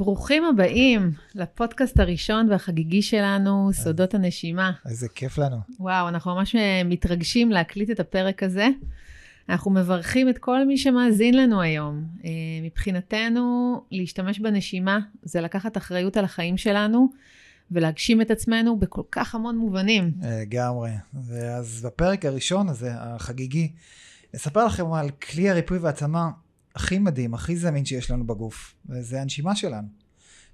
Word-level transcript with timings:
ברוכים 0.00 0.44
הבאים 0.44 1.12
לפודקאסט 1.34 2.00
הראשון 2.00 2.50
והחגיגי 2.50 3.02
שלנו, 3.02 3.70
סודות 3.72 4.14
הנשימה. 4.14 4.72
איזה 4.86 5.08
כיף 5.08 5.38
לנו. 5.38 5.56
וואו, 5.80 6.08
אנחנו 6.08 6.34
ממש 6.34 6.56
אה, 6.56 6.82
מתרגשים 6.84 7.50
להקליט 7.50 7.90
את 7.90 8.00
הפרק 8.00 8.42
הזה. 8.42 8.68
אנחנו 9.48 9.70
מברכים 9.70 10.28
את 10.28 10.38
כל 10.38 10.66
מי 10.66 10.78
שמאזין 10.78 11.34
לנו 11.34 11.60
היום. 11.60 12.04
אה, 12.24 12.30
מבחינתנו, 12.62 13.76
להשתמש 13.90 14.40
בנשימה 14.40 14.98
זה 15.22 15.40
לקחת 15.40 15.76
אחריות 15.76 16.16
על 16.16 16.24
החיים 16.24 16.56
שלנו 16.56 17.08
ולהגשים 17.70 18.20
את 18.20 18.30
עצמנו 18.30 18.78
בכל 18.78 19.02
כך 19.12 19.34
המון 19.34 19.56
מובנים. 19.56 20.12
לגמרי. 20.22 20.90
אז 21.58 21.82
בפרק 21.86 22.24
הראשון 22.24 22.68
הזה, 22.68 22.90
החגיגי, 22.94 23.72
נספר 24.34 24.66
לכם 24.66 24.92
על 24.92 25.10
כלי 25.10 25.50
הריפוי 25.50 25.78
והעצמה 25.78 26.30
הכי 26.74 26.98
מדהים, 26.98 27.34
הכי 27.34 27.56
זמין 27.56 27.84
שיש 27.84 28.10
לנו 28.10 28.26
בגוף, 28.26 28.74
וזה 28.88 29.20
הנשימה 29.20 29.56
שלנו. 29.56 29.88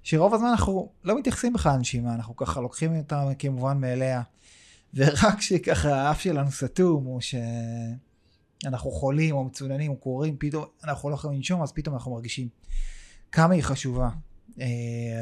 שרוב 0.03 0.33
הזמן 0.33 0.47
אנחנו 0.47 0.91
לא 1.03 1.19
מתייחסים 1.19 1.53
בכלל 1.53 1.75
לנשימה, 1.75 2.15
אנחנו 2.15 2.35
ככה 2.35 2.61
לוקחים 2.61 2.97
אותה 2.97 3.29
כמובן 3.39 3.77
מאליה, 3.77 4.21
ורק 4.93 5.37
כשככה 5.37 5.95
האף 5.95 6.21
שלנו 6.21 6.51
סתום, 6.51 7.05
או 7.05 7.19
שאנחנו 7.21 8.91
חולים, 8.91 9.35
או 9.35 9.43
מצוננים, 9.43 9.91
או 9.91 9.97
קוראים, 9.97 10.35
פתאום 10.39 10.65
אנחנו 10.83 11.09
לא 11.09 11.15
יכולים 11.15 11.37
לנשום, 11.37 11.61
אז 11.61 11.71
פתאום 11.71 11.95
אנחנו 11.95 12.11
מרגישים 12.11 12.47
כמה 13.31 13.53
היא 13.53 13.63
חשובה. 13.63 14.09
אה, 14.61 14.67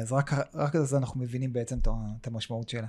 אז 0.02 0.12
רק, 0.12 0.32
רק 0.54 0.76
אז 0.76 0.94
אנחנו 0.94 1.20
מבינים 1.20 1.52
בעצם 1.52 1.78
את 2.20 2.26
המשמעות 2.26 2.68
שלה. 2.68 2.86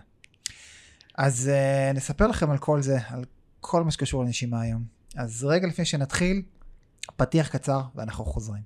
אז 1.17 1.49
אה, 1.49 1.91
נספר 1.93 2.27
לכם 2.27 2.51
על 2.51 2.57
כל 2.57 2.81
זה, 2.81 2.97
על 3.07 3.25
כל 3.59 3.83
מה 3.83 3.91
שקשור 3.91 4.23
לנשימה 4.23 4.61
היום. 4.61 4.83
אז 5.15 5.43
רגע 5.43 5.67
לפני 5.67 5.85
שנתחיל, 5.85 6.41
פתיח 7.15 7.47
קצר 7.47 7.81
ואנחנו 7.95 8.25
חוזרים. 8.25 8.61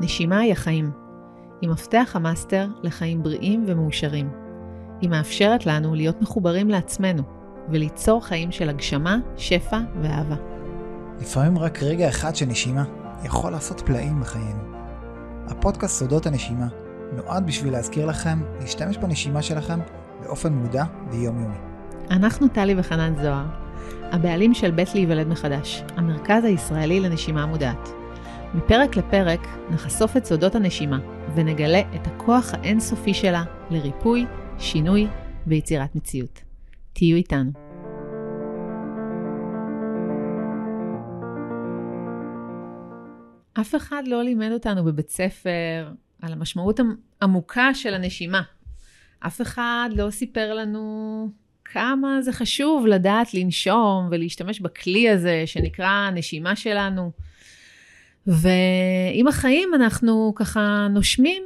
נשימה 0.00 0.38
היא 0.38 0.52
החיים. 0.52 0.90
היא 1.60 1.70
מפתח 1.70 2.12
המאסטר 2.14 2.68
לחיים 2.82 3.22
בריאים 3.22 3.64
ומאושרים. 3.66 4.30
היא 5.00 5.10
מאפשרת 5.10 5.66
לנו 5.66 5.94
להיות 5.94 6.22
מחוברים 6.22 6.68
לעצמנו 6.68 7.22
וליצור 7.68 8.26
חיים 8.26 8.52
של 8.52 8.68
הגשמה, 8.68 9.18
שפע 9.36 9.78
ואהבה. 10.02 10.36
לפעמים 11.20 11.58
רק 11.58 11.82
רגע 11.82 12.08
אחד 12.08 12.36
של 12.36 12.46
נשימה 12.46 12.84
יכול 13.24 13.52
לעשות 13.52 13.80
פלאים 13.80 14.20
בחיינו. 14.20 14.62
הפודקאסט 15.46 15.98
סודות 15.98 16.26
הנשימה 16.26 16.66
נועד 17.12 17.46
בשביל 17.46 17.72
להזכיר 17.72 18.06
לכם 18.06 18.42
להשתמש 18.60 18.98
בנשימה 18.98 19.42
שלכם 19.42 19.78
באופן 20.22 20.52
מודע 20.52 20.84
ויומיומי. 21.10 21.56
אנחנו 22.10 22.48
טלי 22.48 22.74
וחנן 22.78 23.14
זוהר, 23.22 23.46
הבעלים 24.02 24.54
של 24.54 24.70
בית 24.70 24.94
להיוולד 24.94 25.28
מחדש, 25.28 25.82
המרכז 25.96 26.44
הישראלי 26.44 27.00
לנשימה 27.00 27.46
מודעת. 27.46 27.88
מפרק 28.54 28.96
לפרק 28.96 29.40
נחשוף 29.70 30.16
את 30.16 30.24
סודות 30.24 30.54
הנשימה 30.54 30.98
ונגלה 31.34 31.80
את 31.94 32.06
הכוח 32.06 32.54
האינסופי 32.54 33.14
שלה 33.14 33.44
לריפוי, 33.70 34.26
שינוי 34.58 35.06
ויצירת 35.46 35.96
מציאות. 35.96 36.40
תהיו 36.92 37.16
איתנו. 37.16 37.50
אף 43.60 43.74
אחד 43.74 44.02
לא 44.06 44.22
לימד 44.22 44.50
אותנו 44.52 44.84
בבית 44.84 45.10
ספר 45.10 45.92
על 46.22 46.32
המשמעות 46.32 46.80
העמוקה 47.20 47.74
של 47.74 47.94
הנשימה. 47.94 48.42
אף 49.20 49.40
אחד 49.40 49.90
לא 49.96 50.10
סיפר 50.10 50.54
לנו 50.54 51.28
כמה 51.72 52.22
זה 52.22 52.32
חשוב 52.32 52.86
לדעת 52.86 53.34
לנשום 53.34 54.08
ולהשתמש 54.10 54.60
בכלי 54.60 55.10
הזה 55.10 55.42
שנקרא 55.46 55.86
הנשימה 55.86 56.56
שלנו. 56.56 57.10
ועם 58.26 59.28
החיים 59.28 59.74
אנחנו 59.74 60.32
ככה 60.36 60.86
נושמים 60.90 61.42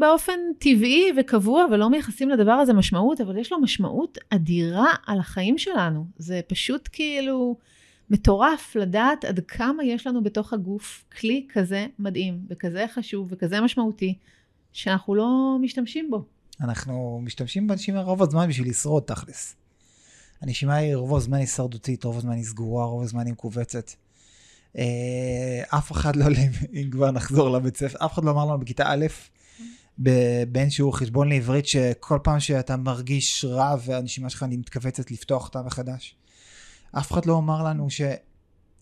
באופן 0.00 0.38
טבעי 0.58 1.12
וקבוע 1.16 1.66
ולא 1.70 1.90
מייחסים 1.90 2.30
לדבר 2.30 2.52
הזה 2.52 2.72
משמעות, 2.72 3.20
אבל 3.20 3.38
יש 3.38 3.52
לו 3.52 3.60
משמעות 3.60 4.18
אדירה 4.30 4.92
על 5.06 5.18
החיים 5.18 5.58
שלנו. 5.58 6.06
זה 6.16 6.40
פשוט 6.46 6.88
כאילו 6.92 7.56
מטורף 8.10 8.76
לדעת 8.76 9.24
עד 9.24 9.40
כמה 9.48 9.84
יש 9.84 10.06
לנו 10.06 10.22
בתוך 10.22 10.52
הגוף 10.52 11.04
כלי 11.20 11.46
כזה 11.52 11.86
מדהים 11.98 12.40
וכזה 12.50 12.84
חשוב 12.94 13.28
וכזה 13.30 13.60
משמעותי, 13.60 14.14
שאנחנו 14.72 15.14
לא 15.14 15.56
משתמשים 15.60 16.10
בו. 16.10 16.24
אנחנו 16.60 17.20
משתמשים 17.24 17.66
בנשימה 17.66 18.02
רוב 18.02 18.22
הזמן 18.22 18.48
בשביל 18.48 18.68
לשרוד 18.68 19.02
תכלס. 19.02 19.57
הנשימה 20.40 20.74
היא 20.74 20.96
רוב 20.96 21.16
הזמן 21.16 21.38
הישרדותית, 21.38 22.04
רוב 22.04 22.16
הזמן 22.16 22.32
היא 22.32 22.44
סגורה, 22.44 22.84
רוב 22.84 23.02
הזמן 23.02 23.26
היא 23.26 23.32
מכווצת. 23.32 23.90
אה, 24.78 25.62
אף 25.68 25.92
אחד 25.92 26.16
לא, 26.16 26.24
אם 26.74 26.88
כבר 26.90 27.10
נחזור 27.10 27.50
לבית 27.50 27.76
ספר, 27.76 28.04
אף 28.04 28.12
אחד 28.12 28.24
לא 28.24 28.30
אמר 28.30 28.44
לנו 28.44 28.58
בכיתה 28.58 28.84
א', 28.86 29.06
בין 30.48 30.70
שיעור 30.70 30.96
חשבון 30.96 31.28
לעברית, 31.28 31.66
שכל 31.66 32.18
פעם 32.22 32.40
שאתה 32.40 32.76
מרגיש 32.76 33.44
רע 33.44 33.76
והנשימה 33.84 34.30
שלך 34.30 34.42
מתכווצת 34.48 35.10
לפתוח 35.10 35.46
אותה 35.46 35.62
מחדש. 35.62 36.16
אף 36.98 37.12
אחד 37.12 37.26
לא 37.26 37.38
אמר 37.38 37.64
לנו 37.64 37.90
שהיא 37.90 38.16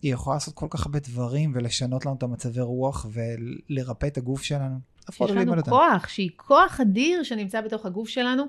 יכולה 0.03 0.35
לעשות 0.35 0.53
כל 0.53 0.67
כך 0.69 0.85
הרבה 0.85 0.99
דברים 0.99 1.51
ולשנות 1.55 2.05
לנו 2.05 2.15
את 2.15 2.23
המצבי 2.23 2.61
רוח 2.61 3.05
ולרפא 3.11 4.07
את 4.07 4.17
הגוף 4.17 4.43
שלנו. 4.43 4.79
אף 5.09 5.17
אחד 5.17 5.29
לא 5.29 5.35
לימד 5.35 5.57
אותנו. 5.57 5.75
יש 5.75 5.81
לנו 5.81 5.91
כוח, 5.99 6.07
שהיא 6.07 6.29
כוח 6.35 6.79
אדיר 6.79 7.23
שנמצא 7.23 7.61
בתוך 7.61 7.85
הגוף 7.85 8.09
שלנו. 8.09 8.43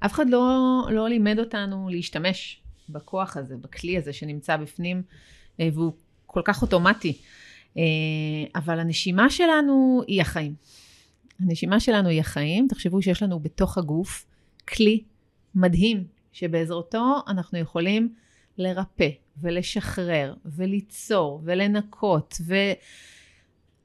אף 0.00 0.12
אחד 0.12 0.30
לא, 0.30 0.82
לא 0.90 1.08
לימד 1.08 1.38
אותנו 1.38 1.88
להשתמש 1.90 2.60
בכוח 2.88 3.36
הזה, 3.36 3.56
בכלי 3.56 3.98
הזה 3.98 4.12
שנמצא 4.12 4.56
בפנים, 4.56 5.02
אה, 5.60 5.68
והוא 5.72 5.92
כל 6.26 6.40
כך 6.44 6.62
אוטומטי. 6.62 7.18
אה, 7.76 7.82
אבל 8.54 8.80
הנשימה 8.80 9.30
שלנו 9.30 10.02
היא 10.06 10.20
החיים. 10.20 10.54
הנשימה 11.40 11.80
שלנו 11.80 12.08
היא 12.08 12.20
החיים. 12.20 12.66
תחשבו 12.68 13.02
שיש 13.02 13.22
לנו 13.22 13.40
בתוך 13.40 13.78
הגוף 13.78 14.26
כלי 14.68 15.02
מדהים, 15.54 16.04
שבעזרתו 16.32 17.16
אנחנו 17.28 17.58
יכולים 17.58 18.14
לרפא 18.58 19.08
ולשחרר 19.40 20.34
וליצור 20.44 21.40
ולנקות 21.44 22.36
ו... 22.46 22.54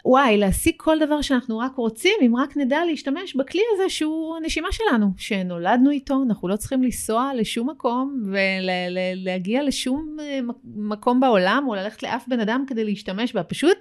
וואי, 0.05 0.37
להשיג 0.37 0.73
כל 0.77 0.99
דבר 0.99 1.21
שאנחנו 1.21 1.59
רק 1.59 1.75
רוצים, 1.75 2.13
אם 2.25 2.35
רק 2.35 2.57
נדע 2.57 2.85
להשתמש 2.85 3.35
בכלי 3.35 3.61
הזה 3.73 3.89
שהוא 3.89 4.37
הנשימה 4.37 4.67
שלנו, 4.71 5.11
שנולדנו 5.17 5.91
איתו, 5.91 6.23
אנחנו 6.27 6.47
לא 6.47 6.55
צריכים 6.55 6.83
לנסוע 6.83 7.31
לשום 7.35 7.69
מקום 7.69 8.23
ולהגיע 8.25 9.63
לשום 9.63 10.17
אה, 10.19 10.39
מקום 10.65 11.19
בעולם, 11.19 11.65
או 11.67 11.75
ללכת 11.75 12.03
לאף 12.03 12.27
בן 12.27 12.39
אדם 12.39 12.63
כדי 12.67 12.83
להשתמש 12.83 13.33
בה, 13.33 13.43
פשוט 13.43 13.77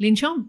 לנשום. 0.00 0.46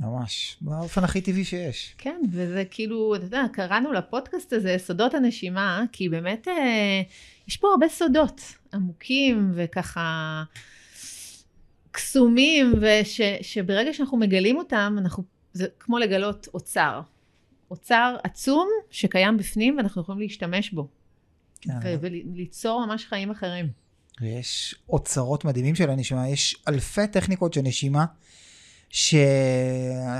ממש, 0.00 0.56
באופן 0.60 1.04
הכי 1.04 1.20
טבעי 1.20 1.44
שיש. 1.44 1.94
כן, 1.98 2.20
וזה 2.30 2.64
כאילו, 2.70 3.14
אתה 3.14 3.24
יודע, 3.24 3.44
קראנו 3.52 3.92
לפודקאסט 3.92 4.52
הזה 4.52 4.76
סודות 4.78 5.14
הנשימה, 5.14 5.84
כי 5.92 6.08
באמת 6.08 6.48
אה, 6.48 7.02
יש 7.48 7.56
פה 7.56 7.68
הרבה 7.70 7.88
סודות 7.88 8.40
עמוקים 8.74 9.52
וככה... 9.54 10.42
קסומים, 11.94 12.72
ושברגע 12.80 13.92
שאנחנו 13.92 14.16
מגלים 14.16 14.56
אותם, 14.56 14.96
אנחנו, 14.98 15.24
זה 15.52 15.66
כמו 15.80 15.98
לגלות 15.98 16.48
אוצר. 16.54 17.00
אוצר 17.70 18.16
עצום 18.24 18.68
שקיים 18.90 19.36
בפנים 19.36 19.76
ואנחנו 19.76 20.02
יכולים 20.02 20.20
להשתמש 20.20 20.70
בו. 20.70 20.88
כן. 21.60 21.96
וליצור 22.00 22.86
ממש 22.86 23.06
חיים 23.06 23.30
אחרים. 23.30 23.68
יש 24.20 24.74
אוצרות 24.88 25.44
מדהימים 25.44 25.74
של 25.74 25.90
הנשימה, 25.90 26.28
יש 26.28 26.56
אלפי 26.68 27.06
טכניקות 27.06 27.54
של 27.54 27.60
נשימה, 27.60 28.04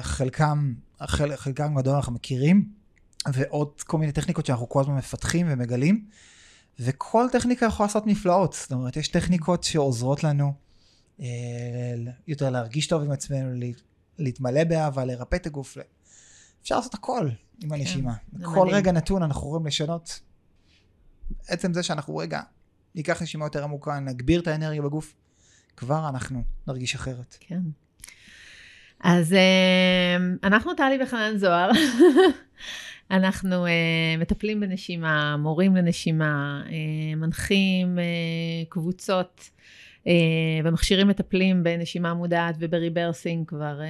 שחלקם, 0.00 0.74
חל, 1.02 1.36
חלקם 1.36 1.74
גדול 1.74 1.94
אנחנו 1.94 2.12
מכירים, 2.12 2.68
ועוד 3.32 3.82
כל 3.82 3.98
מיני 3.98 4.12
טכניקות 4.12 4.46
שאנחנו 4.46 4.68
כל 4.68 4.80
הזמן 4.80 4.96
מפתחים 4.96 5.46
ומגלים, 5.50 6.04
וכל 6.80 7.26
טכניקה 7.32 7.66
יכולה 7.66 7.86
לעשות 7.86 8.06
נפלאות. 8.06 8.52
זאת 8.52 8.72
אומרת, 8.72 8.96
יש 8.96 9.08
טכניקות 9.08 9.64
שעוזרות 9.64 10.24
לנו 10.24 10.63
יותר 12.28 12.50
להרגיש 12.50 12.86
טוב 12.86 13.02
עם 13.02 13.10
עצמנו, 13.10 13.60
להתמלא 14.18 14.64
באהבה, 14.64 15.04
לרפא 15.04 15.36
את 15.36 15.46
הגוף. 15.46 15.76
אפשר 16.62 16.76
לעשות 16.76 16.94
הכל 16.94 17.28
עם 17.62 17.68
כן, 17.68 17.74
הנשימה. 17.74 18.14
כל 18.42 18.68
רגע 18.72 18.92
נתון 18.92 19.22
אנחנו 19.22 19.40
יכולים 19.48 19.66
לשנות. 19.66 20.20
עצם 21.48 21.72
זה 21.72 21.82
שאנחנו 21.82 22.16
רגע 22.16 22.40
ניקח 22.94 23.22
נשימה 23.22 23.44
יותר 23.44 23.64
עמוקה, 23.64 24.00
נגביר 24.00 24.40
את 24.40 24.46
האנרגיה 24.46 24.82
בגוף, 24.82 25.14
כבר 25.76 26.08
אנחנו 26.08 26.42
נרגיש 26.66 26.94
אחרת. 26.94 27.36
כן. 27.40 27.60
אז 29.00 29.32
אה, 29.32 30.16
אנחנו 30.42 30.74
טלי 30.74 30.98
וחנן 31.02 31.36
זוהר. 31.36 31.70
אנחנו 33.10 33.66
אה, 33.66 33.68
מטפלים 34.20 34.60
בנשימה, 34.60 35.36
מורים 35.36 35.76
לנשימה, 35.76 36.62
אה, 36.66 36.70
מנחים 37.16 37.98
אה, 37.98 38.68
קבוצות 38.68 39.40
אה, 39.40 39.54
ומכשירים 40.64 41.08
מטפלים 41.08 41.62
בנשימה 41.62 42.14
מודעת 42.14 42.54
ובריברסינג 42.58 43.48
כבר... 43.48 43.80
אה, 43.80 43.86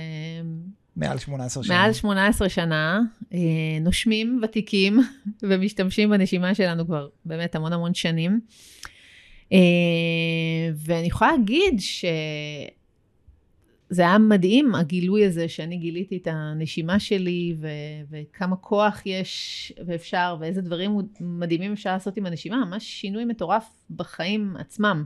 מעל 0.97 1.19
18 1.19 1.65
שנה. 1.65 1.75
מעל 1.75 1.93
18 1.93 2.49
שנה, 2.49 3.01
אה, 3.35 3.39
נושמים 3.81 4.41
ותיקים 4.43 5.01
ומשתמשים 5.43 6.11
בנשימה 6.11 6.55
שלנו 6.55 6.87
כבר 6.87 7.09
באמת 7.25 7.55
המון 7.55 7.73
המון 7.73 7.95
שנים. 7.95 8.41
ואני 10.77 11.07
יכולה 11.07 11.31
להגיד 11.31 11.81
זה 13.91 14.03
היה 14.03 14.19
מדהים, 14.19 14.75
הגילוי 14.75 15.25
הזה 15.25 15.49
שאני 15.49 15.77
גיליתי 15.77 16.17
את 16.17 16.29
הנשימה 16.31 17.01
שלי, 17.01 17.57
ו- 17.61 17.69
וכמה 18.11 18.57
כוח 18.57 19.03
יש 19.07 19.73
ואפשר, 19.87 20.37
ואיזה 20.41 20.63
דברים 20.63 20.99
מדהימים 21.21 21.73
אפשר 21.73 21.93
לעשות 21.93 22.17
עם 22.17 22.27
הנשימה, 22.27 22.65
ממש 22.65 22.85
שינוי 22.85 23.25
מטורף 23.25 23.85
בחיים 23.91 24.57
עצמם. 24.59 25.05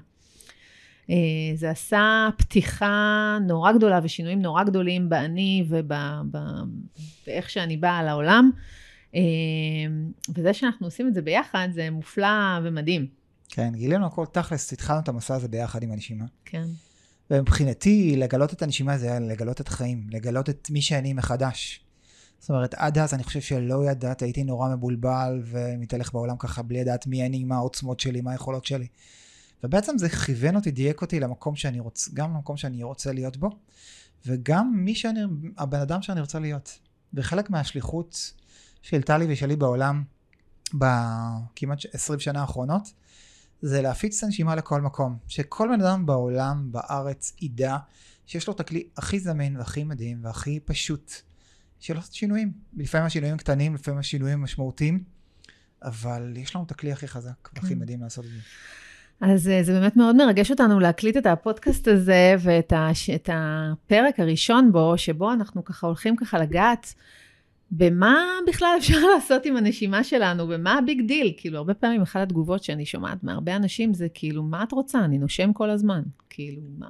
אה, 1.10 1.16
זה 1.54 1.70
עשה 1.70 2.28
פתיחה 2.36 3.38
נורא 3.46 3.72
גדולה 3.72 4.00
ושינויים 4.02 4.42
נורא 4.42 4.64
גדולים 4.64 5.08
באני 5.08 5.64
ובאיך 5.68 7.50
שאני 7.50 7.76
באה 7.76 8.02
לעולם. 8.02 8.50
אה, 9.14 9.20
וזה 10.34 10.54
שאנחנו 10.54 10.86
עושים 10.86 11.08
את 11.08 11.14
זה 11.14 11.22
ביחד, 11.22 11.68
זה 11.72 11.90
מופלא 11.90 12.58
ומדהים. 12.62 13.06
כן, 13.48 13.72
גילינו 13.74 14.06
הכל 14.06 14.26
תכלס, 14.32 14.72
התחלנו 14.72 15.00
את 15.00 15.08
המסע 15.08 15.34
הזה 15.34 15.48
ביחד 15.48 15.82
עם 15.82 15.92
הנשימה. 15.92 16.24
כן. 16.44 16.64
ומבחינתי, 17.30 18.16
לגלות 18.16 18.52
את 18.52 18.62
הנשימה 18.62 18.98
זה 18.98 19.06
היה 19.10 19.20
לגלות 19.20 19.60
את 19.60 19.68
החיים, 19.68 20.06
לגלות 20.10 20.48
את 20.50 20.70
מי 20.70 20.82
שאני 20.82 21.12
מחדש. 21.12 21.80
זאת 22.38 22.50
אומרת, 22.50 22.74
עד 22.74 22.98
אז 22.98 23.14
אני 23.14 23.24
חושב 23.24 23.40
שלא 23.40 23.90
ידעת, 23.90 24.22
הייתי 24.22 24.44
נורא 24.44 24.68
מבולבל 24.68 25.42
ומתהלך 25.44 26.12
בעולם 26.12 26.36
ככה 26.38 26.62
בלי 26.62 26.80
לדעת 26.80 27.06
מי 27.06 27.26
אני, 27.26 27.44
מה 27.44 27.56
העוצמות 27.56 28.00
שלי, 28.00 28.20
מה 28.20 28.32
היכולות 28.32 28.64
שלי. 28.64 28.86
ובעצם 29.64 29.98
זה 29.98 30.08
כיוון 30.08 30.56
אותי, 30.56 30.70
דייק 30.70 31.02
אותי 31.02 31.20
למקום 31.20 31.56
שאני 31.56 31.80
רוצה, 31.80 32.10
גם 32.14 32.34
למקום 32.34 32.56
שאני 32.56 32.82
רוצה 32.82 33.12
להיות 33.12 33.36
בו, 33.36 33.50
וגם 34.26 34.72
מי 34.74 34.94
שאני, 34.94 35.20
הבן 35.58 35.80
אדם 35.80 36.02
שאני 36.02 36.20
רוצה 36.20 36.38
להיות. 36.38 36.78
וחלק 37.14 37.50
מהשליחות 37.50 38.32
של 38.82 39.02
טלי 39.02 39.26
ושלי 39.28 39.56
בעולם, 39.56 40.04
בכמעט 40.74 41.78
20 41.92 42.20
שנה 42.20 42.40
האחרונות, 42.40 42.92
זה 43.62 43.82
להפיץ 43.82 44.18
את 44.18 44.24
הנשימה 44.24 44.54
לכל 44.54 44.80
מקום. 44.80 45.18
שכל 45.28 45.68
בן 45.68 45.80
אדם 45.80 46.06
בעולם, 46.06 46.72
בארץ, 46.72 47.32
ידע 47.40 47.76
שיש 48.26 48.46
לו 48.46 48.52
את 48.54 48.60
הכלי 48.60 48.88
הכי 48.96 49.20
זמין 49.20 49.56
והכי 49.56 49.84
מדהים 49.84 50.24
והכי 50.24 50.60
פשוט 50.60 51.12
של 51.80 51.94
לעשות 51.94 52.12
שינויים. 52.12 52.52
לפעמים 52.76 53.06
השינויים 53.06 53.36
קטנים, 53.36 53.74
לפעמים 53.74 54.00
השינויים 54.00 54.42
משמעותיים, 54.42 55.04
אבל 55.82 56.34
יש 56.36 56.56
לנו 56.56 56.64
את 56.64 56.70
הכלי 56.70 56.92
הכי 56.92 57.08
חזק 57.08 57.48
והכי 57.54 57.68
כן. 57.68 57.78
מדהים 57.78 58.02
לעשות 58.02 58.24
את 58.24 58.30
זה. 58.30 58.38
אז 59.20 59.48
אה, 59.48 59.62
זה 59.62 59.72
באמת 59.72 59.96
מאוד 59.96 60.16
מרגש 60.16 60.50
אותנו 60.50 60.80
להקליט 60.80 61.16
את 61.16 61.26
הפודקאסט 61.26 61.88
הזה 61.88 62.34
ואת 62.38 62.72
הפרק 63.32 64.20
הראשון 64.20 64.72
בו, 64.72 64.98
שבו 64.98 65.32
אנחנו 65.32 65.64
ככה 65.64 65.86
הולכים 65.86 66.16
ככה 66.16 66.38
לגעת 66.38 66.94
במה 67.70 68.24
בכלל 68.46 68.74
אפשר 68.78 68.98
לעשות 69.14 69.46
עם 69.46 69.56
הנשימה 69.56 70.04
שלנו, 70.04 70.44
ומה 70.48 70.78
ה 70.78 70.85
big 70.85 71.06
deal. 71.06 71.32
כאילו, 71.36 71.58
הרבה 71.58 71.74
פעמים 71.74 72.02
אחת 72.02 72.20
התגובות 72.20 72.64
שאני 72.64 72.86
שומעת 72.86 73.24
מהרבה 73.24 73.56
אנשים 73.56 73.94
זה 73.94 74.06
כאילו, 74.14 74.42
מה 74.42 74.62
את 74.62 74.72
רוצה? 74.72 74.98
אני 74.98 75.18
נושם 75.18 75.52
כל 75.52 75.70
הזמן. 75.70 76.02
כאילו, 76.30 76.62
מה? 76.78 76.88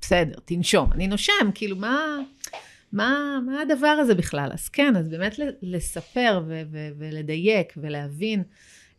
בסדר, 0.00 0.38
תנשום. 0.44 0.92
אני 0.92 1.06
נושם, 1.06 1.50
כאילו, 1.54 1.76
מה... 1.76 2.18
מה, 2.92 3.38
מה 3.46 3.60
הדבר 3.60 3.86
הזה 3.86 4.14
בכלל? 4.14 4.50
אז 4.52 4.68
כן, 4.68 4.96
אז 4.96 5.08
באמת 5.08 5.40
לספר 5.62 6.42
ולדייק 6.98 7.72
ולהבין 7.76 8.42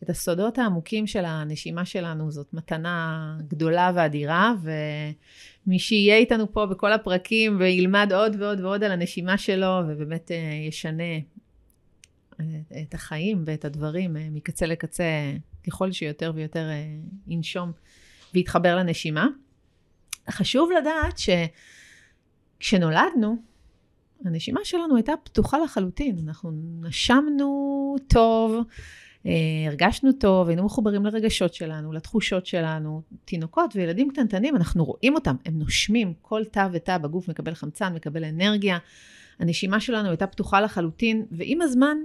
את 0.02 0.10
הסודות 0.10 0.58
העמוקים 0.58 1.06
של 1.06 1.24
הנשימה 1.24 1.84
שלנו, 1.84 2.30
זאת 2.30 2.54
מתנה 2.54 3.36
גדולה 3.48 3.92
ואדירה, 3.94 4.54
ומי 5.66 5.78
שיהיה 5.78 6.16
איתנו 6.16 6.52
פה 6.52 6.66
בכל 6.66 6.92
הפרקים 6.92 7.56
וילמד 7.60 8.12
עוד 8.14 8.36
ועוד 8.38 8.60
ועוד 8.60 8.84
על 8.84 8.92
הנשימה 8.92 9.38
שלו, 9.38 9.80
ובאמת 9.88 10.30
אה, 10.30 10.36
ישנה 10.68 11.02
אה, 12.40 12.44
את 12.82 12.94
החיים 12.94 13.42
ואת 13.46 13.64
הדברים 13.64 14.16
אה, 14.16 14.28
מקצה 14.30 14.66
לקצה, 14.66 15.04
ככל 15.66 15.92
שיותר 15.92 16.32
ויותר 16.34 16.68
ינשום 17.26 17.72
ויתחבר 18.34 18.76
לנשימה. 18.76 19.26
חשוב 20.30 20.70
לדעת 20.80 21.20
שכשנולדנו, 22.58 23.36
הנשימה 24.24 24.60
שלנו 24.64 24.96
הייתה 24.96 25.12
פתוחה 25.24 25.58
לחלוטין, 25.58 26.18
אנחנו 26.26 26.50
נשמנו 26.80 27.96
טוב, 28.08 28.56
הרגשנו 29.66 30.12
טוב, 30.12 30.48
היינו 30.48 30.64
מחוברים 30.64 31.06
לרגשות 31.06 31.54
שלנו, 31.54 31.92
לתחושות 31.92 32.46
שלנו. 32.46 33.02
תינוקות 33.24 33.76
וילדים 33.76 34.10
קטנטנים, 34.10 34.56
אנחנו 34.56 34.84
רואים 34.84 35.14
אותם, 35.14 35.36
הם 35.46 35.58
נושמים, 35.58 36.14
כל 36.22 36.44
תא 36.44 36.68
ותא 36.72 36.98
בגוף 36.98 37.28
מקבל 37.28 37.54
חמצן, 37.54 37.94
מקבל 37.94 38.24
אנרגיה. 38.24 38.78
הנשימה 39.38 39.80
שלנו 39.80 40.08
הייתה 40.08 40.26
פתוחה 40.26 40.60
לחלוטין, 40.60 41.26
ועם 41.30 41.62
הזמן 41.62 41.96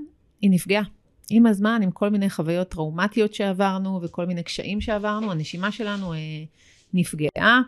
היא 0.42 0.52
נפגעה. 0.52 0.84
עם 1.30 1.46
הזמן, 1.46 1.80
עם 1.84 1.92
כל 1.92 2.10
מיני 2.10 2.30
חוויות 2.30 2.70
טראומטיות 2.70 3.34
שעברנו 3.34 4.00
וכל 4.04 4.26
מיני 4.26 4.44
קשיים 4.44 4.82
שעברנו, 4.82 5.32
הנשימה 5.32 5.72
שלנו 5.72 6.14
אה, 6.14 6.18
נפגעה. 6.94 7.62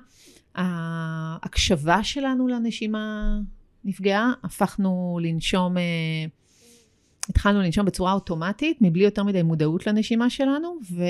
ההקשבה 0.55 2.03
שלנו 2.03 2.47
לנשימה 2.47 3.37
נפגעה, 3.85 4.31
הפכנו 4.43 5.19
לנשום 5.21 5.77
אה, 5.77 5.83
התחלנו 7.29 7.61
לנשום 7.61 7.85
בצורה 7.85 8.13
אוטומטית, 8.13 8.77
מבלי 8.81 9.03
יותר 9.03 9.23
מדי 9.23 9.43
מודעות 9.43 9.87
לנשימה 9.87 10.29
שלנו, 10.29 10.77
ו... 10.91 11.03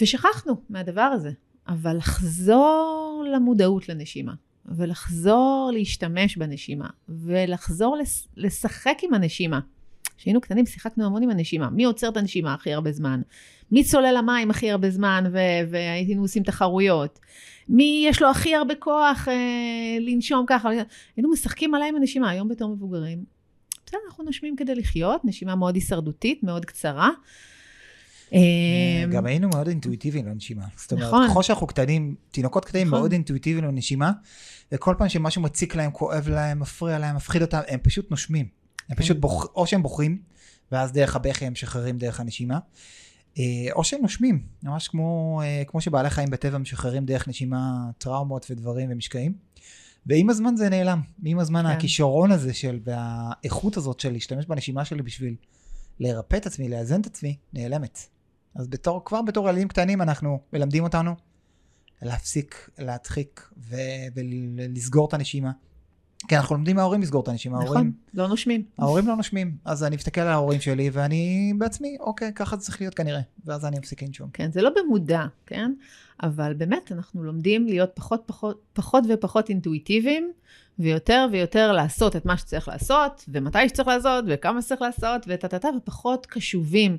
ושכחנו 0.00 0.62
מהדבר 0.70 1.00
הזה. 1.00 1.30
אבל 1.68 1.96
לחזור 1.96 3.24
למודעות 3.32 3.88
לנשימה, 3.88 4.34
ולחזור 4.66 5.70
להשתמש 5.74 6.36
בנשימה, 6.36 6.88
ולחזור 7.08 7.96
לס... 7.96 8.28
לשחק 8.36 8.98
עם 9.02 9.14
הנשימה. 9.14 9.60
כשהיינו 10.16 10.40
קטנים 10.40 10.66
שיחקנו 10.66 11.06
המון 11.06 11.22
עם 11.22 11.30
הנשימה. 11.30 11.70
מי 11.70 11.84
עוצר 11.84 12.08
את 12.08 12.16
הנשימה 12.16 12.54
הכי 12.54 12.72
הרבה 12.72 12.92
זמן? 12.92 13.20
מי 13.72 13.84
צולל 13.84 14.14
למים 14.18 14.50
הכי 14.50 14.70
הרבה 14.70 14.90
זמן 14.90 15.24
ו- 15.32 15.70
והיינו 15.70 16.22
עושים 16.22 16.42
תחרויות? 16.42 17.18
מי 17.68 18.04
יש 18.08 18.22
לו 18.22 18.30
הכי 18.30 18.54
הרבה 18.54 18.74
כוח 18.74 19.28
אה, 19.28 19.98
לנשום 20.00 20.44
ככה? 20.48 20.68
היינו 21.16 21.30
משחקים 21.30 21.74
עליי 21.74 21.88
עם 21.88 21.96
הנשימה. 21.96 22.30
היום 22.30 22.48
בתור 22.48 22.68
מבוגרים, 22.68 23.24
בסדר, 23.90 24.00
אנחנו 24.08 24.24
נושמים 24.24 24.56
כדי 24.56 24.74
לחיות, 24.74 25.24
נשימה 25.24 25.54
מאוד 25.54 25.74
הישרדותית, 25.74 26.42
מאוד 26.42 26.64
קצרה. 26.64 27.10
אה, 28.34 28.38
גם 29.10 29.26
היינו 29.26 29.48
מאוד 29.48 29.68
אינטואיטיביים 29.68 30.26
לנשימה. 30.26 30.64
זאת 30.76 30.92
אומרת, 30.92 31.06
נכון. 31.06 31.28
ככל 31.30 31.42
שאנחנו 31.42 31.66
קטנים, 31.66 32.14
תינוקות 32.30 32.64
קטנים 32.64 32.86
נכון. 32.86 32.98
מאוד 32.98 33.12
אינטואיטיביים 33.12 33.64
לנשימה, 33.64 34.12
וכל 34.72 34.94
פעם 34.98 35.08
שמשהו 35.08 35.42
מציק 35.42 35.74
להם, 35.74 35.90
כואב 35.90 36.28
להם, 36.28 36.60
מפריע 36.60 36.98
להם, 36.98 37.16
מפחיד 37.16 37.42
אותם, 37.42 37.60
הם 37.68 37.80
פשוט 37.82 38.10
נושמים. 38.10 38.46
הם 38.88 38.96
כן. 38.96 39.02
פשוט 39.02 39.16
בוח... 39.16 39.46
או 39.54 39.66
שהם 39.66 39.82
בוכים, 39.82 40.18
ואז 40.72 40.92
דרך 40.92 41.16
הבכי 41.16 41.46
הם 41.46 41.52
משחררים 41.52 41.98
דרך 41.98 42.20
הנשימה, 42.20 42.58
אה, 43.38 43.44
או 43.72 43.84
שהם 43.84 44.02
נושמים, 44.02 44.42
ממש 44.62 44.88
כמו, 44.88 45.40
אה, 45.44 45.62
כמו 45.66 45.80
שבעלי 45.80 46.10
חיים 46.10 46.30
בטבע 46.30 46.58
משחררים 46.58 47.04
דרך 47.04 47.28
נשימה 47.28 47.90
טראומות 47.98 48.46
ודברים 48.50 48.88
ומשקעים. 48.92 49.32
ועם 50.06 50.30
הזמן 50.30 50.56
זה 50.56 50.68
נעלם. 50.68 51.00
עם 51.24 51.38
הזמן 51.38 51.62
כן. 51.62 51.68
הכישרון 51.68 52.32
הזה 52.32 52.54
של, 52.54 52.80
והאיכות 52.84 53.76
הזאת 53.76 54.00
של 54.00 54.12
להשתמש 54.12 54.46
בנשימה 54.46 54.84
שלי 54.84 55.02
בשביל 55.02 55.34
לרפא 56.00 56.36
את 56.36 56.46
עצמי, 56.46 56.68
לאזן 56.68 57.00
את 57.00 57.06
עצמי, 57.06 57.36
נעלמת. 57.52 57.98
אז 58.54 58.68
בתור, 58.68 59.04
כבר 59.04 59.22
בתור 59.22 59.48
ילדים 59.48 59.68
קטנים 59.68 60.02
אנחנו 60.02 60.40
מלמדים 60.52 60.84
אותנו 60.84 61.14
להפסיק, 62.02 62.70
להדחיק 62.78 63.50
ו- 63.58 63.76
ולסגור 64.14 65.08
את 65.08 65.14
הנשימה. 65.14 65.50
כי 66.28 66.36
אנחנו 66.36 66.54
לומדים 66.54 66.76
מההורים 66.76 67.02
לסגור 67.02 67.22
את 67.22 67.28
הנשימה. 67.28 67.58
נכון, 67.58 67.76
ההורים, 67.76 67.92
לא 68.14 68.28
נושמים. 68.28 68.62
ההורים 68.78 69.06
לא 69.06 69.16
נושמים. 69.16 69.56
אז 69.64 69.84
אני 69.84 69.96
מסתכל 69.96 70.20
על 70.20 70.28
ההורים 70.28 70.60
שלי 70.60 70.90
ואני 70.92 71.52
בעצמי, 71.58 71.96
אוקיי, 72.00 72.32
ככה 72.34 72.56
זה 72.56 72.62
צריך 72.62 72.80
להיות 72.80 72.94
כנראה. 72.94 73.20
ואז 73.44 73.64
אני 73.64 73.78
מפסיק 73.78 74.02
לנשום. 74.02 74.30
כן, 74.32 74.52
זה 74.52 74.62
לא 74.62 74.70
במודע, 74.76 75.24
כן? 75.46 75.72
אבל 76.22 76.54
באמת 76.54 76.92
אנחנו 76.92 77.24
לומדים 77.24 77.66
להיות 77.66 77.90
פחות, 77.94 78.22
פחות, 78.26 78.62
פחות 78.72 79.04
ופחות 79.08 79.48
אינטואיטיביים, 79.48 80.32
ויותר 80.78 81.26
ויותר 81.32 81.72
לעשות 81.72 82.16
את 82.16 82.26
מה 82.26 82.36
שצריך 82.36 82.68
לעשות, 82.68 83.24
ומתי 83.28 83.68
שצריך 83.68 83.88
לעשות, 83.88 84.24
וכמה 84.28 84.62
שצריך 84.62 84.82
לעשות, 84.82 85.22
וטה-טה-טה, 85.28 85.68
ופחות 85.76 86.26
קשובים 86.26 86.98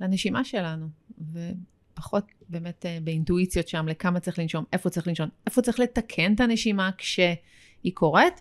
לנשימה 0.00 0.44
שלנו. 0.44 0.86
ופחות 1.32 2.24
באמת 2.48 2.86
אה, 2.86 2.98
באינטואיציות 3.02 3.68
שם 3.68 3.88
לכמה 3.88 4.20
צריך 4.20 4.38
לנשום, 4.38 4.64
איפה 4.72 4.90
צריך 4.90 5.08
לנשום, 5.08 5.28
איפה 5.46 5.62
צריך 5.62 5.80
לתקן 5.80 6.34
את 6.34 6.40
הנשימה 6.40 6.90
כשהיא 7.80 7.92
קורית. 7.94 8.40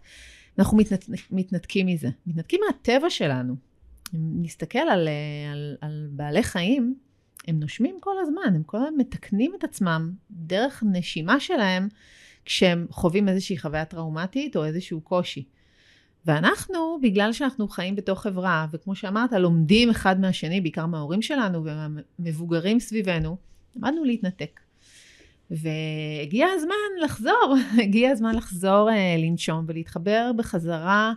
אנחנו 0.60 0.78
מתנת, 0.78 1.06
מתנתקים 1.32 1.88
מזה, 1.88 2.10
מתנתקים 2.28 2.62
מהטבע 2.68 3.10
שלנו. 3.10 3.56
אם 4.16 4.20
נסתכל 4.42 4.80
על, 4.80 5.08
אה, 5.08 5.52
על, 5.52 5.76
על 5.82 6.08
בעלי 6.12 6.44
חיים, 6.44 6.96
הם 7.48 7.60
נושמים 7.60 7.98
כל 8.00 8.16
הזמן, 8.22 8.56
הם 8.56 8.64
כל 8.64 8.78
הזמן 8.78 8.98
מתקנים 8.98 9.52
את 9.60 9.64
עצמם 9.64 10.12
דרך 10.32 10.84
נשימה 10.92 11.40
שלהם 11.40 11.88
כשהם 12.46 12.88
חווים 12.90 13.30
איזושהי 13.30 13.58
חוויה 13.58 13.86
טראומטית 13.86 14.56
או 14.56 14.66
איזשהו 14.66 15.02
קושי. 15.02 15.46
ואנחנו, 16.26 17.00
בגלל 17.02 17.34
שאנחנו 17.34 17.68
חיים 17.68 17.96
בתוך 17.96 18.22
חברה, 18.22 18.68
וכמו 18.72 18.96
שאמרת, 18.96 19.32
לומדים 19.34 19.90
אחד 19.90 20.20
מהשני, 20.20 20.62
בעיקר 20.62 20.86
מההורים 20.86 21.22
שלנו 21.22 21.64
ומהמבוגרים 21.64 22.80
סביבנו, 22.80 23.38
למדנו 23.76 24.04
להתנתק. 24.04 24.60
והגיע 25.52 26.48
הזמן 26.56 27.04
לחזור, 27.04 27.56
הגיע 27.84 28.12
הזמן 28.12 28.36
לחזור 28.36 28.90
uh, 28.90 29.22
לנשום 29.22 29.66
ולהתחבר 29.68 30.32
בחזרה 30.38 31.14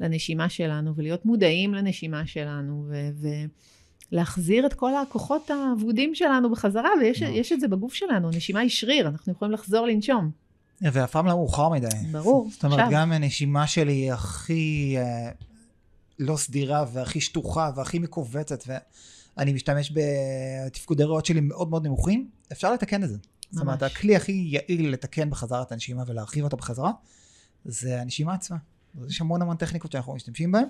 לנשימה 0.00 0.48
שלנו, 0.48 0.96
ולהיות 0.96 1.24
מודעים 1.26 1.74
לנשימה 1.74 2.26
שלנו, 2.26 2.84
ו- 2.88 3.10
ו- 3.14 3.44
להחזיר 4.12 4.66
את 4.66 4.74
כל 4.74 4.96
הכוחות 4.96 5.50
האבודים 5.50 6.14
שלנו 6.14 6.50
בחזרה, 6.50 6.90
ויש 7.00 7.52
את 7.52 7.60
זה 7.60 7.68
בגוף 7.68 7.94
שלנו, 7.94 8.30
נשימה 8.30 8.60
היא 8.60 8.70
שריר, 8.70 9.08
אנחנו 9.08 9.32
יכולים 9.32 9.54
לחזור 9.54 9.86
לנשום. 9.86 10.30
ואף 10.80 11.10
פעם 11.10 11.26
לא 11.26 11.32
מאוחר 11.32 11.68
מדי. 11.68 11.86
ברור, 12.12 12.48
זאת 12.50 12.64
אומרת, 12.64 12.78
עכשיו. 12.78 12.92
גם 12.92 13.12
הנשימה 13.12 13.66
שלי 13.66 13.92
היא 13.92 14.12
הכי 14.12 14.94
אה, 14.98 15.30
לא 16.18 16.36
סדירה 16.36 16.84
והכי 16.92 17.20
שטוחה 17.20 17.70
והכי 17.76 17.98
מכווצת, 17.98 18.64
ואני 19.36 19.52
משתמש 19.52 19.92
בתפקודי 19.94 21.04
ריאות 21.04 21.26
שלי 21.26 21.40
מאוד 21.40 21.70
מאוד 21.70 21.86
נמוכים, 21.86 22.28
אפשר 22.52 22.72
לתקן 22.72 23.04
את 23.04 23.08
זה. 23.08 23.18
זאת 23.50 23.60
אומרת, 23.60 23.82
ממש. 23.82 23.92
הכלי 23.92 24.16
הכי 24.16 24.32
יעיל 24.32 24.90
לתקן 24.90 25.30
בחזרה 25.30 25.62
את 25.62 25.72
הנשימה 25.72 26.02
ולהרחיב 26.06 26.44
אותה 26.44 26.56
בחזרה, 26.56 26.92
זה 27.64 28.00
הנשימה 28.00 28.34
עצמה. 28.34 28.56
יש 29.08 29.20
המון 29.20 29.42
המון 29.42 29.56
טכניקות 29.56 29.92
שאנחנו 29.92 30.14
משתמשים 30.14 30.52
בהן, 30.52 30.64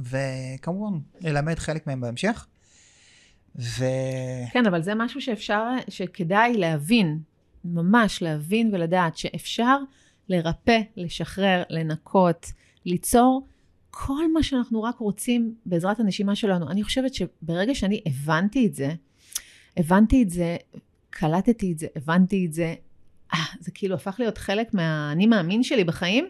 וכמובן, 0.00 0.98
ללמד 1.20 1.58
חלק 1.58 1.86
מהן 1.86 2.00
בהמשך. 2.00 2.46
ו... 3.56 3.84
כן, 4.52 4.66
אבל 4.66 4.82
זה 4.82 4.94
משהו 4.94 5.20
שאפשר, 5.20 5.64
שכדאי 5.88 6.54
להבין, 6.54 7.20
ממש 7.64 8.22
להבין 8.22 8.74
ולדעת 8.74 9.16
שאפשר 9.16 9.78
לרפא, 10.28 10.78
לשחרר, 10.96 11.62
לנקות, 11.70 12.46
ליצור 12.84 13.46
כל 13.90 14.32
מה 14.32 14.42
שאנחנו 14.42 14.82
רק 14.82 14.98
רוצים 14.98 15.54
בעזרת 15.66 16.00
הנשימה 16.00 16.34
שלנו. 16.34 16.70
אני 16.70 16.82
חושבת 16.82 17.14
שברגע 17.14 17.74
שאני 17.74 18.02
הבנתי 18.06 18.66
את 18.66 18.74
זה, 18.74 18.94
הבנתי 19.76 20.22
את 20.22 20.30
זה, 20.30 20.56
קלטתי 21.10 21.72
את 21.72 21.78
זה, 21.78 21.86
הבנתי 21.96 22.46
את 22.46 22.52
זה, 22.52 22.74
אה, 23.34 23.38
זה 23.60 23.70
כאילו 23.70 23.94
הפך 23.94 24.16
להיות 24.18 24.38
חלק 24.38 24.74
מהאני 24.74 25.26
מאמין 25.26 25.62
שלי 25.62 25.84
בחיים. 25.84 26.28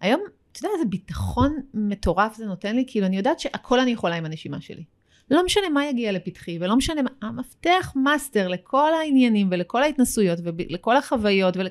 היום, 0.00 0.20
אתה 0.52 0.58
יודע 0.58 0.74
איזה 0.74 0.84
ביטחון 0.84 1.56
מטורף 1.74 2.36
זה 2.36 2.46
נותן 2.46 2.76
לי, 2.76 2.84
כאילו 2.86 3.06
אני 3.06 3.16
יודעת 3.16 3.40
שהכל 3.40 3.80
אני 3.80 3.90
יכולה 3.90 4.16
עם 4.16 4.24
הנשימה 4.24 4.60
שלי. 4.60 4.84
לא 5.30 5.44
משנה 5.44 5.68
מה 5.68 5.86
יגיע 5.86 6.12
לפתחי, 6.12 6.58
ולא 6.60 6.76
משנה 6.76 7.02
מה, 7.02 7.10
המפתח 7.22 7.92
master 7.96 8.48
לכל 8.48 8.94
העניינים 8.94 9.48
ולכל 9.50 9.82
ההתנסויות 9.82 10.38
ולכל 10.44 10.96
החוויות. 10.96 11.56
ול... 11.56 11.66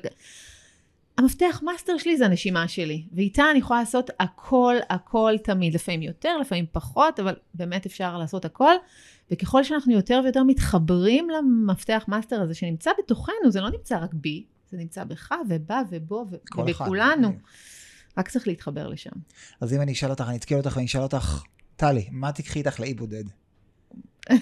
המפתח 1.18 1.62
master 1.64 1.98
שלי 1.98 2.16
זה 2.16 2.24
הנשימה 2.24 2.68
שלי, 2.68 3.02
ואיתה 3.12 3.50
אני 3.50 3.58
יכולה 3.58 3.80
לעשות 3.80 4.10
הכל, 4.20 4.76
הכל 4.90 5.34
תמיד, 5.44 5.74
לפעמים 5.74 6.02
יותר, 6.02 6.38
לפעמים 6.38 6.66
פחות, 6.72 7.20
אבל 7.20 7.34
באמת 7.54 7.86
אפשר 7.86 8.18
לעשות 8.18 8.44
הכל. 8.44 8.72
וככל 9.30 9.64
שאנחנו 9.64 9.92
יותר 9.92 10.20
ויותר 10.24 10.42
מתחברים 10.42 11.28
למפתח 11.30 12.04
master 12.08 12.42
הזה 12.42 12.54
שנמצא 12.54 12.90
בתוכנו, 12.98 13.50
זה 13.50 13.60
לא 13.60 13.70
נמצא 13.70 13.98
רק 13.98 14.14
בי, 14.14 14.44
זה 14.70 14.76
נמצא 14.76 15.04
בך 15.04 15.32
ובה 15.48 15.82
ובו. 15.90 16.26
ובכולנו. 16.58 17.32
רק 18.18 18.28
צריך 18.28 18.48
להתחבר 18.48 18.88
לשם. 18.88 19.10
אז 19.60 19.74
אם 19.74 19.80
אני 19.80 19.92
אשאל 19.92 20.10
אותך, 20.10 20.24
אני 20.28 20.36
אתקיל 20.36 20.56
אותך 20.56 20.72
ואני 20.76 20.86
אשאל 20.86 21.02
אותך, 21.02 21.42
טלי, 21.76 22.08
מה 22.10 22.32
תקחי 22.32 22.58
איתך 22.58 22.80
לאי 22.80 22.94
בודד? 22.94 23.24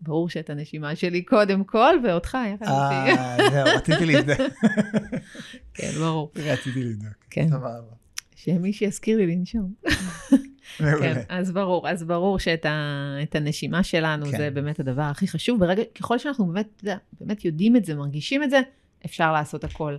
ברור 0.00 0.28
שאת 0.28 0.50
הנשימה 0.50 0.96
שלי 0.96 1.22
קודם 1.22 1.64
כל, 1.64 1.96
ואותך 2.04 2.38
יחד 2.54 2.66
איתי. 2.66 3.20
אה, 3.20 3.50
זהו, 3.50 3.76
רציתי 3.76 4.06
לבדוק. 4.06 4.38
כן, 5.74 5.90
ברור. 5.98 6.32
רציתי 6.36 6.84
לבדוק. 6.84 7.14
כן, 7.30 7.48
סבבה. 7.48 7.94
שמי 8.36 8.72
שיזכיר 8.72 9.18
לי 9.18 9.26
לנשום. 9.26 9.72
כן, 10.78 11.22
אז 11.28 11.52
ברור, 11.52 11.88
אז 11.88 12.04
ברור 12.04 12.38
שאת 12.38 12.66
ה, 12.66 13.16
הנשימה 13.34 13.82
שלנו 13.82 14.26
כן. 14.26 14.38
זה 14.38 14.50
באמת 14.50 14.80
הדבר 14.80 15.02
הכי 15.02 15.28
חשוב. 15.28 15.60
ברגע, 15.60 15.82
ככל 15.94 16.18
שאנחנו 16.18 16.46
באמת, 16.46 16.84
באמת 17.20 17.44
יודעים 17.44 17.76
את 17.76 17.84
זה, 17.84 17.94
מרגישים 17.94 18.42
את 18.42 18.50
זה, 18.50 18.60
אפשר 19.04 19.32
לעשות 19.32 19.64
הכל. 19.64 19.96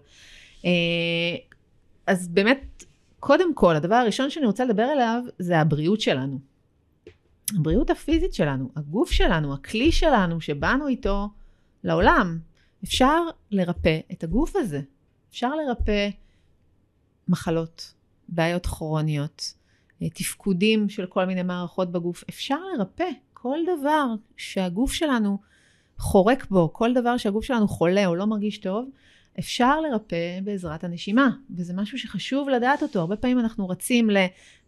אה, 0.65 0.71
אז 2.07 2.27
באמת, 2.27 2.83
קודם 3.19 3.55
כל, 3.55 3.75
הדבר 3.75 3.95
הראשון 3.95 4.29
שאני 4.29 4.45
רוצה 4.45 4.65
לדבר 4.65 4.83
עליו 4.83 5.21
זה 5.39 5.59
הבריאות 5.59 6.01
שלנו. 6.01 6.39
הבריאות 7.57 7.89
הפיזית 7.89 8.33
שלנו, 8.33 8.69
הגוף 8.75 9.11
שלנו, 9.11 9.53
הכלי 9.53 9.91
שלנו 9.91 10.41
שבאנו 10.41 10.87
איתו 10.87 11.29
לעולם. 11.83 12.39
אפשר 12.83 13.21
לרפא 13.51 13.99
את 14.11 14.23
הגוף 14.23 14.55
הזה. 14.55 14.81
אפשר 15.31 15.55
לרפא 15.55 16.09
מחלות, 17.27 17.93
בעיות 18.29 18.65
כרוניות, 18.65 19.53
תפקודים 20.09 20.89
של 20.89 21.05
כל 21.05 21.25
מיני 21.25 21.43
מערכות 21.43 21.91
בגוף. 21.91 22.23
אפשר 22.29 22.59
לרפא 22.77 23.09
כל 23.33 23.57
דבר 23.77 24.05
שהגוף 24.37 24.93
שלנו 24.93 25.37
חורק 25.97 26.45
בו, 26.49 26.73
כל 26.73 26.93
דבר 26.93 27.17
שהגוף 27.17 27.45
שלנו 27.45 27.67
חולה 27.67 28.05
או 28.05 28.15
לא 28.15 28.25
מרגיש 28.25 28.57
טוב, 28.57 28.89
אפשר 29.39 29.81
לרפא 29.81 30.39
בעזרת 30.43 30.83
הנשימה, 30.83 31.29
וזה 31.55 31.73
משהו 31.73 31.97
שחשוב 31.97 32.49
לדעת 32.49 32.83
אותו. 32.83 32.99
הרבה 32.99 33.15
פעמים 33.15 33.39
אנחנו 33.39 33.69
רצים 33.69 34.09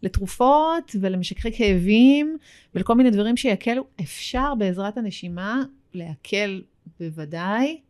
לתרופות 0.02 0.96
ולמשככי 1.00 1.52
כאבים 1.52 2.38
ולכל 2.74 2.94
מיני 2.94 3.10
דברים 3.10 3.36
שיקלו. 3.36 3.86
אפשר 4.00 4.54
בעזרת 4.54 4.96
הנשימה 4.96 5.62
להקל 5.94 6.62
בוודאי 7.00 7.80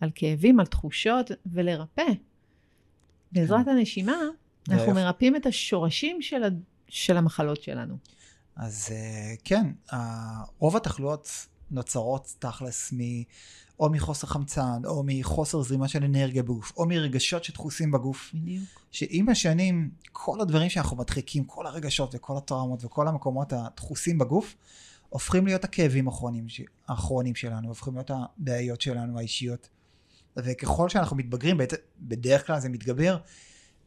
על 0.00 0.10
כאבים, 0.14 0.60
על 0.60 0.66
תחושות, 0.66 1.30
ולרפא. 1.52 2.12
בעזרת 3.32 3.68
הנשימה 3.68 4.18
אנחנו. 4.70 4.94
מרפאים 4.94 5.36
את 5.36 5.46
השורשים 5.46 6.22
של. 6.22 6.42
של 6.90 7.16
המחלות 7.16 7.62
שלנו. 7.62 7.96
אז 8.56 8.88
אה, 8.90 9.34
כן, 9.44 9.66
ה- 9.92 10.44
רוב 10.58 10.76
התחלואות 10.76 11.28
נוצרות 11.70 12.34
תכלס 12.38 12.92
מ... 12.92 12.98
או 13.80 13.90
מחוסר 13.90 14.26
חמצן, 14.26 14.82
או 14.84 15.02
מחוסר 15.06 15.62
זרימה 15.62 15.88
של 15.88 16.04
אנרגיה 16.04 16.42
בגוף, 16.42 16.72
או 16.76 16.86
מרגשות 16.86 17.44
שדחוסים 17.44 17.90
בגוף. 17.90 18.30
בדיוק. 18.34 18.64
שעם 18.90 19.28
השנים, 19.28 19.90
כל 20.12 20.40
הדברים 20.40 20.70
שאנחנו 20.70 20.96
מדחיקים, 20.96 21.44
כל 21.44 21.66
הרגשות 21.66 22.14
וכל 22.14 22.36
הטראומות 22.36 22.84
וכל 22.84 23.08
המקומות 23.08 23.52
הדחוסים 23.52 24.18
בגוף, 24.18 24.56
הופכים 25.08 25.46
להיות 25.46 25.64
הכאבים 25.64 26.08
האחרונים, 26.08 26.46
האחרונים 26.88 27.34
שלנו, 27.34 27.68
הופכים 27.68 27.94
להיות 27.94 28.10
הבעיות 28.14 28.80
שלנו 28.80 29.18
האישיות. 29.18 29.68
וככל 30.36 30.88
שאנחנו 30.88 31.16
מתבגרים, 31.16 31.58
בד- 31.58 31.66
בדרך 32.00 32.46
כלל 32.46 32.60
זה 32.60 32.68
מתגבר, 32.68 33.16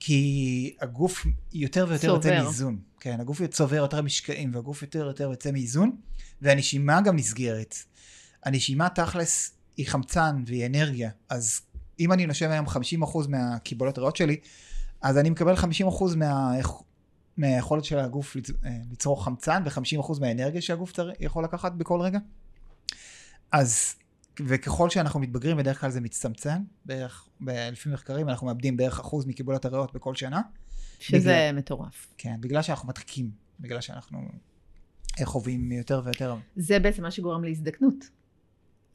כי 0.05 0.75
הגוף 0.81 1.25
יותר 1.53 1.85
ויותר 1.89 2.07
יוצא. 2.07 2.43
מאיזון. 2.43 2.79
כן, 2.99 3.19
הגוף 3.19 3.41
צובר 3.47 3.75
יותר 3.75 4.01
משקעים, 4.01 4.55
והגוף 4.55 4.81
יותר 4.81 4.99
ויותר 5.05 5.23
יוצא 5.23 5.51
מאיזון, 5.51 5.95
והנשימה 6.41 7.01
גם 7.01 7.15
נסגרת. 7.15 7.75
הנשימה 8.43 8.89
תכלס 8.89 9.53
היא 9.77 9.87
חמצן 9.87 10.43
והיא 10.47 10.65
אנרגיה, 10.65 11.09
אז 11.29 11.61
אם 11.99 12.11
אני 12.11 12.25
נושם 12.25 12.51
היום 12.51 12.65
50% 12.67 12.69
מהקיבולות 13.29 13.97
הריאות 13.97 14.15
שלי, 14.15 14.37
אז 15.01 15.17
אני 15.17 15.29
מקבל 15.29 15.55
50% 15.55 15.65
מה... 16.15 16.51
מהיכולת 17.37 17.85
של 17.85 17.99
הגוף 17.99 18.35
לצ- 18.35 18.51
אה, 18.65 18.71
לצרוך 18.91 19.25
חמצן 19.25 19.63
ו-50% 19.65 20.19
מהאנרגיה 20.21 20.61
שהגוף 20.61 20.91
צר- 20.93 21.09
יכול 21.19 21.43
לקחת 21.43 21.71
בכל 21.71 22.01
רגע. 22.01 22.19
אז, 23.51 23.95
וככל 24.39 24.89
שאנחנו 24.89 25.19
מתבגרים, 25.19 25.57
בדרך 25.57 25.81
כלל 25.81 25.89
זה 25.89 26.01
מצטמצם, 26.01 26.57
בערך, 26.85 27.27
לפי 27.47 27.89
מחקרים 27.89 28.29
אנחנו 28.29 28.47
מאבדים 28.47 28.77
בערך 28.77 28.99
אחוז 28.99 29.25
מקיבולת 29.25 29.65
הריאות 29.65 29.93
בכל 29.93 30.15
שנה. 30.15 30.41
שזה 30.99 31.17
בגלל- 31.19 31.51
מטורף. 31.57 32.13
כן, 32.17 32.35
בגלל 32.39 32.61
שאנחנו 32.61 32.87
מדחיקים, 32.87 33.31
בגלל 33.59 33.81
שאנחנו 33.81 34.19
אה, 35.19 35.25
חווים 35.25 35.71
יותר 35.71 36.01
ויותר. 36.05 36.35
זה 36.55 36.79
בעצם 36.79 37.01
מה 37.01 37.11
שגורם 37.11 37.43
להזדקנות. 37.43 37.95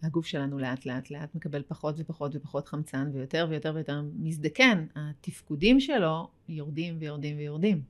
הגוף 0.03 0.27
שלנו 0.27 0.59
לאט 0.59 0.87
לאט 0.87 1.11
לאט 1.11 1.35
מקבל 1.35 1.63
פחות 1.69 1.95
ופחות 1.99 2.37
ופחות 2.37 2.69
חמצן, 2.69 3.11
ויותר 3.15 3.47
ויותר 3.51 3.73
ויותר 3.75 4.03
מזדקן. 4.19 4.87
התפקודים 4.97 5.81
שלו 5.81 6.29
יורדים 6.49 6.97
ויורדים 7.01 7.37
ויורדים. 7.39 7.83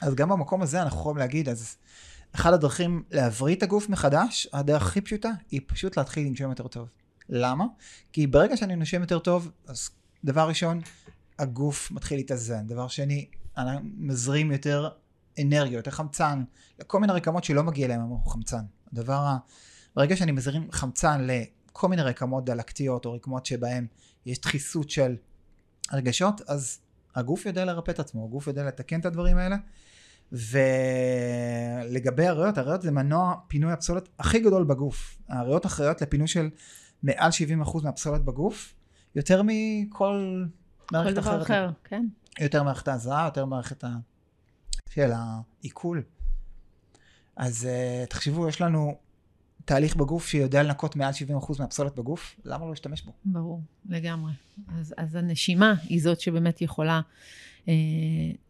אז 0.00 0.14
גם 0.14 0.28
במקום 0.28 0.62
הזה 0.62 0.82
אנחנו 0.82 1.00
יכולים 1.00 1.16
להגיד, 1.18 1.48
אז 1.48 1.76
אחת 2.32 2.52
הדרכים 2.52 3.02
להבריא 3.10 3.56
את 3.56 3.62
הגוף 3.62 3.88
מחדש, 3.88 4.48
הדרך 4.52 4.82
הכי 4.82 5.00
פשוטה, 5.00 5.30
היא 5.50 5.60
פשוט 5.66 5.96
להתחיל 5.96 6.26
לנשום 6.26 6.50
יותר 6.50 6.68
טוב. 6.68 6.88
למה? 7.28 7.64
כי 8.12 8.26
ברגע 8.26 8.56
שאני 8.56 8.76
נושם 8.76 9.00
יותר 9.00 9.18
טוב, 9.18 9.50
אז 9.66 9.90
דבר 10.24 10.48
ראשון, 10.48 10.80
הגוף 11.38 11.90
מתחיל 11.90 12.18
להתאזן. 12.18 12.66
דבר 12.66 12.88
שני, 12.88 13.26
אני 13.56 13.70
מזרים 13.98 14.52
יותר 14.52 14.88
אנרגיה, 15.42 15.76
יותר 15.76 15.90
חמצן, 15.90 16.44
לכל 16.78 17.00
מיני 17.00 17.12
רקמות 17.12 17.44
שלא 17.44 17.62
מגיע 17.62 17.88
להם 17.88 18.00
המון 18.00 18.20
חמצן. 18.26 18.62
הדבר 18.92 19.12
ה... 19.12 19.38
ברגע 19.96 20.16
שאני 20.16 20.32
מזרים 20.32 20.68
חמצן 20.72 21.26
לכל 21.26 21.88
מיני 21.88 22.02
רקמות 22.02 22.44
דלקתיות 22.44 23.04
או 23.04 23.12
רקמות 23.12 23.46
שבהם 23.46 23.86
יש 24.26 24.40
דחיסות 24.40 24.90
של 24.90 25.16
רגשות, 25.92 26.40
אז 26.48 26.78
הגוף 27.14 27.46
יודע 27.46 27.64
לרפא 27.64 27.90
את 27.90 28.00
עצמו, 28.00 28.24
הגוף 28.24 28.46
יודע 28.46 28.64
לתקן 28.64 29.00
את 29.00 29.06
הדברים 29.06 29.36
האלה. 29.36 29.56
ולגבי 30.32 32.26
הריאות, 32.26 32.58
הריאות 32.58 32.82
זה 32.82 32.90
מנוע 32.90 33.34
פינוי 33.48 33.72
הפסולת 33.72 34.08
הכי 34.18 34.40
גדול 34.40 34.64
בגוף. 34.64 35.18
הריאות 35.28 35.66
אחראיות 35.66 36.02
לפינוי 36.02 36.26
של 36.26 36.50
מעל 37.02 37.30
70% 37.64 37.84
מהפסולת 37.84 38.24
בגוף, 38.24 38.74
יותר 39.14 39.42
מכל 39.42 39.88
כל 39.88 40.44
מערכת 40.92 41.14
דבר 41.14 41.30
אחרת. 41.30 41.42
אחר, 41.42 41.70
כן. 41.84 42.06
יותר 42.40 42.62
מערכת 42.62 42.88
ההזרעה, 42.88 43.24
יותר 43.24 43.44
מערכת 43.44 43.84
ה... 43.84 43.88
של 44.90 45.10
העיכול. 45.14 46.02
אז 47.36 47.68
uh, 47.68 48.06
תחשבו, 48.10 48.48
יש 48.48 48.60
לנו 48.60 48.96
תהליך 49.64 49.96
בגוף 49.96 50.26
שיודע 50.26 50.62
לנקות 50.62 50.96
מעל 50.96 51.12
70% 51.40 51.52
מהפסולת 51.58 51.94
בגוף, 51.94 52.36
למה 52.44 52.64
לא 52.64 52.70
להשתמש 52.70 53.02
בו? 53.02 53.12
ברור, 53.24 53.62
לגמרי. 53.88 54.32
אז, 54.68 54.94
אז 54.96 55.14
הנשימה 55.14 55.74
היא 55.82 56.02
זאת 56.02 56.20
שבאמת 56.20 56.62
יכולה 56.62 57.00
אה, 57.68 57.74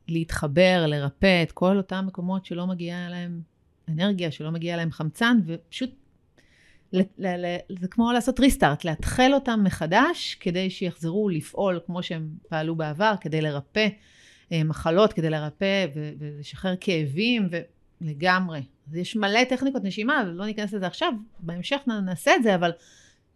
להתחבר, 0.09 0.85
לרפא 0.87 1.43
את 1.43 1.53
כל 1.53 1.77
אותם 1.77 2.05
מקומות 2.07 2.45
שלא 2.45 2.67
מגיעה 2.67 3.09
להם 3.09 3.41
אנרגיה, 3.89 4.31
שלא 4.31 4.51
מגיע 4.51 4.77
להם 4.77 4.91
חמצן, 4.91 5.39
ופשוט 5.47 5.91
זה 7.69 7.89
כמו 7.91 8.13
לעשות 8.13 8.41
ריסטארט, 8.41 8.85
לאתחל 8.85 9.31
אותם 9.35 9.61
מחדש 9.65 10.37
כדי 10.41 10.71
שיחזרו 10.71 11.29
לפעול 11.29 11.81
כמו 11.87 12.03
שהם 12.03 12.29
פעלו 12.49 12.77
בעבר, 12.77 13.15
כדי 13.21 13.41
לרפא 13.41 13.89
אה, 14.53 14.65
מחלות, 14.65 15.13
כדי 15.13 15.31
לרפא 15.31 15.87
ולשחרר 15.95 16.75
כאבים 16.81 17.49
ולגמרי. 18.01 18.63
אז 18.89 18.97
יש 18.97 19.17
מלא 19.17 19.45
טכניקות 19.45 19.85
נשימה, 19.85 20.25
לא 20.25 20.47
ניכנס 20.47 20.73
לזה 20.73 20.87
עכשיו, 20.87 21.13
בהמשך 21.41 21.81
נעשה 22.05 22.37
את 22.37 22.43
זה, 22.43 22.55
אבל 22.55 22.71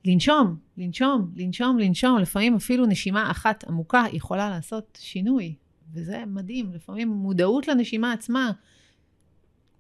לנשום, 0.05 0.57
לנשום, 0.77 1.33
לנשום, 1.37 1.79
לנשום, 1.79 2.19
לפעמים 2.19 2.55
אפילו 2.55 2.87
נשימה 2.87 3.31
אחת 3.31 3.65
עמוקה 3.69 4.05
יכולה 4.13 4.51
לעשות 4.51 4.99
שינוי, 5.01 5.55
וזה 5.93 6.25
מדהים, 6.27 6.73
לפעמים 6.73 7.09
מודעות 7.09 7.69
לנשימה 7.69 8.13
עצמה 8.13 8.53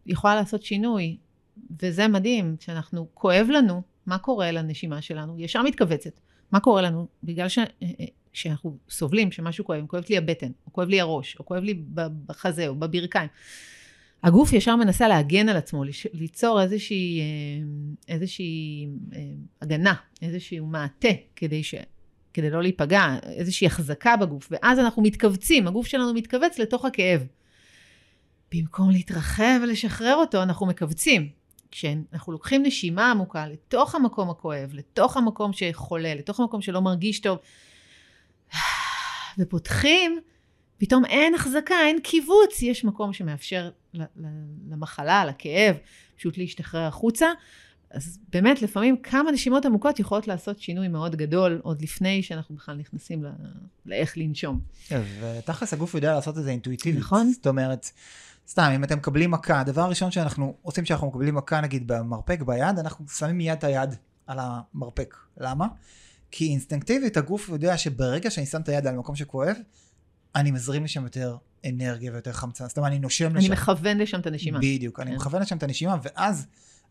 יכולה 0.06 0.34
לעשות 0.34 0.62
שינוי. 0.62 1.16
וזה 1.82 2.08
מדהים, 2.08 2.56
כשאנחנו, 2.58 3.06
כואב 3.14 3.46
לנו, 3.50 3.82
מה 4.06 4.18
קורה 4.18 4.50
לנשימה 4.50 5.02
שלנו? 5.02 5.38
ישר 5.38 5.62
מתכווצת. 5.62 6.20
מה 6.52 6.60
קורה 6.60 6.82
לנו? 6.82 7.06
בגלל 7.24 7.48
ש... 7.48 7.58
שאנחנו 8.32 8.70
אה, 8.70 8.74
אה, 8.74 8.90
סובלים, 8.90 9.32
שמשהו 9.32 9.64
כואב, 9.64 9.86
כואבת 9.86 10.10
לי 10.10 10.16
הבטן, 10.16 10.50
או 10.66 10.72
כואב 10.72 10.88
לי 10.88 11.00
הראש, 11.00 11.36
או 11.38 11.46
כואב 11.46 11.62
לי 11.62 11.82
בחזה, 12.26 12.68
או 12.68 12.74
בברכיים. 12.74 13.28
הגוף 14.22 14.52
ישר 14.52 14.76
מנסה 14.76 15.08
להגן 15.08 15.48
על 15.48 15.56
עצמו, 15.56 15.84
ליצור 16.12 16.62
איזושהי, 16.62 17.20
אה, 17.20 17.24
איזושהי 18.14 18.88
הגנה, 19.62 19.94
איזשהו 20.22 20.66
מעטה, 20.66 21.08
כדי, 21.36 21.62
כדי 22.34 22.50
לא 22.50 22.62
להיפגע, 22.62 23.16
איזושהי 23.22 23.66
החזקה 23.66 24.16
בגוף, 24.16 24.48
ואז 24.50 24.78
אנחנו 24.78 25.02
מתכווצים, 25.02 25.68
הגוף 25.68 25.86
שלנו 25.86 26.14
מתכווץ 26.14 26.58
לתוך 26.58 26.84
הכאב. 26.84 27.26
במקום 28.54 28.90
להתרחב 28.90 29.60
ולשחרר 29.62 30.14
אותו, 30.14 30.42
אנחנו 30.42 30.66
מכווצים. 30.66 31.28
כשאנחנו 31.70 32.32
לוקחים 32.32 32.62
נשימה 32.62 33.10
עמוקה 33.10 33.46
לתוך 33.46 33.94
המקום 33.94 34.30
הכואב, 34.30 34.70
לתוך 34.72 35.16
המקום 35.16 35.52
שחולה, 35.52 36.14
לתוך 36.14 36.40
המקום 36.40 36.62
שלא 36.62 36.80
מרגיש 36.80 37.20
טוב, 37.20 37.38
ופותחים, 39.38 40.20
פתאום 40.78 41.04
אין 41.04 41.34
החזקה, 41.34 41.74
אין 41.80 42.00
קיבוץ, 42.00 42.62
יש 42.62 42.84
מקום 42.84 43.12
שמאפשר 43.12 43.70
למחלה, 44.70 45.24
לכאב, 45.24 45.76
פשוט 46.16 46.38
להשתחרר 46.38 46.80
החוצה. 46.80 47.26
אז 47.92 48.18
באמת, 48.32 48.62
לפעמים 48.62 48.96
כמה 48.96 49.30
נשימות 49.30 49.66
עמוקות 49.66 50.00
יכולות 50.00 50.28
לעשות 50.28 50.60
שינוי 50.60 50.88
מאוד 50.88 51.16
גדול, 51.16 51.60
עוד 51.62 51.82
לפני 51.82 52.22
שאנחנו 52.22 52.54
בכלל 52.54 52.76
נכנסים 52.76 53.24
לאיך 53.86 54.18
לנשום. 54.18 54.60
ותכלס 55.20 55.72
הגוף 55.72 55.94
יודע 55.94 56.14
לעשות 56.14 56.38
את 56.38 56.44
זה 56.44 56.50
אינטואיטיבית. 56.50 57.00
נכון. 57.00 57.32
זאת 57.32 57.46
אומרת, 57.46 57.90
סתם, 58.48 58.70
אם 58.74 58.84
אתם 58.84 58.98
מקבלים 58.98 59.30
מכה, 59.30 59.60
הדבר 59.60 59.82
הראשון 59.82 60.10
שאנחנו 60.10 60.56
עושים 60.62 60.84
כשאנחנו 60.84 61.06
מקבלים 61.06 61.34
מכה, 61.34 61.60
נגיד 61.60 61.86
במרפק 61.86 62.42
ביד, 62.42 62.78
אנחנו 62.78 63.08
שמים 63.08 63.38
מיד 63.38 63.58
את 63.58 63.64
היד 63.64 63.94
על 64.26 64.38
המרפק. 64.40 65.16
למה? 65.36 65.66
כי 66.30 66.48
אינסטינקטיבית 66.48 67.16
הגוף 67.16 67.48
יודע 67.48 67.78
שברגע 67.78 68.30
שאני 68.30 68.46
שם 68.46 68.60
את 68.60 68.68
היד 68.68 68.86
על 68.86 68.96
מקום 68.96 69.16
שכואב, 69.16 69.56
אני 70.34 70.50
מזרים 70.50 70.84
לשם 70.84 71.04
יותר 71.04 71.36
אנרגיה 71.68 72.12
ויותר 72.12 72.32
חמצן. 72.32 72.68
זאת 72.68 72.76
אומרת, 72.76 72.90
אני 72.90 72.98
נושם 72.98 73.36
לשם. 73.36 73.36
אני 73.36 73.48
מכוון 73.48 73.98
לשם 73.98 74.20
את 74.20 74.26
הנשימה. 74.26 74.58
בדיוק, 74.58 75.00
אני 75.00 75.10
כן. 75.10 75.16
מכוון 75.16 75.42
לשם 75.42 75.56
את 75.56 75.62
הנשימה, 75.62 75.96
ואז 76.02 76.46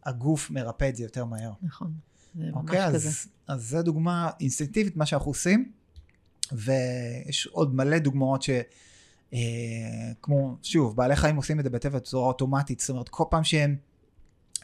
הגוף 0.05 0.51
מרפא 0.51 0.89
את 0.89 0.95
זה 0.95 1.03
יותר 1.03 1.25
מהר. 1.25 1.51
נכון, 1.61 1.93
זה 2.35 2.43
ממש 2.43 2.53
אוקיי, 2.53 2.87
כזה. 2.87 3.07
אז, 3.07 3.27
אז 3.47 3.63
זה 3.63 3.81
דוגמה 3.81 4.29
אינסטינקטיבית, 4.39 4.95
מה 4.95 5.05
שאנחנו 5.05 5.31
עושים, 5.31 5.71
ויש 6.51 7.47
עוד 7.47 7.75
מלא 7.75 7.99
דוגמאות 7.99 8.41
ש... 8.41 8.49
אה, 9.33 9.39
כמו, 10.21 10.57
שוב, 10.63 10.95
בעלי 10.95 11.15
חיים 11.15 11.35
עושים 11.35 11.59
את 11.59 11.63
זה 11.63 11.69
בטבע 11.69 11.99
בצורה 11.99 12.27
אוטומטית, 12.27 12.79
זאת 12.79 12.89
אומרת, 12.89 13.09
כל 13.09 13.23
פעם 13.29 13.43
שהם 13.43 13.75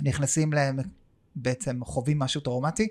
נכנסים 0.02 0.54
להם, 0.54 0.80
בעצם 1.36 1.86
חווים 1.86 2.20
משהו 2.20 2.42
טראומטי, 2.42 2.88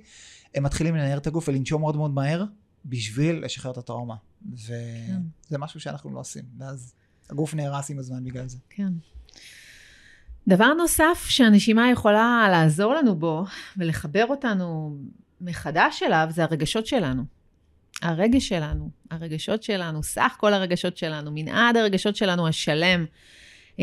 הם 0.55 0.63
מתחילים 0.63 0.97
לנער 0.97 1.19
את 1.19 1.27
הגוף 1.27 1.49
ולנשום 1.49 1.81
מאוד 1.81 1.97
מאוד 1.97 2.11
מהר, 2.11 2.45
בשביל 2.85 3.45
לשחרר 3.45 3.73
את 3.73 3.79
הטראומה. 3.79 4.17
וזה 4.53 4.75
כן. 5.49 5.57
משהו 5.59 5.81
שאנחנו 5.81 6.11
לא 6.11 6.21
עושים, 6.21 6.45
ואז 6.59 6.95
הגוף 7.31 7.55
נהרס 7.55 7.91
עם 7.91 7.99
הזמן 7.99 8.25
בגלל 8.25 8.49
זה. 8.49 8.59
כן. 8.71 8.93
דבר 10.49 10.75
נוסף 10.75 11.27
שהנשימה 11.29 11.91
יכולה 11.91 12.49
לעזור 12.51 12.95
לנו 12.95 13.15
בו 13.15 13.45
ולחבר 13.77 14.27
אותנו 14.27 14.97
מחדש 15.41 16.03
אליו, 16.03 16.27
זה 16.31 16.45
הרגשות 16.45 16.87
שלנו. 16.87 17.23
הרגש 18.03 18.49
שלנו, 18.49 18.91
הרגשות 19.11 19.63
שלנו, 19.63 20.03
סך 20.03 20.37
כל 20.41 20.55
הרגשות 20.55 20.97
שלנו, 20.97 21.31
מנעד 21.35 21.77
הרגשות 21.77 22.17
שלנו 22.17 22.49
השלם. 22.49 23.05
Uh, 23.77 23.81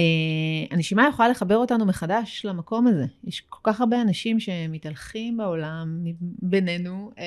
הנשימה 0.71 1.07
יכולה 1.09 1.29
לחבר 1.29 1.57
אותנו 1.57 1.85
מחדש 1.85 2.45
למקום 2.45 2.87
הזה. 2.87 3.05
יש 3.23 3.43
כל 3.49 3.71
כך 3.71 3.81
הרבה 3.81 4.01
אנשים 4.01 4.39
שמתהלכים 4.39 5.37
בעולם, 5.37 6.03
בינינו, 6.41 7.11
uh, 7.15 7.19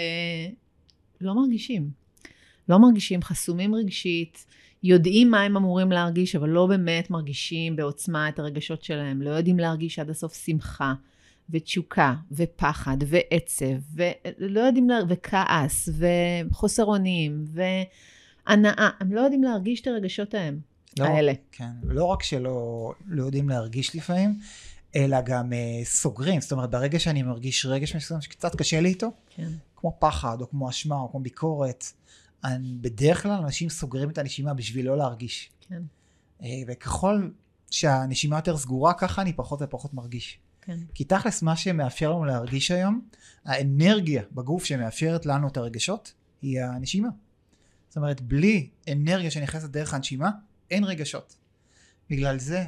לא 1.20 1.34
מרגישים. 1.34 1.90
לא 2.68 2.78
מרגישים, 2.78 3.22
חסומים 3.22 3.74
רגשית, 3.74 4.46
יודעים 4.86 5.30
מה 5.30 5.42
הם 5.42 5.56
אמורים 5.56 5.92
להרגיש, 5.92 6.36
אבל 6.36 6.48
לא 6.48 6.66
באמת 6.66 7.10
מרגישים 7.10 7.76
בעוצמה 7.76 8.28
את 8.28 8.38
הרגשות 8.38 8.82
שלהם, 8.82 9.22
לא 9.22 9.30
יודעים 9.30 9.58
להרגיש 9.58 9.98
עד 9.98 10.10
הסוף 10.10 10.34
שמחה. 10.34 10.94
ותשוקה, 11.50 12.14
ופחד, 12.32 12.96
ועצב, 13.06 13.64
ולא 13.94 14.60
יודעים, 14.60 14.90
לה... 14.90 14.98
וכעס, 15.08 15.88
וחוסר 16.50 16.84
אונים, 16.84 17.44
והנאה, 17.52 18.90
הם 19.00 19.12
לא 19.12 19.20
יודעים 19.20 19.42
להרגיש 19.44 19.80
את 19.80 19.86
הרגשות 19.86 20.34
ההם, 20.34 20.58
לא, 20.98 21.04
האלה. 21.04 21.32
כן, 21.52 21.70
לא 21.82 22.04
רק 22.04 22.22
שלא 22.22 22.92
לא 23.06 23.24
יודעים 23.24 23.48
להרגיש 23.48 23.96
לפעמים, 23.96 24.38
אלא 24.96 25.20
גם 25.20 25.52
uh, 25.52 25.84
סוגרים, 25.84 26.40
זאת 26.40 26.52
אומרת, 26.52 26.70
ברגע 26.70 26.98
שאני 26.98 27.22
מרגיש 27.22 27.66
רגש 27.66 27.96
מסוים 27.96 28.20
שקצת 28.20 28.56
קשה 28.56 28.80
לי 28.80 28.88
איתו, 28.88 29.10
כן. 29.36 29.48
כמו 29.76 29.96
פחד, 29.98 30.40
או 30.40 30.50
כמו 30.50 30.70
אשמה, 30.70 30.96
או 30.96 31.10
כמו 31.10 31.20
ביקורת, 31.20 31.84
בדרך 32.80 33.22
כלל 33.22 33.32
אנשים 33.32 33.68
סוגרים 33.68 34.10
את 34.10 34.18
הנשימה 34.18 34.54
בשביל 34.54 34.86
לא 34.86 34.96
להרגיש. 34.96 35.50
כן. 35.60 35.82
Uh, 36.40 36.44
וככל 36.66 37.30
שהנשימה 37.70 38.36
יותר 38.36 38.56
סגורה, 38.56 38.94
ככה 38.94 39.22
אני 39.22 39.32
פחות 39.32 39.62
ופחות 39.62 39.94
מרגיש. 39.94 40.38
כן. 40.60 40.78
כי 40.94 41.04
תכלס 41.04 41.42
מה 41.42 41.56
שמאפשר 41.56 42.10
לנו 42.10 42.24
להרגיש 42.24 42.70
היום, 42.70 43.00
האנרגיה 43.44 44.22
בגוף 44.32 44.64
שמאפשרת 44.64 45.26
לנו 45.26 45.48
את 45.48 45.56
הרגשות, 45.56 46.12
היא 46.42 46.62
הנשימה. 46.62 47.08
זאת 47.88 47.96
אומרת, 47.96 48.20
בלי 48.20 48.70
אנרגיה 48.92 49.30
שנכנסת 49.30 49.70
דרך 49.70 49.94
הנשימה, 49.94 50.30
אין 50.70 50.84
רגשות. 50.84 51.36
בגלל 52.10 52.38
זה 52.38 52.64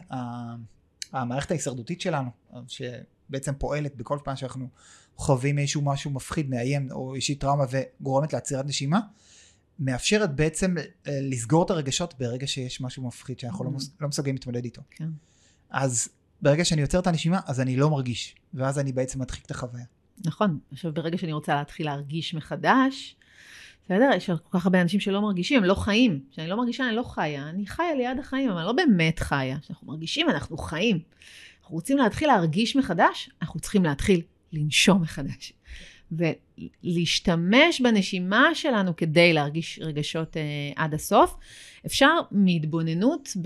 המערכת 1.12 1.50
ההישרדותית 1.50 2.00
שלנו, 2.00 2.30
שבעצם 2.68 3.52
פועלת 3.58 3.96
בכל 3.96 4.18
פעם 4.24 4.36
שאנחנו 4.36 4.68
חווים 5.16 5.58
איזשהו 5.58 5.82
משהו 5.82 6.10
מפחיד, 6.10 6.50
מאיים 6.50 6.88
או 6.92 7.14
איזושהי 7.14 7.34
טראומה 7.34 7.64
וגורמת 7.70 8.32
לעצירת 8.32 8.66
נשימה, 8.66 9.00
מאפשרת 9.78 10.34
בעצם 10.34 10.74
לסגור 11.06 11.64
את 11.64 11.70
הרגשות 11.70 12.14
ברגע 12.18 12.46
שיש 12.46 12.80
משהו 12.80 13.06
מפחיד 13.06 13.38
שאנחנו 13.38 13.64
לא, 13.64 13.70
mm. 13.70 13.82
לא 14.00 14.08
מסוגלים 14.08 14.34
להתמודד 14.34 14.64
איתו. 14.64 14.82
כן. 14.90 15.08
אז 15.70 16.08
ברגע 16.42 16.64
שאני 16.64 16.82
עוצר 16.82 16.98
את 16.98 17.06
הנשימה, 17.06 17.40
אז 17.46 17.60
אני 17.60 17.76
לא 17.76 17.90
מרגיש, 17.90 18.34
ואז 18.54 18.78
אני 18.78 18.92
בעצם 18.92 19.20
מדחיק 19.20 19.46
את 19.46 19.50
החוויה. 19.50 19.84
נכון. 20.24 20.58
עכשיו, 20.72 20.92
ברגע 20.92 21.18
שאני 21.18 21.32
רוצה 21.32 21.54
להתחיל 21.54 21.86
להרגיש 21.86 22.34
מחדש, 22.34 23.16
בסדר? 23.84 24.10
יש 24.16 24.30
כל 24.30 24.58
כך 24.58 24.66
הרבה 24.66 24.82
אנשים 24.82 25.00
שלא 25.00 25.22
מרגישים, 25.22 25.58
הם 25.58 25.64
לא 25.64 25.74
חיים. 25.74 26.20
כשאני 26.30 26.48
לא 26.48 26.56
מרגישה, 26.56 26.88
אני 26.88 26.96
לא 26.96 27.02
חיה. 27.02 27.48
אני 27.48 27.66
חיה 27.66 27.94
ליד 27.94 28.18
החיים, 28.18 28.50
אבל 28.50 28.58
אני 28.58 28.66
לא 28.66 28.72
באמת 28.72 29.18
חיה. 29.18 29.58
כשאנחנו 29.60 29.86
מרגישים, 29.86 30.30
אנחנו 30.30 30.58
חיים. 30.58 31.00
אנחנו 31.60 31.74
רוצים 31.74 31.98
להתחיל 31.98 32.28
להרגיש 32.28 32.76
מחדש, 32.76 33.30
אנחנו 33.42 33.60
צריכים 33.60 33.84
להתחיל 33.84 34.22
לנשום 34.52 35.02
מחדש. 35.02 35.52
ולהשתמש 36.12 37.80
בנשימה 37.80 38.50
שלנו 38.54 38.96
כדי 38.96 39.32
להרגיש 39.32 39.80
רגשות 39.82 40.36
אה, 40.36 40.42
עד 40.76 40.94
הסוף. 40.94 41.36
אפשר 41.86 42.14
מהתבוננות 42.30 43.36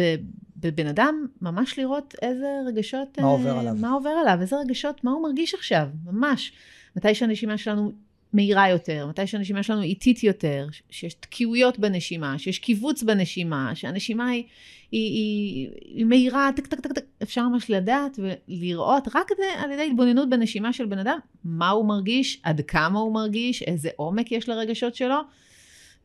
בבן 0.56 0.86
אדם 0.86 1.26
ממש 1.42 1.78
לראות 1.78 2.14
איזה 2.22 2.46
רגשות... 2.66 3.18
מה 3.18 3.26
עובר 3.26 3.58
עליו. 3.58 3.74
מה 3.74 3.90
עובר 3.90 4.10
עליו, 4.10 4.38
איזה 4.40 4.56
רגשות, 4.56 5.04
מה 5.04 5.10
הוא 5.10 5.22
מרגיש 5.22 5.54
עכשיו, 5.54 5.88
ממש. 6.04 6.52
מתי 6.96 7.14
שהנשימה 7.14 7.58
שלנו 7.58 7.92
מהירה 8.32 8.68
יותר, 8.68 9.06
מתי 9.06 9.26
שהנשימה 9.26 9.62
שלנו 9.62 9.82
איטית 9.82 10.24
יותר, 10.24 10.66
שיש 10.90 11.14
תקיעויות 11.14 11.78
בנשימה, 11.78 12.38
שיש 12.38 12.58
קיבוץ 12.58 13.02
בנשימה, 13.02 13.74
שהנשימה 13.74 14.28
היא, 14.28 14.44
היא, 14.92 15.12
היא, 15.12 15.68
היא 15.94 16.04
מהירה, 16.04 16.50
טק 16.56 16.66
טק 16.66 16.80
טק 16.80 16.92
טק, 16.92 17.04
אפשר 17.22 17.48
ממש 17.48 17.70
לדעת 17.70 18.18
ולראות 18.48 19.08
רק 19.14 19.30
על 19.56 19.70
ידי 19.70 19.82
התבוננות 19.82 20.30
בנשימה 20.30 20.72
של 20.72 20.86
בן 20.86 20.98
אדם, 20.98 21.18
מה 21.44 21.70
הוא 21.70 21.86
מרגיש, 21.86 22.40
עד 22.42 22.60
כמה 22.60 22.98
הוא 22.98 23.14
מרגיש, 23.14 23.62
איזה 23.62 23.90
עומק 23.96 24.32
יש 24.32 24.48
לרגשות 24.48 24.94
שלו, 24.94 25.20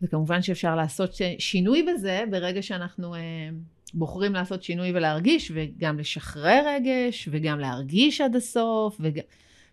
וכמובן 0.02 0.42
שאפשר 0.42 0.76
לעשות 0.76 1.16
שינוי 1.40 1.84
בזה 1.84 2.24
ברגע 2.32 2.62
שאנחנו 2.62 3.16
אה, 3.16 3.20
בוחרים 3.94 4.34
לעשות 4.34 4.64
שינוי 4.64 4.92
ולהרגיש, 4.94 5.52
וגם 5.56 6.00
לשחרר 6.00 6.64
רגש, 6.68 7.30
וגם 7.32 7.60
להרגיש 7.60 8.22
עד 8.22 8.36
הסוף, 8.36 8.98
וגם... 9.00 9.24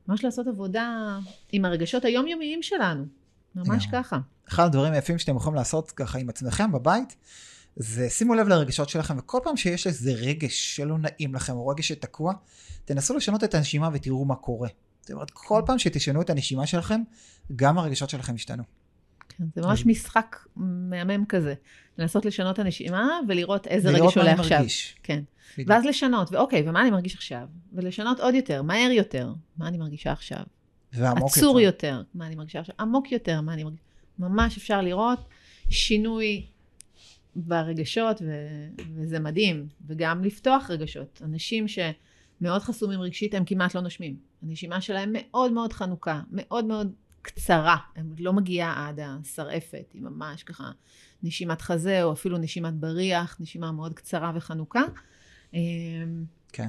ממש 0.09 0.25
לעשות 0.25 0.47
עבודה 0.47 1.19
עם 1.53 1.65
הרגשות 1.65 2.05
היומיומיים 2.05 2.63
שלנו, 2.63 3.05
ממש 3.55 3.87
ככה. 3.93 4.19
אחד 4.49 4.65
הדברים 4.65 4.93
היפים 4.93 5.19
שאתם 5.19 5.37
יכולים 5.37 5.55
לעשות 5.55 5.91
ככה 5.91 6.19
עם 6.19 6.29
עצמכם 6.29 6.73
בבית, 6.73 7.17
זה 7.77 8.11
שימו 8.11 8.35
לב 8.35 8.49
לרגשות 8.49 8.89
שלכם, 8.89 9.19
וכל 9.19 9.39
פעם 9.45 9.57
שיש 9.57 9.87
איזה 9.87 10.13
רגש 10.13 10.77
שלא 10.77 10.99
נעים 10.99 11.35
לכם, 11.35 11.53
או 11.53 11.69
רגש 11.69 11.89
שתקוע, 11.89 12.33
תנסו 12.85 13.17
לשנות 13.17 13.45
את 13.45 13.55
הנשימה 13.55 13.89
ותראו 13.93 14.25
מה 14.25 14.37
קורה. 14.37 14.69
זאת 15.01 15.11
אומרת, 15.11 15.31
כל 15.31 15.63
פעם 15.67 15.79
שתשנו 15.79 16.23
את 16.23 16.31
הנשימה 16.31 16.67
שלכם, 16.67 17.03
גם 17.57 17.79
הרגשות 17.79 18.11
שלכם 18.11 18.35
ישתנו. 18.35 18.63
כן, 19.39 19.45
זה 19.55 19.63
ממש 19.63 19.87
משחק 19.87 20.37
מהמם 20.57 21.25
כזה. 21.25 21.55
לנסות 21.99 22.25
לשנות 22.25 22.55
את 22.55 22.59
הנשימה 22.59 23.21
ולראות 23.29 23.67
איזה 23.67 23.89
רגש 23.89 23.97
ולראות 23.97 24.17
מה 24.17 24.23
עולה 24.23 24.33
אני 24.33 24.41
עכשיו. 24.41 24.59
מרגיש. 24.59 24.97
כן. 25.03 25.23
בדיוק. 25.55 25.71
ואז 25.71 25.85
לשנות, 25.85 26.33
ואוקיי, 26.33 26.69
ומה 26.69 26.83
אני 26.83 26.91
מרגיש 26.91 27.15
עכשיו? 27.15 27.49
ולשנות 27.73 28.21
עוד 28.21 28.35
יותר, 28.35 28.63
מהר 28.63 28.91
יותר, 28.91 29.33
מה 29.57 29.69
אני 29.69 29.79
מרגישה 29.79 30.13
עכשיו? 30.13 30.43
ועמוק 30.93 31.37
עצור 31.37 31.61
יותר, 31.61 32.03
מה 32.15 32.27
אני 32.27 32.35
מרגישה 32.35 32.61
עכשיו? 32.61 32.75
עמוק 32.81 33.13
יותר, 33.13 33.41
מה 33.41 33.55
אני 33.55 33.65
מרגישה? 33.65 33.83
ממש 34.19 34.57
אפשר 34.57 34.81
לראות 34.81 35.19
שינוי 35.71 36.47
ברגשות, 37.37 38.23
ו- 38.27 38.83
וזה 38.95 39.21
מדהים. 39.21 39.69
וגם 39.87 40.25
לפתוח 40.25 40.71
רגשות. 40.71 41.23
אנשים 41.25 41.67
שמאוד 41.69 42.63
חסומים 42.63 43.01
רגשית, 43.01 43.35
הם 43.35 43.45
כמעט 43.45 43.75
לא 43.75 43.81
נושמים. 43.81 44.17
הנשימה 44.43 44.81
שלהם 44.81 45.11
מאוד 45.13 45.53
מאוד 45.53 45.73
חנוקה, 45.73 46.21
מאוד 46.31 46.65
מאוד 46.65 46.93
קצרה. 47.25 47.77
לא 48.19 48.33
מגיעה 48.33 48.89
עד 48.89 49.01
השרעפת, 49.01 49.91
היא 49.93 50.03
ממש 50.03 50.43
ככה 50.43 50.71
נשימת 51.23 51.63
חזה, 51.63 52.03
או 52.03 52.13
אפילו 52.13 52.39
נשימת 52.39 52.75
בריח, 52.75 53.37
נשימה 53.41 53.73
מאוד 53.73 53.95
קצרה 53.95 54.33
וחנוקה. 54.35 54.83
אמ, 55.55 56.25
כן. 56.53 56.69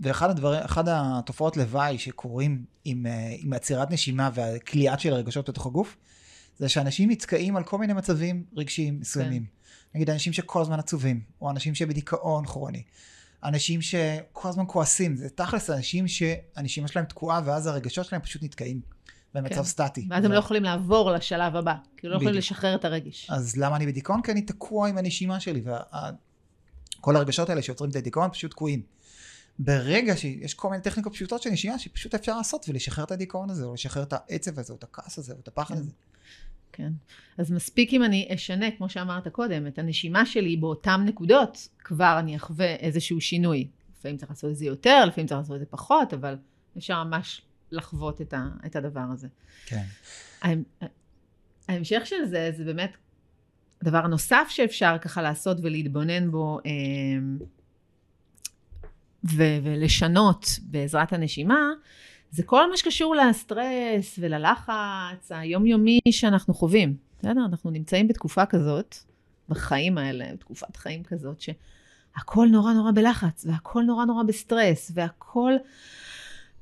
ואחד 0.00 0.30
הדברים, 0.30 0.60
אחת 0.62 0.84
התופעות 0.88 1.56
לוואי 1.56 1.98
שקורים 1.98 2.64
עם, 2.84 3.06
אה, 3.06 3.34
עם 3.38 3.52
עצירת 3.52 3.90
נשימה 3.90 4.30
והכליאה 4.34 4.98
של 4.98 5.12
הרגשות 5.12 5.48
בתוך 5.48 5.66
הגוף, 5.66 5.96
זה 6.58 6.68
שאנשים 6.68 7.10
נתקעים 7.10 7.56
על 7.56 7.64
כל 7.64 7.78
מיני 7.78 7.92
מצבים 7.92 8.44
רגשיים 8.56 9.00
מסוימים. 9.00 9.44
נגיד 9.94 10.10
אנשים 10.10 10.32
שכל 10.32 10.60
הזמן 10.60 10.78
עצובים, 10.78 11.20
או 11.40 11.50
אנשים 11.50 11.74
שבדיכאון 11.74 12.46
כרוני. 12.46 12.82
אנשים 13.44 13.82
שכל 13.82 14.48
הזמן 14.48 14.64
כועסים, 14.66 15.16
זה 15.16 15.28
תכלס 15.28 15.70
אנשים 15.70 16.08
שהנשימה 16.08 16.88
שלהם 16.88 17.04
תקועה 17.04 17.40
ואז 17.44 17.66
הרגשות 17.66 18.06
שלהם 18.06 18.22
פשוט 18.22 18.42
נתקעים 18.42 18.80
במצב 19.34 19.54
כן. 19.54 19.62
סטטי. 19.62 20.06
ואז 20.10 20.24
הם 20.24 20.32
לא 20.32 20.38
יכולים 20.38 20.62
לעבור 20.62 21.10
לשלב 21.10 21.56
הבא, 21.56 21.74
כי 21.96 22.06
לא 22.06 22.16
יכולים. 22.16 22.34
לשחרר 22.34 22.74
את 22.74 22.84
הרגש. 22.84 23.30
אז 23.30 23.56
למה 23.56 23.76
אני 23.76 23.86
בדיכאון? 23.86 24.22
כי 24.22 24.32
אני 24.32 24.42
תקוע 24.42 24.88
עם 24.88 24.98
הנשימה 24.98 25.40
שלי, 25.40 25.62
וכל 26.98 27.16
הרגשות 27.16 27.50
האלה 27.50 27.62
שיוצרים 27.62 27.90
את 27.90 27.96
הדיכאון 27.96 28.30
פשוט 28.30 28.50
תקועים. 28.50 28.82
ברגע 29.58 30.16
שיש 30.16 30.54
כל 30.54 30.70
מיני 30.70 30.82
טכניקות 30.82 31.12
פשוטות 31.12 31.42
של 31.42 31.50
נשימה 31.50 31.78
שפשוט 31.78 32.14
אפשר 32.14 32.36
לעשות 32.36 32.68
ולשחרר 32.68 33.04
את 33.04 33.10
הדיכאון 33.10 33.50
הזה, 33.50 33.64
או 33.64 33.74
לשחרר 33.74 34.02
את 34.02 34.12
העצב 34.12 34.58
הזה, 34.58 34.72
או 34.72 34.78
את 34.78 34.84
הכעס 34.84 35.18
הזה, 35.18 35.32
או 35.32 35.38
את 35.40 35.48
הפחד 35.48 35.74
כן. 35.74 35.80
הזה. 35.80 35.90
כן. 36.72 36.92
אז 37.38 37.52
מספיק 37.52 37.92
אם 37.92 38.04
אני 38.04 38.28
אשנה, 38.34 38.70
כמו 38.70 38.88
שאמרת 38.88 39.28
קודם, 39.28 39.66
את 39.66 39.78
הנשימה 39.78 40.26
שלי 40.26 40.56
באותן 40.56 41.02
נקודות, 41.04 41.68
כבר 41.78 42.16
אני 42.18 42.36
אחווה 42.36 42.74
איזשהו 42.74 43.20
שינוי. 43.20 43.68
לפעמים 43.98 44.16
צריך 44.16 44.30
לעשות 44.30 44.50
את 44.50 44.56
זה 44.56 44.64
יותר, 44.64 45.04
לפעמים 45.04 45.26
צריך 45.26 45.38
לעשות 45.38 45.54
את 45.54 45.60
זה 45.60 45.66
פחות, 45.66 46.14
אבל 46.14 46.36
אפשר 46.78 47.04
ממש 47.04 47.42
לחוות 47.72 48.20
את, 48.20 48.34
ה, 48.34 48.48
את 48.66 48.76
הדבר 48.76 49.04
הזה. 49.12 49.28
כן. 49.66 49.84
ההמ- 50.42 50.84
ההמשך 51.68 52.02
של 52.04 52.24
זה, 52.24 52.50
זה 52.56 52.64
באמת 52.64 52.96
הדבר 53.82 53.98
הנוסף 53.98 54.46
שאפשר 54.50 54.96
ככה 55.00 55.22
לעשות 55.22 55.56
ולהתבונן 55.62 56.30
בו 56.30 56.60
אמ, 56.64 57.38
ו- 59.24 59.58
ולשנות 59.62 60.46
בעזרת 60.62 61.12
הנשימה, 61.12 61.70
זה 62.30 62.42
כל 62.42 62.70
מה 62.70 62.76
שקשור 62.76 63.14
לסטרס 63.14 64.18
וללחץ 64.18 65.32
היומיומי 65.32 66.00
שאנחנו 66.10 66.54
חווים. 66.54 66.96
בסדר? 67.18 67.44
אנחנו 67.50 67.70
נמצאים 67.70 68.08
בתקופה 68.08 68.46
כזאת, 68.46 68.96
בחיים 69.48 69.98
האלה, 69.98 70.24
בתקופת 70.32 70.76
חיים 70.76 71.02
כזאת, 71.04 71.40
שהכל 71.40 72.48
נורא 72.50 72.72
נורא 72.72 72.92
בלחץ, 72.94 73.46
והכל 73.48 73.82
נורא 73.82 74.04
נורא 74.04 74.22
בסטרס, 74.22 74.90
והכל 74.94 75.52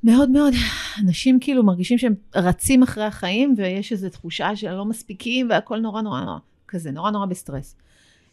מאוד 0.04 0.30
מאוד, 0.30 0.54
אנשים 1.00 1.38
כאילו 1.40 1.62
מרגישים 1.62 1.98
שהם 1.98 2.14
רצים 2.34 2.82
אחרי 2.82 3.04
החיים, 3.04 3.54
ויש 3.56 3.92
איזו 3.92 4.08
תחושה 4.08 4.56
שהם 4.56 4.76
לא 4.76 4.84
מספיקים, 4.84 5.50
והכל 5.50 5.78
נורא 5.78 6.02
נורא 6.02 6.20
נורא, 6.20 6.38
כזה, 6.68 6.90
נורא 6.90 7.10
נורא 7.10 7.26
בסטרס. 7.26 7.74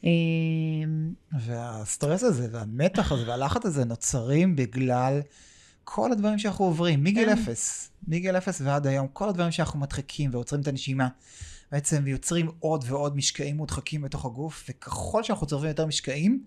אמ, 0.03 0.09
והסטרס 1.45 2.23
הזה, 2.23 2.47
והמתח 2.51 3.11
הזה, 3.11 3.27
והלחץ 3.27 3.65
הזה 3.65 3.85
נוצרים 3.85 4.55
בגלל 4.55 5.21
כל 5.83 6.11
הדברים 6.11 6.39
שאנחנו 6.39 6.65
עוברים, 6.65 7.03
מגיל 7.03 7.25
כן. 7.25 7.41
אפס. 7.41 7.89
מגיל 8.07 8.37
אפס 8.37 8.61
ועד 8.61 8.87
היום, 8.87 9.07
כל 9.13 9.29
הדברים 9.29 9.51
שאנחנו 9.51 9.79
מדחיקים 9.79 10.29
ועוצרים 10.33 10.61
את 10.61 10.67
הנשימה. 10.67 11.07
בעצם 11.71 12.07
יוצרים 12.07 12.51
עוד 12.59 12.83
ועוד 12.87 13.15
משקעים 13.15 13.57
מודחקים 13.57 14.01
בתוך 14.01 14.25
הגוף, 14.25 14.65
וככל 14.69 15.23
שאנחנו 15.23 15.47
צורבים 15.47 15.69
יותר 15.69 15.85
משקעים, 15.85 16.43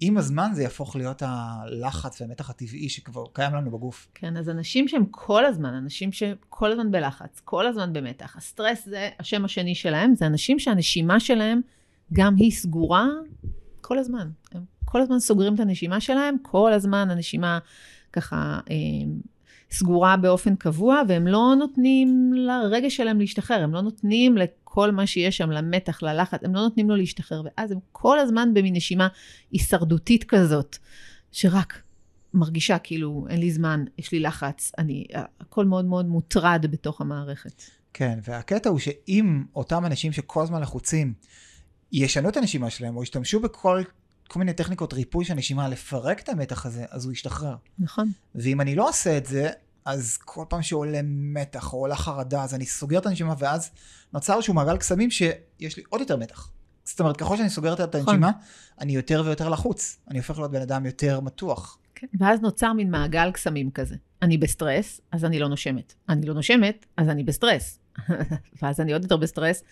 עם 0.00 0.16
הזמן 0.16 0.50
זה 0.54 0.62
יהפוך 0.62 0.96
להיות 0.96 1.22
הלחץ 1.26 2.20
והמתח 2.20 2.50
הטבעי 2.50 2.88
שכבר 2.88 3.24
קיים 3.32 3.54
לנו 3.54 3.70
בגוף. 3.70 4.08
כן, 4.14 4.36
אז 4.36 4.48
אנשים 4.48 4.88
שהם 4.88 5.04
כל 5.10 5.44
הזמן, 5.44 5.74
אנשים 5.74 6.12
שכל 6.12 6.72
הזמן 6.72 6.90
בלחץ, 6.90 7.40
כל 7.44 7.66
הזמן 7.66 7.92
במתח, 7.92 8.36
הסטרס 8.36 8.84
זה 8.84 9.08
השם 9.18 9.44
השני 9.44 9.74
שלהם, 9.74 10.14
זה 10.14 10.26
אנשים 10.26 10.58
שהנשימה 10.58 11.20
שלהם 11.20 11.60
גם 12.12 12.34
היא 12.36 12.50
סגורה 12.50 13.06
כל 13.80 13.98
הזמן. 13.98 14.30
הם 14.52 14.62
כל 14.84 15.00
הזמן 15.00 15.18
סוגרים 15.18 15.54
את 15.54 15.60
הנשימה 15.60 16.00
שלהם, 16.00 16.36
כל 16.42 16.72
הזמן 16.72 17.10
הנשימה 17.10 17.58
ככה 18.12 18.60
אה, 18.70 18.76
סגורה 19.70 20.16
באופן 20.16 20.56
קבוע, 20.56 21.02
והם 21.08 21.26
לא 21.26 21.54
נותנים 21.58 22.32
לרגש 22.34 22.96
שלהם 22.96 23.20
להשתחרר, 23.20 23.62
הם 23.62 23.74
לא 23.74 23.80
נותנים 23.80 24.36
לכל 24.70 24.90
מה 24.90 25.06
שיש 25.06 25.36
שם, 25.36 25.50
למתח, 25.50 26.02
ללחץ, 26.02 26.40
הם 26.44 26.54
לא 26.54 26.60
נותנים 26.60 26.90
לו 26.90 26.96
להשתחרר, 26.96 27.42
ואז 27.44 27.72
הם 27.72 27.78
כל 27.92 28.18
הזמן 28.18 28.54
במין 28.54 28.76
נשימה 28.76 29.08
הישרדותית 29.50 30.24
כזאת, 30.24 30.76
שרק 31.32 31.82
מרגישה 32.34 32.78
כאילו 32.78 33.26
אין 33.30 33.40
לי 33.40 33.50
זמן, 33.50 33.84
יש 33.98 34.12
לי 34.12 34.20
לחץ, 34.20 34.72
אני, 34.78 35.04
הכל 35.40 35.64
מאוד 35.64 35.84
מאוד 35.84 36.06
מוטרד 36.06 36.66
בתוך 36.70 37.00
המערכת. 37.00 37.62
כן, 37.92 38.18
והקטע 38.24 38.70
הוא 38.70 38.78
שאם 38.78 39.44
אותם 39.54 39.86
אנשים 39.86 40.12
שכל 40.12 40.42
הזמן 40.42 40.60
לחוצים 40.60 41.14
ישנו 41.92 42.28
את 42.28 42.36
הנשימה 42.36 42.70
שלהם, 42.70 42.96
או 42.96 43.02
ישתמשו 43.02 43.40
בכל 43.40 43.82
כל 44.28 44.38
מיני 44.38 44.52
טכניקות 44.52 44.92
ריפוי 44.92 45.24
של 45.24 45.34
נשימה 45.34 45.68
לפרק 45.68 46.20
את 46.20 46.28
המתח 46.28 46.66
הזה, 46.66 46.84
אז 46.90 47.04
הוא 47.04 47.12
ישתחרר. 47.12 47.56
נכון. 47.78 48.08
ואם 48.34 48.60
אני 48.60 48.74
לא 48.74 48.88
עושה 48.88 49.16
את 49.18 49.26
זה, 49.26 49.50
אז 49.84 50.16
כל 50.16 50.44
פעם 50.48 50.62
שעולה 50.62 51.00
מתח 51.04 51.72
או 51.72 51.78
עולה 51.78 51.96
חרדה, 51.96 52.42
אז 52.42 52.54
אני 52.54 52.66
סוגר 52.66 52.98
את 52.98 53.06
הנשימה, 53.06 53.34
ואז 53.38 53.70
נוצר 54.12 54.34
איזשהו 54.34 54.54
מעגל 54.54 54.76
קסמים 54.76 55.10
שיש 55.10 55.76
לי 55.76 55.82
עוד 55.88 56.00
יותר 56.00 56.16
מתח. 56.16 56.50
זאת 56.84 57.00
אומרת, 57.00 57.16
ככל 57.16 57.36
שאני 57.36 57.50
סוגר 57.50 57.84
את 57.84 57.94
הנשימה, 57.94 58.30
אני 58.80 58.92
יותר 58.92 59.22
ויותר 59.26 59.48
לחוץ. 59.48 59.98
אני 60.08 60.18
הופך 60.18 60.38
להיות 60.38 60.50
בן 60.50 60.60
אדם 60.60 60.86
יותר 60.86 61.20
מתוח. 61.20 61.78
כן. 61.94 62.06
ואז 62.20 62.40
נוצר 62.40 62.72
מין 62.72 62.90
מעגל 62.90 63.30
קסמים 63.30 63.70
כזה. 63.70 63.94
אני 64.22 64.38
בסטרס, 64.38 65.00
אז 65.12 65.24
אני 65.24 65.38
לא 65.38 65.48
נושמת. 65.48 65.94
אני 66.08 66.26
לא 66.26 66.34
נושמת, 66.34 66.86
אז 66.96 67.08
אני 67.08 67.24
בסטרס. 67.24 67.78
ואז 68.62 68.80
אני 68.80 68.92
עוד 68.92 69.02
יותר 69.02 69.16
בסטרס. 69.16 69.62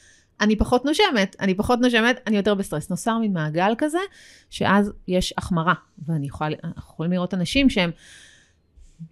אני 0.41 0.57
פחות 0.57 0.85
נושמת, 0.85 1.37
אני 1.41 1.55
פחות 1.55 1.81
נושמת, 1.81 2.21
אני 2.27 2.37
יותר 2.37 2.55
בסטרס. 2.55 2.91
נוצר 2.91 3.19
מין 3.19 3.33
מעגל 3.33 3.75
כזה, 3.79 3.99
שאז 4.51 4.93
יש 5.09 5.35
החמרה. 5.39 5.75
ואני 6.07 6.27
יכולה, 6.27 6.57
אנחנו 6.65 6.93
יכולים 6.93 7.13
לראות 7.13 7.35
אנשים 7.35 7.71
שהם 7.71 7.91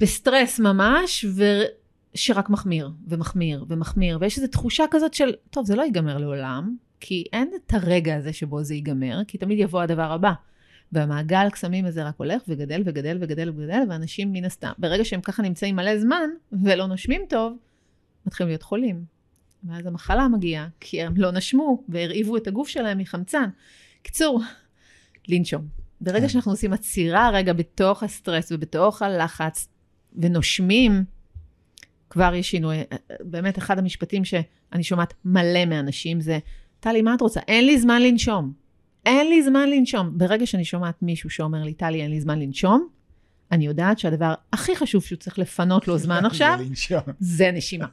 בסטרס 0.00 0.60
ממש, 0.60 1.24
ושרק 2.14 2.50
מחמיר, 2.50 2.90
ומחמיר, 3.08 3.64
ומחמיר. 3.68 4.18
ויש 4.20 4.36
איזו 4.36 4.48
תחושה 4.48 4.84
כזאת 4.90 5.14
של, 5.14 5.32
טוב, 5.50 5.66
זה 5.66 5.76
לא 5.76 5.82
ייגמר 5.82 6.18
לעולם, 6.18 6.76
כי 7.00 7.24
אין 7.32 7.50
את 7.56 7.74
הרגע 7.74 8.16
הזה 8.16 8.32
שבו 8.32 8.62
זה 8.62 8.74
ייגמר, 8.74 9.20
כי 9.28 9.38
תמיד 9.38 9.58
יבוא 9.58 9.82
הדבר 9.82 10.12
הבא. 10.12 10.32
והמעגל 10.92 11.50
קסמים 11.50 11.84
הזה 11.86 12.04
רק 12.04 12.14
הולך 12.16 12.42
וגדל 12.48 12.82
וגדל 12.86 13.18
וגדל 13.20 13.50
וגדל, 13.50 13.82
ואנשים 13.88 14.32
מן 14.32 14.44
הסתם, 14.44 14.72
ברגע 14.78 15.04
שהם 15.04 15.20
ככה 15.20 15.42
נמצאים 15.42 15.76
מלא 15.76 15.98
זמן 15.98 16.30
ולא 16.52 16.86
נושמים 16.86 17.22
טוב, 17.28 17.56
מתחילים 18.26 18.48
להיות 18.48 18.62
חולים. 18.62 19.04
ואז 19.64 19.86
המחלה 19.86 20.28
מגיעה, 20.28 20.68
כי 20.80 21.02
הם 21.02 21.14
לא 21.16 21.30
נשמו 21.30 21.82
והרעיבו 21.88 22.36
את 22.36 22.46
הגוף 22.46 22.68
שלהם 22.68 22.98
מחמצן. 22.98 23.48
קיצור, 24.02 24.40
לנשום. 25.28 25.66
ברגע 26.00 26.20
כן. 26.20 26.28
שאנחנו 26.28 26.52
עושים 26.52 26.72
עצירה 26.72 27.30
רגע 27.30 27.52
בתוך 27.52 28.02
הסטרס 28.02 28.52
ובתוך 28.52 29.02
הלחץ 29.02 29.68
ונושמים, 30.16 31.04
כבר 32.10 32.34
יש 32.34 32.50
שינוי. 32.50 32.76
באמת, 33.20 33.58
אחד 33.58 33.78
המשפטים 33.78 34.24
שאני 34.24 34.82
שומעת 34.82 35.14
מלא 35.24 35.64
מאנשים 35.64 36.20
זה, 36.20 36.38
טלי, 36.80 37.02
מה 37.02 37.14
את 37.14 37.20
רוצה? 37.20 37.40
אין 37.48 37.66
לי 37.66 37.78
זמן 37.78 38.02
לנשום. 38.02 38.52
אין 39.06 39.28
לי 39.28 39.42
זמן 39.42 39.70
לנשום. 39.70 40.18
ברגע 40.18 40.46
שאני 40.46 40.64
שומעת 40.64 41.02
מישהו 41.02 41.30
שאומר 41.30 41.62
לי, 41.62 41.74
טלי, 41.74 42.02
אין 42.02 42.10
לי 42.10 42.20
זמן 42.20 42.38
לנשום, 42.38 42.88
אני 43.52 43.66
יודעת 43.66 43.98
שהדבר 43.98 44.34
הכי 44.52 44.76
חשוב 44.76 45.04
שהוא 45.04 45.18
צריך 45.18 45.38
לפנות 45.38 45.88
לו 45.88 45.98
זמן 45.98 46.24
עכשיו, 46.30 46.58
זה 47.20 47.50
נשימה. 47.50 47.86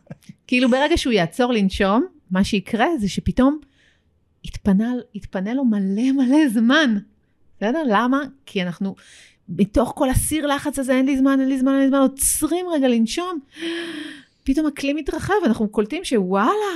כאילו 0.47 0.69
ברגע 0.69 0.97
שהוא 0.97 1.13
יעצור 1.13 1.51
לנשום, 1.51 2.05
מה 2.31 2.43
שיקרה 2.43 2.87
זה 2.99 3.09
שפתאום 3.09 3.59
יתפנה, 4.43 4.93
יתפנה 5.13 5.53
לו 5.53 5.65
מלא 5.65 6.11
מלא 6.11 6.49
זמן. 6.49 6.97
בסדר? 7.57 7.83
למה? 7.87 8.21
כי 8.45 8.63
אנחנו, 8.63 8.95
מתוך 9.49 9.93
כל 9.95 10.09
הסיר 10.09 10.47
לחץ 10.47 10.79
הזה, 10.79 10.93
אין 10.93 11.05
לי 11.05 11.17
זמן, 11.17 11.39
אין 11.39 11.49
לי 11.49 11.59
זמן, 11.59 11.71
אין 11.71 11.81
לי 11.81 11.87
זמן, 11.87 11.99
עוצרים 11.99 12.65
רגע 12.73 12.87
לנשום, 12.87 13.39
פתאום 14.43 14.65
הכלי 14.67 14.93
מתרחב, 14.93 15.33
אנחנו 15.45 15.69
קולטים 15.69 16.03
שוואלה, 16.03 16.73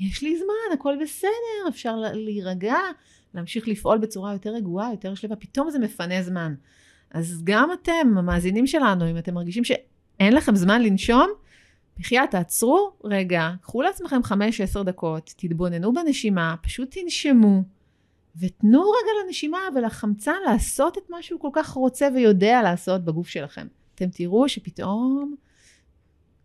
יש 0.00 0.22
לי 0.22 0.36
זמן, 0.36 0.74
הכל 0.74 0.96
בסדר, 1.02 1.68
אפשר 1.68 1.96
לה- 1.96 2.12
להירגע, 2.12 2.76
להמשיך 3.34 3.68
לפעול 3.68 3.98
בצורה 3.98 4.32
יותר 4.32 4.50
רגועה, 4.50 4.90
יותר 4.90 5.14
שלווה, 5.14 5.36
פתאום 5.36 5.70
זה 5.70 5.78
מפנה 5.78 6.22
זמן. 6.22 6.54
אז 7.10 7.40
גם 7.44 7.70
אתם, 7.72 8.18
המאזינים 8.18 8.66
שלנו, 8.66 9.10
אם 9.10 9.18
אתם 9.18 9.34
מרגישים 9.34 9.62
אין 10.20 10.32
לכם 10.32 10.56
זמן 10.56 10.82
לנשום? 10.82 11.26
בחייאת, 11.98 12.30
תעצרו 12.30 12.92
רגע, 13.04 13.50
קחו 13.62 13.82
לעצמכם 13.82 14.20
5-10 14.24 14.82
דקות, 14.82 15.34
תתבוננו 15.36 15.92
בנשימה, 15.92 16.54
פשוט 16.62 16.96
תנשמו, 16.98 17.62
ותנו 18.36 18.80
רגע 18.80 19.10
לנשימה 19.26 19.58
ולחמצן 19.74 20.36
לעשות 20.46 20.98
את 20.98 21.10
מה 21.10 21.22
שהוא 21.22 21.40
כל 21.40 21.50
כך 21.52 21.70
רוצה 21.70 22.08
ויודע 22.14 22.62
לעשות 22.62 23.04
בגוף 23.04 23.28
שלכם. 23.28 23.66
אתם 23.94 24.08
תראו 24.08 24.48
שפתאום 24.48 25.34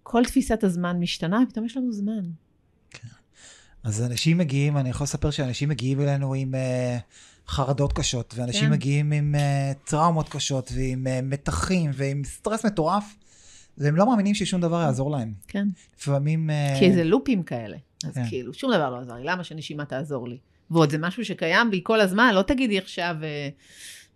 כל 0.04 0.26
תפיסת 0.26 0.64
הזמן 0.64 1.00
משתנה, 1.00 1.44
ופתאום 1.48 1.66
יש 1.66 1.78
לנו 1.78 1.92
זמן. 1.92 2.22
כן. 2.90 3.08
אז 3.84 4.02
אנשים 4.04 4.38
מגיעים, 4.38 4.78
אני 4.78 4.90
יכול 4.90 5.04
לספר 5.04 5.32
שאנשים 5.32 5.70
מגיעים 5.70 6.02
אלינו 6.02 6.34
עם 6.34 6.54
uh, 6.54 7.52
חרדות 7.52 7.94
קשות, 7.94 8.34
ואנשים 8.38 8.66
כן. 8.66 8.72
מגיעים 8.72 9.12
עם 9.12 9.36
uh, 9.36 9.90
טראומות 9.90 10.30
קשות, 10.30 10.72
ועם 10.76 11.08
uh, 11.08 11.26
מתחים, 11.26 11.92
ועם 11.94 12.24
סטרס 12.24 12.66
מטורף, 12.66 13.16
והם 13.78 13.96
לא 13.96 14.06
מאמינים 14.06 14.36
ששום 14.36 14.62
דבר 14.62 14.82
יעזור 14.82 15.12
להם. 15.12 15.34
כן. 15.48 15.68
לפעמים... 15.98 16.50
Uh... 16.50 16.80
כי 16.80 16.94
זה 16.94 17.04
לופים 17.04 17.44
כאלה. 17.44 17.78
אז 18.04 18.14
כן. 18.14 18.26
כאילו, 18.30 18.54
שום 18.54 18.74
דבר 18.74 18.90
לא 18.90 19.00
עזר 19.00 19.14
לי, 19.14 19.24
למה 19.24 19.44
שנשימה 19.44 19.86
תעזור 19.86 20.28
לי? 20.28 20.38
ועוד 20.72 20.90
זה 20.90 20.98
משהו 20.98 21.26
שקיים 21.26 21.72
בי 21.72 21.82
כל 21.84 22.02
הזמן, 22.02 22.34
לא 22.36 22.42
תגידי 22.42 22.78
עכשיו... 22.78 23.16
Uh... 23.22 23.54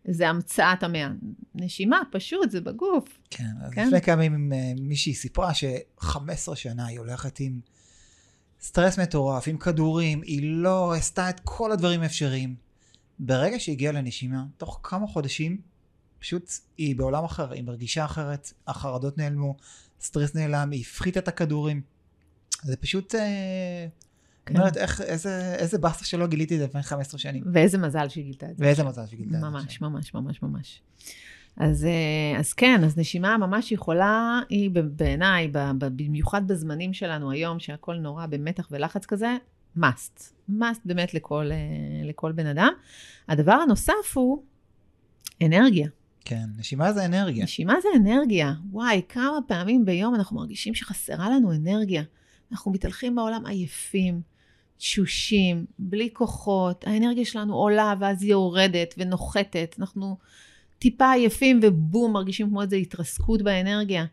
זה 0.08 0.30
המצאת 0.30 0.84
המאה. 0.84 1.10
נשימה, 1.56 2.02
פשוט, 2.12 2.52
זה 2.52 2.62
בגוף. 2.62 3.20
כן, 3.30 3.44
אז 3.66 3.74
כן? 3.74 3.88
לפני 3.88 4.02
כמה 4.02 4.24
ימים 4.24 4.52
מישהי 4.80 5.14
סיפרה 5.14 5.54
ש-15 5.54 6.56
שנה 6.56 6.86
היא 6.86 7.00
הולכת 7.00 7.40
עם 7.40 7.60
סטרס 8.62 9.00
מטורף, 9.00 9.48
עם 9.48 9.58
כדורים, 9.58 10.22
היא 10.22 10.40
לא 10.44 10.94
עשתה 10.94 11.30
את 11.30 11.42
כל 11.44 11.72
הדברים 11.72 12.02
האפשריים. 12.02 12.56
ברגע 13.20 13.60
שהיא 13.60 13.74
הגיעה 13.74 13.94
לנשימה, 13.94 14.44
תוך 14.58 14.80
כמה 14.84 15.08
חודשים, 15.08 15.62
פשוט 16.20 16.52
היא 16.78 16.96
בעולם 16.96 17.24
אחר, 17.24 17.52
היא 17.52 17.64
מרגישה 17.64 18.06
אחרת, 18.06 18.54
החרדות 18.68 19.18
נעלמו, 19.18 19.56
סטרס 20.02 20.36
נעלם, 20.36 20.72
היא 20.72 20.82
הפחיתה 20.82 21.20
את 21.20 21.28
הכדורים. 21.28 21.82
זה 22.64 22.78
פשוט... 22.78 23.16
אה, 23.16 23.88
כן. 24.48 24.58
אומרת, 24.58 24.78
איך, 24.78 25.02
איזה, 25.02 25.56
איזה 25.56 25.78
באסה 25.78 26.06
שלא 26.06 26.28
גיליתי 26.28 26.54
את 26.54 26.60
זה 26.60 26.66
לפני 26.66 26.84
15 26.84 27.20
שנים. 27.20 27.44
ואיזה 27.54 27.78
מזל 27.78 28.10
שהיא 28.10 28.24
גילתה 28.24 28.46
את 28.52 28.58
זה. 28.58 28.66
ואיזה 28.66 28.84
מזל 28.84 29.06
שהיא 29.06 29.20
גילתה 29.20 29.36
את 29.36 29.42
זה. 29.42 29.48
ממש, 29.50 29.82
ממש, 29.82 30.14
ממש, 30.14 30.44
ממש. 30.44 30.82
אז, 31.58 31.86
אה, 31.86 32.40
אז 32.40 32.54
כן, 32.54 32.82
אז 32.84 32.98
נשימה 32.98 33.38
ממש 33.38 33.72
יכולה, 33.72 34.40
היא 34.50 34.72
בעיניי, 34.72 35.52
במיוחד 35.78 36.48
בזמנים 36.48 36.94
שלנו 36.94 37.32
היום, 37.32 37.60
שהכל 37.60 37.96
נורא 37.96 38.26
במתח 38.26 38.68
ולחץ 38.72 39.06
כזה, 39.06 39.38
must. 39.78 40.22
must 40.50 40.80
באמת 40.86 41.14
לכל, 41.14 41.50
אה, 41.52 41.58
לכל 42.10 42.32
בן 42.32 42.46
אדם. 42.46 42.74
הדבר 43.28 43.52
הנוסף 43.52 43.94
הוא 44.14 44.44
אנרגיה. 45.46 45.88
כן, 46.26 46.46
נשימה 46.58 46.94
זה 46.94 47.06
אנרגיה. 47.06 47.44
נשימה 47.44 47.74
זה 47.82 47.90
אנרגיה. 47.96 48.54
וואי, 48.72 49.02
כמה 49.10 49.40
פעמים 49.48 49.86
ביום 49.86 50.16
אנחנו 50.16 50.36
מרגישים 50.36 50.76
שחסרה 50.76 51.30
לנו 51.30 51.54
אנרגיה. 51.54 52.04
אנחנו 52.52 52.72
מתהלכים 52.72 53.16
בעולם 53.16 53.46
עייפים, 53.46 54.22
תשושים, 54.78 55.66
בלי 55.80 56.10
כוחות, 56.14 56.88
האנרגיה 56.88 57.26
שלנו 57.26 57.56
עולה 57.56 57.94
ואז 58.00 58.24
היא 58.24 58.32
יורדת 58.32 58.96
ונוחתת, 58.98 59.76
אנחנו 59.80 60.18
טיפה 60.80 61.12
עייפים 61.12 61.60
ובום, 61.64 62.14
מרגישים 62.14 62.50
כמו 62.50 62.62
איזו 62.62 62.76
התרסקות 62.76 63.42
באנרגיה. 63.42 64.06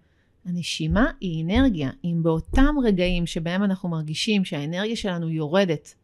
הנשימה 0.44 1.10
היא 1.20 1.44
אנרגיה. 1.44 1.90
אם 2.04 2.20
באותם 2.22 2.74
רגעים 2.84 3.26
שבהם 3.26 3.62
אנחנו 3.62 3.88
מרגישים 3.88 4.44
שהאנרגיה 4.44 4.96
שלנו 4.96 5.30
יורדת, 5.30 5.94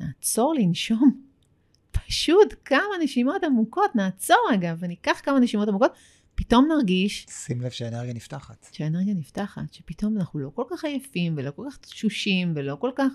נעצור 0.00 0.54
לנשום. 0.58 1.20
פשוט 2.06 2.54
כמה 2.64 2.94
נשימות 3.02 3.44
עמוקות, 3.44 3.96
נעצור 3.96 4.36
רגע 4.52 4.74
וניקח 4.78 5.20
כמה 5.22 5.40
נשימות 5.40 5.68
עמוקות, 5.68 5.92
פתאום 6.34 6.68
נרגיש... 6.68 7.26
שים 7.28 7.60
לב 7.60 7.70
שהאנרגיה 7.70 8.14
נפתחת. 8.14 8.66
שהאנרגיה 8.72 9.14
נפתחת, 9.14 9.72
שפתאום 9.72 10.16
אנחנו 10.16 10.40
לא 10.40 10.50
כל 10.54 10.64
כך 10.70 10.84
עייפים 10.84 11.34
ולא 11.36 11.50
כל 11.50 11.66
כך 11.70 11.76
תשושים 11.76 12.52
ולא 12.56 12.76
כל 12.80 12.90
כך... 12.96 13.12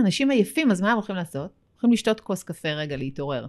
אנשים 0.00 0.30
עייפים, 0.30 0.70
אז 0.70 0.80
מה 0.80 0.90
הם 0.90 0.96
הולכים 0.96 1.16
לעשות? 1.16 1.50
הולכים 1.72 1.92
לשתות 1.92 2.20
כוס 2.20 2.42
קפה 2.42 2.68
רגע 2.68 2.96
להתעורר. 2.96 3.46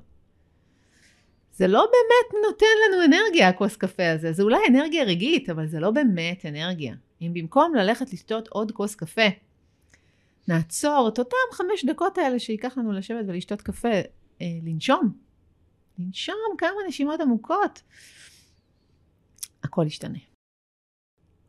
זה 1.54 1.68
לא 1.68 1.86
באמת 1.92 2.44
נותן 2.48 2.66
לנו 2.86 3.06
אנרגיה, 3.06 3.50
הכוס 3.50 3.76
קפה 3.76 4.12
הזה. 4.12 4.34
זה 4.34 4.44
אולי 4.44 4.60
אנרגיה 4.70 5.04
רגעית, 5.04 5.50
אבל 5.50 5.68
זה 5.68 5.80
לא 5.80 5.92
באמת 5.92 6.46
אנרגיה. 6.46 6.96
אם 7.22 7.32
במקום 7.34 7.76
ללכת 7.76 8.14
לשתות 8.14 8.48
עוד 8.48 8.72
כוס 8.72 8.96
קפה, 8.96 9.28
נעצור 10.48 11.10
את 11.14 11.20
אותם 11.20 11.38
חמש 11.52 11.86
דקות 11.86 12.18
האלה 12.18 12.40
שייקח 12.40 12.78
לנו 12.78 12.92
לשבת 12.92 13.26
ולשתות 13.28 13.62
קפה, 13.62 13.92
אה, 14.42 14.48
לנשום. 14.64 15.14
לנשום 16.00 16.36
כמה 16.58 16.70
נשימות 16.88 17.20
עמוקות. 17.20 17.82
הכל 19.64 19.84
ישתנה. 19.88 20.20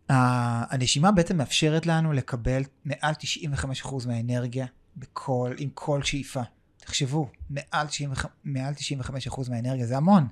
הנשימה 0.08 1.12
בעצם 1.12 1.36
מאפשרת 1.36 1.86
לנו 1.86 2.12
לקבל 2.12 2.62
מעל 2.84 3.14
95% 3.14 4.06
מהאנרגיה 4.06 4.66
בכל, 4.96 5.54
עם 5.58 5.68
כל 5.74 6.02
שאיפה. 6.02 6.42
תחשבו, 6.76 7.28
מעל 7.50 7.86
95%, 8.14 8.26
מעל 8.44 8.74
95% 8.74 9.50
מהאנרגיה, 9.50 9.86
זה 9.86 9.96
המון. 9.96 10.26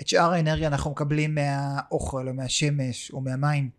את 0.00 0.08
שאר 0.08 0.32
האנרגיה 0.32 0.68
אנחנו 0.68 0.90
מקבלים 0.90 1.34
מהאוכל 1.34 2.28
או 2.28 2.34
מהשמש 2.34 3.10
או 3.10 3.20
מהמים. 3.20 3.70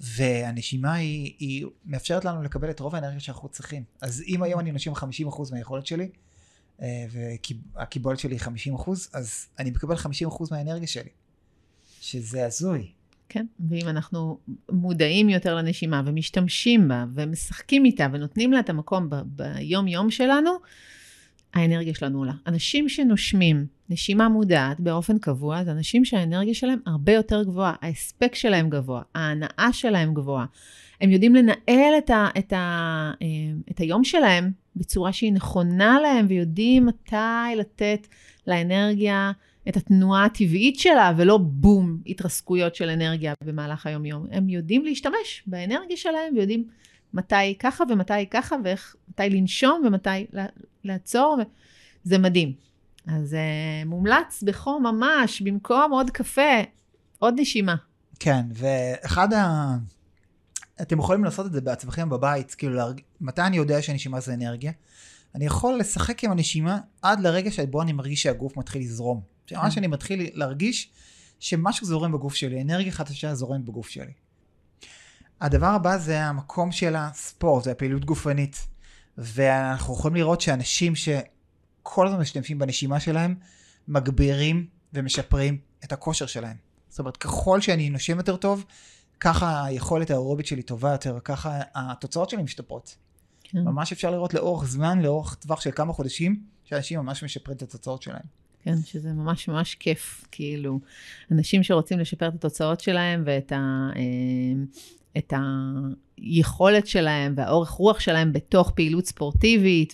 והנשימה 0.00 0.94
היא, 0.94 1.34
היא 1.38 1.66
מאפשרת 1.84 2.24
לנו 2.24 2.42
לקבל 2.42 2.70
את 2.70 2.80
רוב 2.80 2.94
האנרגיה 2.94 3.20
שאנחנו 3.20 3.48
צריכים. 3.48 3.84
אז 4.00 4.22
אם 4.26 4.42
היום 4.42 4.60
אני 4.60 4.72
נושם 4.72 4.92
50% 4.92 4.96
מהיכולת 5.52 5.86
שלי, 5.86 6.08
אה, 6.82 7.06
והקיבולת 7.10 8.18
שלי 8.18 8.34
היא 8.34 8.40
50%, 8.40 9.08
אז 9.12 9.46
אני 9.58 9.70
מקבל 9.70 9.96
50% 9.96 10.50
מהאנרגיה 10.50 10.88
שלי. 10.88 11.10
שזה 12.00 12.46
הזוי. 12.46 12.92
כן, 13.28 13.46
ואם 13.70 13.88
אנחנו 13.88 14.38
מודעים 14.72 15.28
יותר 15.28 15.54
לנשימה 15.54 16.02
ומשתמשים 16.06 16.88
בה 16.88 17.04
ומשחקים 17.14 17.84
איתה 17.84 18.06
ונותנים 18.12 18.52
לה 18.52 18.60
את 18.60 18.70
המקום 18.70 19.10
ב- 19.10 19.22
ביום-יום 19.26 20.10
שלנו, 20.10 20.50
האנרגיה 21.54 21.94
שלנו 21.94 22.18
עולה. 22.18 22.32
אנשים 22.46 22.88
שנושמים 22.88 23.66
נשימה 23.90 24.28
מודעת 24.28 24.80
באופן 24.80 25.18
קבוע, 25.18 25.64
זה 25.64 25.72
אנשים 25.72 26.04
שהאנרגיה 26.04 26.54
שלהם 26.54 26.78
הרבה 26.86 27.12
יותר 27.12 27.42
גבוהה, 27.42 27.74
ההספק 27.82 28.34
שלהם 28.34 28.70
גבוה, 28.70 29.02
ההנאה 29.14 29.68
שלהם 29.72 30.14
גבוהה. 30.14 30.46
הם 31.00 31.10
יודעים 31.10 31.34
לנהל 31.34 31.94
את, 31.98 32.10
ה, 32.10 32.28
את, 32.38 32.52
ה, 32.52 33.12
אה, 33.22 33.26
את 33.70 33.78
היום 33.78 34.04
שלהם 34.04 34.50
בצורה 34.76 35.12
שהיא 35.12 35.32
נכונה 35.32 35.98
להם, 36.02 36.26
ויודעים 36.28 36.86
מתי 36.86 37.56
לתת 37.56 38.06
לאנרגיה 38.46 39.32
את 39.68 39.76
התנועה 39.76 40.24
הטבעית 40.24 40.78
שלה, 40.78 41.12
ולא 41.16 41.36
בום, 41.36 41.98
התרסקויות 42.06 42.74
של 42.74 42.88
אנרגיה 42.88 43.34
במהלך 43.44 43.86
היום-יום. 43.86 44.26
הם 44.30 44.48
יודעים 44.48 44.84
להשתמש 44.84 45.42
באנרגיה 45.46 45.96
שלהם, 45.96 46.34
ויודעים 46.36 46.64
מתי 47.14 47.58
ככה 47.58 47.84
ומתי 47.90 48.26
ככה, 48.30 48.56
ומתי 48.56 49.30
לנשום 49.30 49.82
ומתי 49.86 50.26
לעצור, 50.84 51.36
זה 52.04 52.18
מדהים. 52.18 52.52
אז 53.06 53.32
uh, 53.32 53.88
מומלץ 53.88 54.42
בחום 54.42 54.82
ממש, 54.82 55.42
במקום 55.42 55.92
עוד 55.92 56.10
קפה, 56.10 56.60
עוד 57.18 57.34
נשימה. 57.40 57.74
כן, 58.20 58.40
ואחד 58.52 59.32
ה... 59.32 59.76
אתם 60.82 60.98
יכולים 60.98 61.24
לעשות 61.24 61.46
את 61.46 61.52
זה 61.52 61.60
בעצמכם 61.60 62.08
בבית, 62.08 62.54
כאילו, 62.54 62.74
להרג... 62.74 63.00
מתי 63.20 63.42
אני 63.42 63.56
יודע 63.56 63.82
שנשימה 63.82 64.20
זה 64.20 64.34
אנרגיה? 64.34 64.72
אני 65.34 65.44
יכול 65.44 65.78
לשחק 65.78 66.24
עם 66.24 66.30
הנשימה 66.30 66.78
עד 67.02 67.20
לרגע 67.20 67.50
שבו 67.50 67.82
אני 67.82 67.92
מרגיש 67.92 68.22
שהגוף 68.22 68.56
מתחיל 68.56 68.82
לזרום. 68.82 69.35
ממש 69.52 69.74
כן. 69.74 69.80
אני 69.80 69.86
מתחיל 69.86 70.30
להרגיש 70.32 70.90
שמשהו 71.40 71.86
זורם 71.86 72.12
בגוף 72.12 72.34
שלי, 72.34 72.62
אנרגיה 72.62 72.92
חדשה 72.92 73.34
זורמת 73.34 73.64
בגוף 73.64 73.88
שלי. 73.88 74.12
הדבר 75.40 75.66
הבא 75.66 75.98
זה 75.98 76.24
המקום 76.24 76.72
של 76.72 76.96
הספורט, 76.96 77.64
זה 77.64 77.72
הפעילות 77.72 78.04
גופנית. 78.04 78.66
ואנחנו 79.18 79.94
יכולים 79.94 80.16
לראות 80.16 80.40
שאנשים 80.40 80.92
שכל 80.94 82.06
הזמן 82.06 82.20
משתמשים 82.20 82.58
בנשימה 82.58 83.00
שלהם, 83.00 83.34
מגבירים 83.88 84.66
ומשפרים 84.92 85.58
את 85.84 85.92
הכושר 85.92 86.26
שלהם. 86.26 86.56
זאת 86.88 86.98
אומרת, 86.98 87.16
ככל 87.16 87.60
שאני 87.60 87.90
נושם 87.90 88.16
יותר 88.16 88.36
טוב, 88.36 88.64
ככה 89.20 89.64
היכולת 89.64 90.10
האירובית 90.10 90.46
שלי 90.46 90.62
טובה 90.62 90.92
יותר, 90.92 91.18
ככה 91.24 91.60
התוצאות 91.74 92.30
שלי 92.30 92.42
משתפרות. 92.42 92.96
כן. 93.42 93.58
ממש 93.58 93.92
אפשר 93.92 94.10
לראות 94.10 94.34
לאורך 94.34 94.64
זמן, 94.68 95.00
לאורך 95.00 95.34
טווח 95.34 95.60
של 95.60 95.70
כמה 95.70 95.92
חודשים, 95.92 96.42
שאנשים 96.64 97.00
ממש 97.00 97.24
משפרים 97.24 97.56
את 97.56 97.62
התוצאות 97.62 98.02
שלהם. 98.02 98.26
כן, 98.66 98.76
שזה 98.84 99.12
ממש 99.12 99.48
ממש 99.48 99.74
כיף, 99.74 100.24
כאילו, 100.30 100.80
אנשים 101.30 101.62
שרוצים 101.62 101.98
לשפר 101.98 102.28
את 102.28 102.34
התוצאות 102.34 102.80
שלהם 102.80 103.22
ואת 103.26 103.52
ה... 103.52 103.90
אה, 103.96 104.02
את 105.18 105.32
היכולת 106.18 106.86
שלהם 106.86 107.34
והאורך 107.36 107.70
רוח 107.70 108.00
שלהם 108.00 108.32
בתוך 108.32 108.70
פעילות 108.70 109.06
ספורטיבית, 109.06 109.92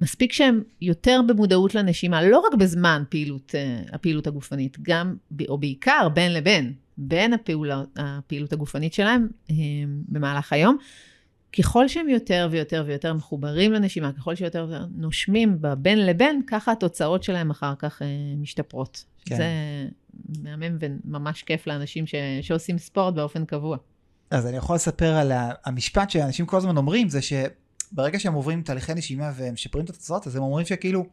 ומספיק 0.00 0.32
שהם 0.32 0.62
יותר 0.80 1.20
במודעות 1.26 1.74
לנשימה, 1.74 2.22
לא 2.22 2.38
רק 2.38 2.54
בזמן 2.54 3.02
פעילות, 3.08 3.54
אה, 3.54 3.82
הפעילות 3.92 4.26
הגופנית, 4.26 4.76
גם, 4.82 5.16
או 5.48 5.58
בעיקר 5.58 6.08
בין 6.14 6.32
לבין, 6.32 6.72
בין 6.98 7.32
הפעולה, 7.32 7.82
הפעילות 7.96 8.52
הגופנית 8.52 8.92
שלהם 8.92 9.28
אה, 9.50 9.54
במהלך 10.08 10.52
היום. 10.52 10.76
ככל 11.58 11.88
שהם 11.88 12.08
יותר 12.08 12.48
ויותר 12.50 12.84
ויותר 12.86 13.14
מחוברים 13.14 13.72
לנשימה, 13.72 14.12
ככל 14.12 14.34
שיותר 14.34 14.66
ויותר 14.68 14.86
נושמים 14.96 15.58
בין 15.78 16.06
לבין, 16.06 16.42
ככה 16.46 16.72
התוצאות 16.72 17.22
שלהם 17.22 17.50
אחר 17.50 17.74
כך 17.78 18.02
אה, 18.02 18.06
משתפרות. 18.38 19.04
כן. 19.24 19.36
זה 19.36 19.46
מהמם 20.42 20.78
וממש 20.80 21.42
כיף 21.42 21.66
לאנשים 21.66 22.06
ש, 22.06 22.14
שעושים 22.42 22.78
ספורט 22.78 23.14
באופן 23.14 23.44
קבוע. 23.44 23.76
אז 24.30 24.46
אני 24.46 24.56
יכול 24.56 24.76
לספר 24.76 25.12
על 25.16 25.32
המשפט 25.64 26.10
שאנשים 26.10 26.46
כל 26.46 26.56
הזמן 26.56 26.76
אומרים, 26.76 27.08
זה 27.08 27.20
שברגע 27.22 28.18
שהם 28.18 28.34
עוברים 28.34 28.62
תהליכי 28.62 28.94
נשימה 28.94 29.32
והם 29.36 29.54
משפרים 29.54 29.84
את 29.84 29.90
התוצאות, 29.90 30.26
אז 30.26 30.36
הם 30.36 30.42
אומרים 30.42 30.66
שכאילו, 30.66 31.06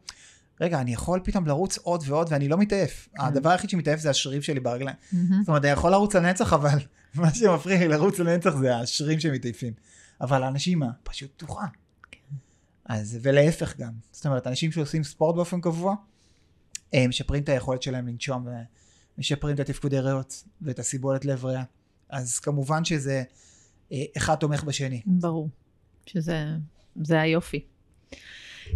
רגע, 0.60 0.80
אני 0.80 0.92
יכול 0.92 1.20
פתאום 1.24 1.46
לרוץ 1.46 1.78
עוד 1.78 2.02
ועוד 2.06 2.26
ואני 2.30 2.48
לא 2.48 2.58
מתעייף. 2.58 3.08
כן. 3.16 3.22
הדבר 3.22 3.50
היחיד 3.50 3.70
שמתעייף 3.70 4.00
זה 4.00 4.10
השרירים 4.10 4.42
שלי 4.42 4.60
ברגליים. 4.60 4.96
Mm-hmm. 4.96 5.16
זאת 5.40 5.48
אומרת, 5.48 5.64
אני 5.64 5.72
יכול 5.72 5.90
לרוץ 5.90 6.16
לנצח, 6.16 6.52
אבל 6.52 6.78
מה 7.14 7.34
שמפריע 7.34 7.78
לי 7.78 7.88
לרוץ 7.88 8.18
לנצח 8.18 8.56
זה 8.56 8.76
השרירים 8.76 9.20
שמתעייפים. 9.20 9.72
אבל 10.20 10.42
הנשימה 10.42 10.90
פשוט 11.02 11.30
פתוחה. 11.32 11.66
כן. 12.10 12.18
אז, 12.84 13.18
ולהפך 13.22 13.76
גם. 13.76 13.92
זאת 14.12 14.26
אומרת, 14.26 14.46
אנשים 14.46 14.72
שעושים 14.72 15.04
ספורט 15.04 15.34
באופן 15.34 15.60
קבוע, 15.60 15.94
הם 16.92 17.08
משפרים 17.08 17.42
את 17.42 17.48
היכולת 17.48 17.82
שלהם 17.82 18.08
לנשום 18.08 18.46
ומשפרים 19.18 19.54
את 19.54 19.60
התפקודי 19.60 20.00
ריאות 20.00 20.44
ואת 20.62 20.78
הסיבולת 20.78 21.24
לב 21.24 21.44
ריאה. 21.44 21.62
אז 22.08 22.38
כמובן 22.38 22.84
שזה 22.84 23.22
אה, 23.92 24.04
אחד 24.16 24.34
תומך 24.34 24.64
בשני. 24.64 25.02
ברור, 25.06 25.48
שזה 26.06 26.44
זה 27.02 27.20
היופי. 27.20 27.64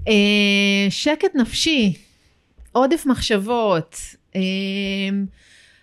אה, 0.08 0.86
שקט 0.90 1.34
נפשי, 1.34 1.94
עודף 2.72 3.06
מחשבות, 3.06 3.96
אה, 4.36 4.40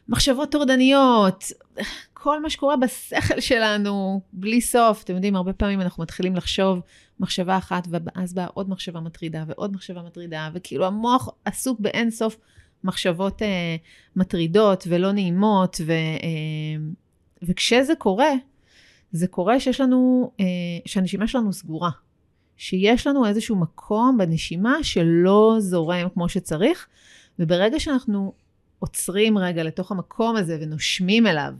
מחשבות 0.10 0.52
טורדניות, 0.52 1.44
כל 2.26 2.42
מה 2.42 2.50
שקורה 2.50 2.78
בשכל 2.78 3.40
שלנו, 3.40 4.22
בלי 4.34 4.62
סוף. 4.62 5.04
אתם 5.04 5.14
יודעים, 5.16 5.36
הרבה 5.36 5.54
פעמים 5.54 5.82
אנחנו 5.82 6.04
מתחילים 6.04 6.36
לחשוב 6.36 6.82
מחשבה 7.20 7.58
אחת, 7.58 7.88
ואז 7.90 8.34
באה 8.34 8.48
עוד 8.54 8.70
מחשבה 8.70 9.00
מטרידה, 9.00 9.44
ועוד 9.48 9.74
מחשבה 9.74 10.02
מטרידה, 10.02 10.50
וכאילו 10.54 10.86
המוח 10.86 11.30
עסוק 11.46 11.80
באין 11.80 12.12
סוף 12.12 12.38
מחשבות 12.84 13.42
אה, 13.42 13.76
מטרידות 14.16 14.84
ולא 14.88 15.12
נעימות, 15.12 15.78
ו, 15.86 15.92
אה, 15.92 16.86
וכשזה 17.42 17.94
קורה, 17.98 18.32
זה 19.12 19.28
קורה 19.28 19.60
שיש 19.60 19.82
לנו, 19.82 20.32
אה, 20.40 20.46
שהנשימה 20.86 21.28
שלנו 21.28 21.54
סגורה. 21.54 21.90
שיש 22.58 23.08
לנו 23.08 23.26
איזשהו 23.26 23.56
מקום 23.56 24.18
בנשימה 24.18 24.76
שלא 24.84 25.56
זורם 25.60 26.10
כמו 26.14 26.30
שצריך, 26.30 26.88
וברגע 27.40 27.80
שאנחנו 27.80 28.34
עוצרים 28.80 29.38
רגע 29.38 29.64
לתוך 29.64 29.92
המקום 29.92 30.36
הזה 30.36 30.58
ונושמים 30.62 31.28
אליו, 31.28 31.54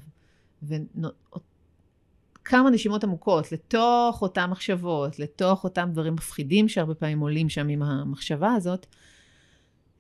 וכמה 0.68 2.70
נשימות 2.70 3.04
עמוקות 3.04 3.52
לתוך 3.52 4.22
אותן 4.22 4.50
מחשבות, 4.50 5.20
לתוך 5.20 5.64
אותם 5.64 5.90
דברים 5.92 6.14
מפחידים 6.14 6.70
שהרבה 6.70 6.96
פעמים 6.96 7.20
עולים 7.20 7.50
שם 7.50 7.68
עם 7.68 7.82
המחשבה 7.82 8.54
הזאת, 8.54 8.86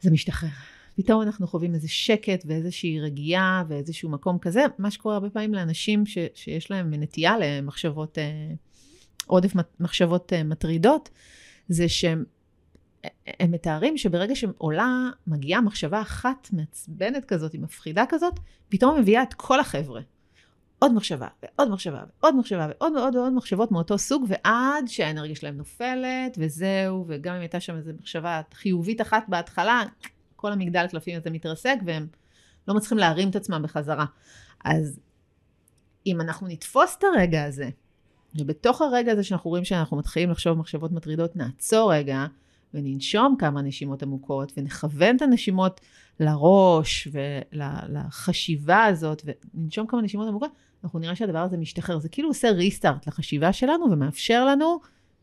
זה 0.02 0.12
משתחרר. 0.12 0.50
פתאום 0.96 1.22
אנחנו 1.22 1.48
חווים 1.48 1.74
איזה 1.74 1.88
שקט 1.88 2.44
ואיזושהי 2.46 3.00
רגיעה 3.00 3.64
ואיזשהו 3.68 4.10
מקום 4.10 4.40
כזה, 4.40 4.66
מה 4.78 4.92
שקורה 4.92 5.16
הרבה 5.16 5.30
פעמים 5.30 5.54
לאנשים 5.54 6.06
ש, 6.06 6.18
שיש 6.34 6.72
להם 6.72 6.94
נטייה 6.94 7.36
למחשבות, 7.40 8.18
אה, 8.18 8.54
עודף 9.28 9.54
מחשבות 9.80 10.34
אה, 10.34 10.44
מטרידות, 10.44 11.10
זה 11.70 11.90
שהם 11.90 12.24
הם 13.40 13.52
מתארים 13.52 13.98
שברגע 13.98 14.36
שעולה, 14.36 15.10
מגיעה 15.28 15.62
מחשבה 15.62 16.02
אחת 16.02 16.50
מעצבנת 16.54 17.26
כזאת, 17.26 17.54
היא 17.54 17.62
מפחידה 17.62 18.04
כזאת, 18.10 18.34
פתאום 18.70 19.00
מביאה 19.00 19.24
את 19.24 19.34
כל 19.34 19.60
החבר'ה. 19.60 20.02
עוד 20.80 20.94
מחשבה, 20.94 21.28
ועוד 21.44 21.70
מחשבה, 21.72 22.04
ועוד 22.22 22.36
מחשבה, 22.36 22.68
ועוד 22.70 22.94
ועוד 22.94 23.16
ועוד 23.16 23.34
מחשבות 23.34 23.72
מאותו 23.72 23.98
סוג, 23.98 24.26
ועד 24.28 24.88
שהאנרגיה 24.88 25.36
שלהם 25.36 25.58
נופלת, 25.58 26.38
וזהו, 26.38 27.06
וגם 27.08 27.36
אם 27.36 27.42
הייתה 27.42 27.60
שם 27.60 27.76
איזו 27.76 27.92
מחשבה 28.02 28.42
חיובית 28.54 29.02
אחת 29.02 29.24
בהתחלה, 29.28 29.84
כל 30.36 30.52
המגדל 30.52 30.88
קלפים 30.88 31.18
הזה 31.18 31.30
מתרסק, 31.30 31.76
והם 31.86 32.08
לא 32.68 32.74
מצליחים 32.74 32.98
להרים 32.98 33.30
את 33.30 33.36
עצמם 33.36 33.62
בחזרה. 33.64 34.06
אז 34.64 35.00
אם 36.08 36.22
אנחנו 36.22 36.48
נתפוס 36.48 36.96
את 37.00 37.04
הרגע 37.04 37.44
הזה, 37.44 37.70
ובתוך 38.40 38.82
הרגע 38.82 39.12
הזה 39.12 39.24
שאנחנו 39.24 39.50
רואים 39.50 39.66
שאנחנו 39.66 39.98
מתחילים 39.98 40.32
לחשוב 40.32 40.58
מחשבות 40.58 40.92
מטרידות, 40.92 41.36
נעצור 41.36 41.94
רגע, 41.94 42.26
וננשום 42.76 43.36
כמה 43.40 43.62
נשימות 43.62 44.04
עמוקות, 44.04 44.52
ונכוון 44.58 45.16
את 45.16 45.22
הנשימות 45.22 45.82
לראש 46.20 47.08
ולחשיבה 47.12 48.84
הזאת, 48.84 49.22
וננשום 49.54 49.88
כמה 49.88 50.02
נשימות 50.02 50.28
עמוקות, 50.28 50.52
אנחנו 50.84 51.00
נראה 51.00 51.16
שהדבר 51.16 51.40
הזה 51.40 51.58
משתחרר. 51.58 52.00
זה 52.00 52.10
כאילו 52.10 52.28
עושה 52.28 52.52
ריסטארט 52.52 53.08
לחשיבה 53.08 53.54
שלנו 53.54 53.92
ומאפשר 53.92 54.46
לנו, 54.46 54.80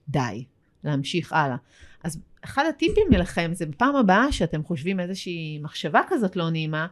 די, 0.08 0.44
להמשיך 0.84 1.32
הלאה. 1.32 1.56
אז 2.04 2.20
אחד 2.44 2.64
הטיפים 2.68 3.12
לכם 3.12 3.50
זה 3.54 3.66
בפעם 3.66 3.96
הבאה 3.96 4.32
שאתם 4.32 4.62
חושבים 4.64 5.00
איזושהי 5.00 5.58
מחשבה 5.62 6.00
כזאת 6.08 6.36
לא 6.36 6.50
נעימה, 6.50 6.86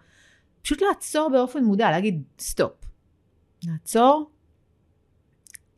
פשוט 0.62 0.83
לעצור 0.83 1.31
באופן 1.33 1.64
מודע, 1.64 1.90
להגיד 1.90 2.23
סטופ. 2.38 2.73
לעצור, 3.66 4.31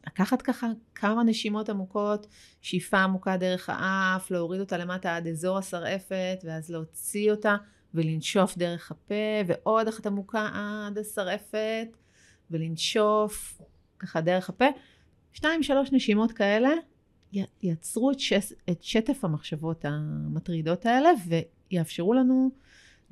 לקחת 0.07 0.43
ככה 0.43 0.67
כמה 1.03 1.23
נשימות 1.23 1.69
עמוקות, 1.69 2.27
שאיפה 2.61 2.99
עמוקה 2.99 3.37
דרך 3.37 3.69
האף, 3.73 4.31
להוריד 4.31 4.61
אותה 4.61 4.79
למטה 4.79 5.17
עד 5.17 5.27
אזור 5.27 5.59
השרעפת, 5.59 6.39
ואז 6.45 6.71
להוציא 6.71 7.31
אותה 7.31 7.57
ולנשוף 7.95 8.59
דרך 8.59 8.91
הפה, 8.91 9.15
ועוד 9.47 9.89
אחת 9.89 10.07
עמוקה 10.07 10.49
עד 10.55 10.99
השרעפת, 10.99 11.97
ולנשוף 12.51 13.61
ככה 13.99 14.21
דרך 14.21 14.49
הפה. 14.49 14.65
שתיים, 15.33 15.63
שלוש 15.63 15.93
נשימות 15.93 16.33
כאלה 16.33 16.71
יצרו 17.63 18.11
את, 18.11 18.21
שס, 18.21 18.53
את 18.71 18.83
שטף 18.83 19.25
המחשבות 19.25 19.85
המטרידות 19.85 20.87
האלה, 20.87 21.11
ויאפשרו 21.71 22.15
לנו 22.15 22.51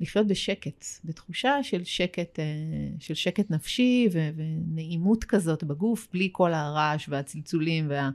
לחיות 0.01 0.27
בשקט, 0.27 0.85
בתחושה 1.05 1.63
של 1.63 1.83
שקט, 1.83 2.39
אה, 2.39 2.45
של 2.99 3.13
שקט 3.13 3.51
נפשי 3.51 4.07
ו- 4.13 4.29
ונעימות 4.35 5.23
כזאת 5.23 5.63
בגוף, 5.63 6.07
בלי 6.13 6.29
כל 6.31 6.53
הרעש 6.53 7.09
והצלצולים 7.09 7.89
וה... 7.89 8.09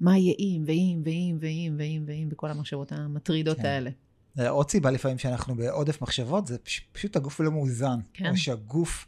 מה 0.00 0.18
יהיה 0.18 0.34
אם, 0.38 0.62
ואם, 0.66 1.00
ואם, 1.04 1.36
ואם, 1.40 1.74
ואם, 1.78 2.04
ואם, 2.06 2.28
וכל 2.30 2.50
המחשבות 2.50 2.92
המטרידות 2.92 3.56
כן. 3.56 3.64
האלה. 3.64 3.90
עוד 4.48 4.70
סיבה 4.70 4.90
לפעמים 4.90 5.18
שאנחנו 5.18 5.54
בעודף 5.54 6.02
מחשבות, 6.02 6.46
זה 6.46 6.58
פש, 6.58 6.80
פשוט 6.92 7.16
הגוף 7.16 7.40
לא 7.40 7.50
מאוזן. 7.50 7.98
כן. 8.14 8.30
או 8.30 8.36
שהגוף 8.36 9.06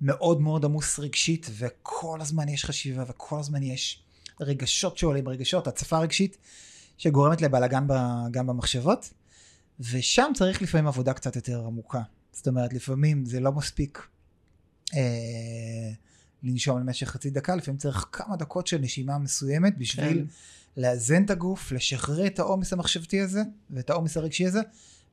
מאוד 0.00 0.40
מאוד 0.40 0.64
עמוס 0.64 0.98
רגשית, 0.98 1.46
וכל 1.58 2.20
הזמן 2.20 2.48
יש 2.48 2.64
חשיבה, 2.64 3.04
וכל 3.08 3.38
הזמן 3.38 3.62
יש 3.62 4.02
רגשות 4.40 4.98
שעולים, 4.98 5.28
רגשות, 5.28 5.66
הצפה 5.66 5.98
רגשית, 5.98 6.38
שגורמת 6.98 7.42
לבלאגן 7.42 7.86
גם 8.30 8.46
במחשבות. 8.46 9.12
ושם 9.80 10.30
צריך 10.34 10.62
לפעמים 10.62 10.86
עבודה 10.86 11.12
קצת 11.12 11.36
יותר 11.36 11.66
עמוקה. 11.66 12.02
זאת 12.32 12.48
אומרת, 12.48 12.72
לפעמים 12.72 13.24
זה 13.24 13.40
לא 13.40 13.52
מספיק 13.52 14.08
אה, 14.94 15.90
לנשום 16.42 16.78
למשך 16.80 17.08
חצי 17.08 17.30
דקה, 17.30 17.56
לפעמים 17.56 17.78
צריך 17.78 18.08
כמה 18.12 18.36
דקות 18.36 18.66
של 18.66 18.78
נשימה 18.78 19.18
מסוימת 19.18 19.78
בשביל 19.78 20.18
כן. 20.18 20.24
לאזן 20.82 21.24
את 21.24 21.30
הגוף, 21.30 21.72
לשחרר 21.72 22.26
את 22.26 22.38
העומס 22.38 22.72
המחשבתי 22.72 23.20
הזה 23.20 23.42
ואת 23.70 23.90
העומס 23.90 24.16
הרגשי 24.16 24.46
הזה, 24.46 24.60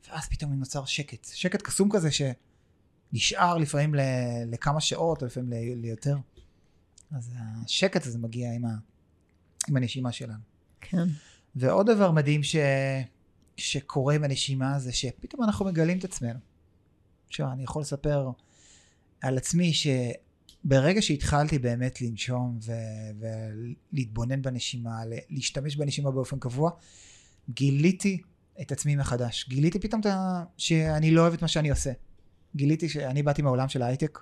ואז 0.09 0.27
פתאום 0.27 0.53
נוצר 0.53 0.85
שקט. 0.85 1.27
שקט 1.33 1.61
קסום 1.61 1.89
כזה 1.91 2.09
שנשאר 2.11 3.57
לפעמים 3.57 3.95
ל, 3.95 3.99
לכמה 4.47 4.81
שעות, 4.81 5.21
או 5.21 5.27
לפעמים 5.27 5.53
ל, 5.53 5.81
ליותר. 5.81 6.17
אז 7.11 7.31
השקט 7.37 8.05
הזה 8.05 8.17
מגיע 8.17 8.53
עם, 8.53 8.65
ה, 8.65 8.75
עם 9.67 9.77
הנשימה 9.77 10.11
שלנו. 10.11 10.39
כן. 10.81 11.07
ועוד 11.55 11.91
דבר 11.91 12.11
מדהים 12.11 12.43
ש... 12.43 12.55
שקורה 13.57 14.15
עם 14.15 14.23
הנשימה 14.23 14.79
זה 14.79 14.91
שפתאום 14.91 15.43
אנחנו 15.43 15.65
מגלים 15.65 15.97
את 15.97 16.03
עצמנו. 16.03 16.39
עכשיו, 17.27 17.51
אני 17.51 17.63
יכול 17.63 17.81
לספר 17.81 18.29
על 19.21 19.37
עצמי 19.37 19.71
שברגע 19.73 21.01
שהתחלתי 21.01 21.59
באמת 21.59 22.01
לנשום 22.01 22.59
ו- 22.61 23.25
ולהתבונן 23.93 24.41
בנשימה, 24.41 25.01
להשתמש 25.29 25.75
בנשימה 25.75 26.11
באופן 26.11 26.39
קבוע, 26.39 26.71
גיליתי 27.49 28.21
את 28.61 28.71
עצמי 28.71 28.95
מחדש. 28.95 29.45
גיליתי 29.49 29.79
פתאום 29.79 30.01
שאני 30.57 31.11
לא 31.11 31.21
אוהב 31.21 31.33
את 31.33 31.41
מה 31.41 31.47
שאני 31.47 31.69
עושה. 31.69 31.91
גיליתי 32.55 32.89
שאני 32.89 33.23
באתי 33.23 33.41
מהעולם 33.41 33.69
של 33.69 33.81
ההייטק, 33.81 34.19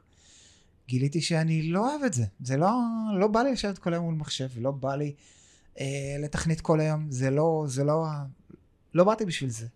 גיליתי 0.88 1.22
שאני 1.22 1.64
לא 1.64 1.90
אוהב 1.90 2.04
את 2.04 2.14
זה. 2.14 2.26
זה 2.44 2.58
לא, 2.58 2.72
לא 3.20 3.28
בא 3.28 3.42
לי 3.42 3.52
לשבת 3.52 3.78
כל 3.78 3.94
היום 3.94 4.06
מול 4.06 4.16
מחשב, 4.16 4.50
לא 4.58 4.72
בא 4.72 4.96
לי 4.96 5.14
אה, 5.80 6.16
לתכנית 6.20 6.62
כל 6.62 6.80
היום, 6.80 7.12
זה 7.12 7.30
לא, 7.30 7.66
זה 7.68 7.84
לא, 7.84 8.06
לא 8.94 9.04
באתי 9.04 9.26
בשביל 9.26 9.50
זה. 9.50 9.68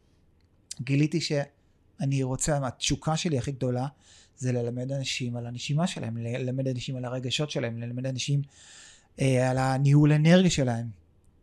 גיליתי 0.82 1.22
שאני 1.22 2.24
רוצה, 2.24 2.68
התשוקה 2.68 3.18
שלי 3.18 3.38
הכי 3.38 3.52
גדולה 3.52 3.88
זה 4.38 4.52
ללמד 4.52 4.92
אנשים 4.92 5.36
על 5.36 5.46
הנשימה 5.48 5.88
שלהם, 5.88 6.18
ללמד 6.18 6.68
אנשים 6.68 6.96
על 6.96 7.06
הרגשות 7.06 7.52
שלהם, 7.52 7.78
ללמד 7.78 8.06
אנשים 8.06 8.42
אה, 9.22 9.50
על 9.50 9.58
הניהול 9.58 10.14
אנרגיה 10.14 10.52
שלהם. 10.52 10.90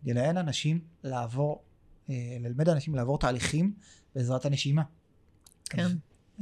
ללמד 0.04 0.36
אנשים 0.36 0.80
לעבור, 1.04 1.62
אה, 2.10 2.36
ללמד 2.40 2.68
אנשים 2.68 2.94
לעבור 2.94 3.18
תהליכים 3.18 3.72
בעזרת 4.14 4.44
הנשימה. 4.44 4.82
כן. 5.64 5.86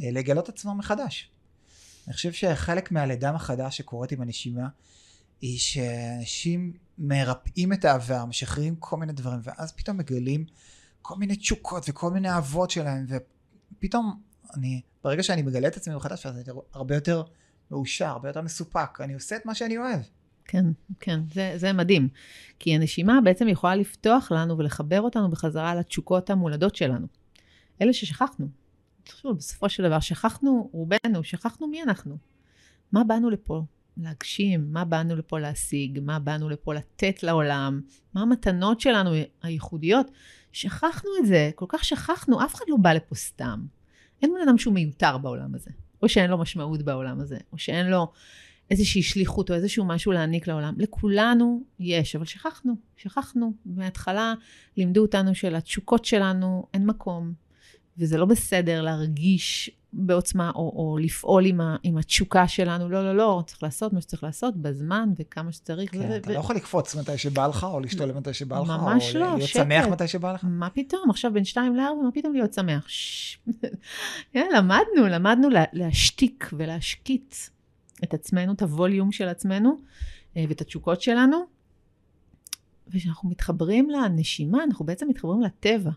אה, 0.03 0.11
לגלות 0.11 0.49
עצמם 0.49 0.79
מחדש. 0.79 1.31
אני 2.07 2.15
חושב 2.15 2.33
שחלק 2.33 2.93
מהלידה 2.93 3.33
מחדש 3.33 3.77
שקורית 3.77 4.13
עם 4.13 4.21
הנשימה, 4.21 4.69
היא 5.41 5.59
שאנשים 5.59 6.73
מרפאים 6.99 7.73
את 7.73 7.85
העבר, 7.85 8.25
משחררים 8.25 8.77
כל 8.77 8.97
מיני 8.97 9.13
דברים, 9.13 9.41
ואז 9.43 9.73
פתאום 9.73 9.97
מגלים 9.97 10.45
כל 11.03 11.15
מיני 11.17 11.37
תשוקות 11.37 11.85
וכל 11.89 12.11
מיני 12.11 12.29
אהבות 12.29 12.71
שלהם, 12.71 13.07
ופתאום 13.73 14.21
אני, 14.55 14.81
ברגע 15.05 15.23
שאני 15.23 15.43
מגלה 15.43 15.69
את 15.69 15.77
עצמי 15.77 15.95
מחדש, 15.95 16.27
אז 16.27 16.35
אני 16.37 16.45
הרבה 16.73 16.95
יותר 16.95 17.23
מאושר, 17.71 18.07
הרבה 18.07 18.29
יותר 18.29 18.41
מסופק, 18.41 19.01
אני 19.01 19.15
עושה 19.15 19.37
את 19.37 19.47
מה 19.47 19.55
שאני 19.55 19.79
אוהב. 19.79 20.01
כן, 20.45 20.65
כן, 21.01 21.21
זה, 21.35 21.53
זה 21.57 21.73
מדהים. 21.73 22.09
כי 22.59 22.75
הנשימה 22.75 23.19
בעצם 23.25 23.49
יכולה 23.49 23.77
לפתוח 23.77 24.33
לנו 24.33 24.59
ולחבר 24.59 25.01
אותנו 25.01 25.31
בחזרה 25.31 25.75
לתשוקות 25.75 26.31
המולדות 26.31 26.77
שלנו. 26.77 27.07
אלה 27.83 27.93
ששכחנו. 27.93 28.47
תחשבו, 29.05 29.35
בסופו 29.35 29.69
של 29.69 29.83
דבר, 29.83 30.01
שכחנו, 30.01 30.71
רובנו, 30.73 31.25
שכחנו 31.25 31.67
מי 31.67 31.83
אנחנו. 31.83 32.17
מה 32.93 33.05
באנו 33.05 33.31
לפה 33.31 33.63
להגשים, 33.97 34.73
מה 34.73 34.85
באנו 34.85 35.17
לפה 35.17 35.39
להשיג, 35.39 36.01
מה 36.03 36.19
באנו 36.19 36.49
לפה 36.49 36.75
לתת 36.75 37.23
לעולם, 37.23 37.81
מה 38.15 38.23
המתנות 38.23 38.81
שלנו 38.81 39.11
הייחודיות. 39.43 40.11
שכחנו 40.53 41.11
את 41.21 41.27
זה, 41.27 41.51
כל 41.55 41.67
כך 41.69 41.85
שכחנו, 41.85 42.45
אף 42.45 42.55
אחד 42.55 42.65
לא 42.69 42.77
בא 42.77 42.93
לפה 42.93 43.15
סתם. 43.15 43.67
אין 44.23 44.35
בן 44.35 44.49
אדם 44.49 44.59
שהוא 44.59 44.75
מיותר 44.75 45.19
בעולם 45.19 45.55
הזה, 45.55 45.71
או 46.03 46.09
שאין 46.09 46.31
לו 46.31 46.39
משמעות 46.39 46.83
בעולם 46.83 47.21
הזה, 47.21 47.39
או 47.53 47.59
שאין 47.59 47.87
לו 47.87 48.13
איזושהי 48.71 49.03
שליחות 49.03 49.51
או 49.51 49.55
איזשהו 49.55 49.85
משהו 49.85 50.13
להעניק 50.13 50.47
לעולם. 50.47 50.75
לכולנו 50.79 51.63
יש, 51.81 52.17
אבל 52.17 52.25
שכחנו, 52.25 52.75
שכחנו. 52.97 53.53
מההתחלה 53.67 54.35
לימדו 54.77 55.03
אותנו 55.03 55.35
שלתשוקות 55.35 56.05
שלנו 56.05 56.67
אין 56.75 56.87
מקום, 56.87 57.33
וזה 57.99 58.19
לא 58.19 58.25
בסדר 58.25 58.83
להרגיש 58.83 59.71
בעוצמה 59.93 60.51
או, 60.55 60.73
או 60.77 60.99
לפעול 60.99 61.47
עם, 61.47 61.61
ה, 61.61 61.77
עם 61.83 61.97
התשוקה 61.97 62.49
שלנו. 62.49 62.89
לא, 62.89 63.05
לא, 63.05 63.17
לא, 63.17 63.43
צריך 63.47 63.63
לעשות 63.63 63.93
מה 63.93 64.01
שצריך 64.01 64.25
לעשות 64.25 64.57
בזמן 64.57 65.09
וכמה 65.17 65.53
שצריך. 65.53 65.93
כן, 65.93 65.99
ו- 66.11 66.17
אתה 66.17 66.31
ו- 66.31 66.35
לא 66.35 66.39
יכול 66.39 66.57
לקפוץ 66.57 66.97
מתי 66.97 67.19
שבא 67.19 67.47
לך, 67.47 67.65
או 67.65 67.81
לשתול 67.81 68.13
מתי 68.13 68.35
שבא 68.35 68.61
לך, 68.61 68.69
ממש 68.69 69.17
או 69.17 69.21
לא, 69.21 69.27
להיות 69.37 69.49
שקט. 69.49 69.63
שמח 69.63 69.87
מתי 69.87 70.09
שבא 70.09 70.33
לך. 70.33 70.45
מה 70.49 70.71
פתאום, 70.71 71.11
עכשיו 71.11 71.33
בין 71.33 71.45
שתיים 71.45 71.77
לארבע, 71.77 72.03
מה 72.03 72.11
פתאום 72.15 72.33
להיות 72.33 72.53
שמח? 72.55 72.87
כן, 74.33 74.47
למדנו, 74.57 75.09
למדנו 75.09 75.51
לה, 75.51 75.65
להשתיק 75.73 76.51
ולהשקיט 76.53 77.35
את 78.05 78.15
עצמנו, 78.15 78.53
את 78.53 78.63
הווליום 78.63 79.13
של 79.13 79.29
עצמנו 79.29 79.77
אה, 80.37 80.45
ואת 80.49 80.61
התשוקות 80.61 81.03
שלנו. 81.03 81.37
וכשאנחנו 82.89 83.29
מתחברים 83.29 83.91
לנשימה, 83.91 84.65
אנחנו 84.65 84.85
בעצם 84.85 85.09
מתחברים 85.09 85.41
לטבע. 85.41 85.91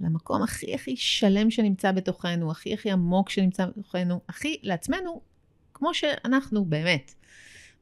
למקום 0.00 0.42
הכי 0.42 0.74
הכי 0.74 0.96
שלם 0.96 1.50
שנמצא 1.50 1.92
בתוכנו, 1.92 2.50
הכי 2.50 2.74
הכי 2.74 2.90
עמוק 2.90 3.30
שנמצא 3.30 3.66
בתוכנו, 3.66 4.20
הכי 4.28 4.58
לעצמנו, 4.62 5.20
כמו 5.74 5.94
שאנחנו 5.94 6.64
באמת. 6.64 7.14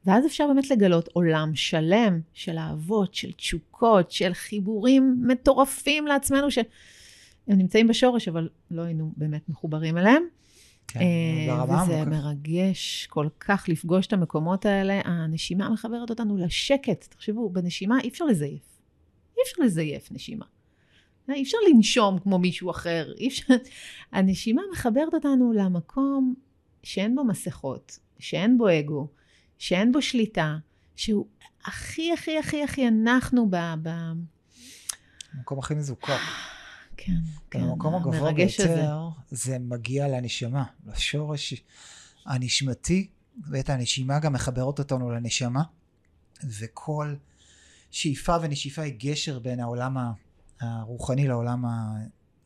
ואז 0.05 0.25
אפשר 0.25 0.47
באמת 0.47 0.69
לגלות 0.69 1.09
עולם 1.13 1.55
שלם 1.55 2.19
של 2.33 2.57
אהבות, 2.57 3.15
של 3.15 3.31
תשוקות, 3.31 4.11
של 4.11 4.33
חיבורים 4.33 5.17
מטורפים 5.27 6.07
לעצמנו, 6.07 6.51
שהם 6.51 6.65
נמצאים 7.47 7.87
בשורש, 7.87 8.27
אבל 8.27 8.49
לא 8.71 8.81
היינו 8.81 9.11
באמת 9.17 9.49
מחוברים 9.49 9.97
אליהם. 9.97 10.23
כן, 10.87 10.99
ברמה 11.47 11.77
אה, 11.79 11.83
וזה 11.83 12.01
עמוקה. 12.01 12.09
מרגש 12.09 13.07
כל 13.09 13.27
כך 13.39 13.65
לפגוש 13.69 14.07
את 14.07 14.13
המקומות 14.13 14.65
האלה. 14.65 15.01
הנשימה 15.05 15.69
מחברת 15.69 16.09
אותנו 16.09 16.37
לשקט. 16.37 17.07
תחשבו, 17.09 17.49
בנשימה 17.49 17.99
אי 18.03 18.09
אפשר 18.09 18.25
לזייף. 18.25 18.81
אי 19.37 19.41
אפשר 19.43 19.63
לזייף 19.63 20.11
נשימה. 20.11 20.45
אי 21.33 21.43
אפשר 21.43 21.57
לנשום 21.69 22.19
כמו 22.19 22.39
מישהו 22.39 22.71
אחר. 22.71 23.13
אי 23.17 23.27
אפשר... 23.27 23.53
הנשימה 24.11 24.61
מחברת 24.71 25.13
אותנו 25.13 25.53
למקום 25.53 26.35
שאין 26.83 27.15
בו 27.15 27.23
מסכות, 27.23 27.99
שאין 28.19 28.57
בו 28.57 28.69
אגו, 28.79 29.07
שאין 29.57 29.91
בו 29.91 30.01
שליטה, 30.01 30.57
שהוא 30.95 31.27
הכי 31.65 32.13
הכי 32.13 32.37
הכי 32.37 32.63
הכי 32.63 32.87
אנחנו 32.87 33.49
ב... 33.49 33.55
ב... 33.81 33.89
המקום 35.33 35.59
הכי 35.59 35.73
מזוכר. 35.75 36.17
כן, 36.97 37.13
כן. 37.51 37.59
המקום 37.59 37.95
הגבוה. 37.95 38.33
ביותר, 38.33 39.07
זה 39.29 39.59
מגיע 39.59 40.07
לנשמה, 40.07 40.63
לשורש 40.87 41.53
הנשמתי, 42.25 43.07
ואת 43.49 43.69
הנשימה 43.69 44.19
גם 44.19 44.33
מחברת 44.33 44.79
אותנו 44.79 45.11
לנשמה, 45.11 45.63
וכל 46.43 47.15
שאיפה 47.91 48.35
ונשיפה 48.41 48.81
היא 48.81 48.93
גשר 48.97 49.39
בין 49.39 49.59
העולם 49.59 49.97
ה- 49.97 50.11
הרוחני 50.59 51.27
לעולם 51.27 51.65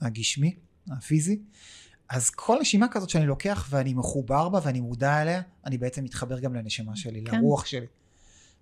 הגשמי, 0.01 0.55
הפיזי. 0.91 1.39
אז 2.09 2.29
כל 2.29 2.57
נשימה 2.61 2.87
כזאת 2.91 3.09
שאני 3.09 3.25
לוקח 3.25 3.67
ואני 3.69 3.93
מחובר 3.93 4.49
בה 4.49 4.59
ואני 4.63 4.81
מודע 4.81 5.21
אליה, 5.21 5.41
אני 5.65 5.77
בעצם 5.77 6.03
מתחבר 6.03 6.39
גם 6.39 6.55
לנשמה 6.55 6.95
שלי, 6.95 7.23
כן. 7.23 7.37
לרוח 7.37 7.65
שלי. 7.65 7.85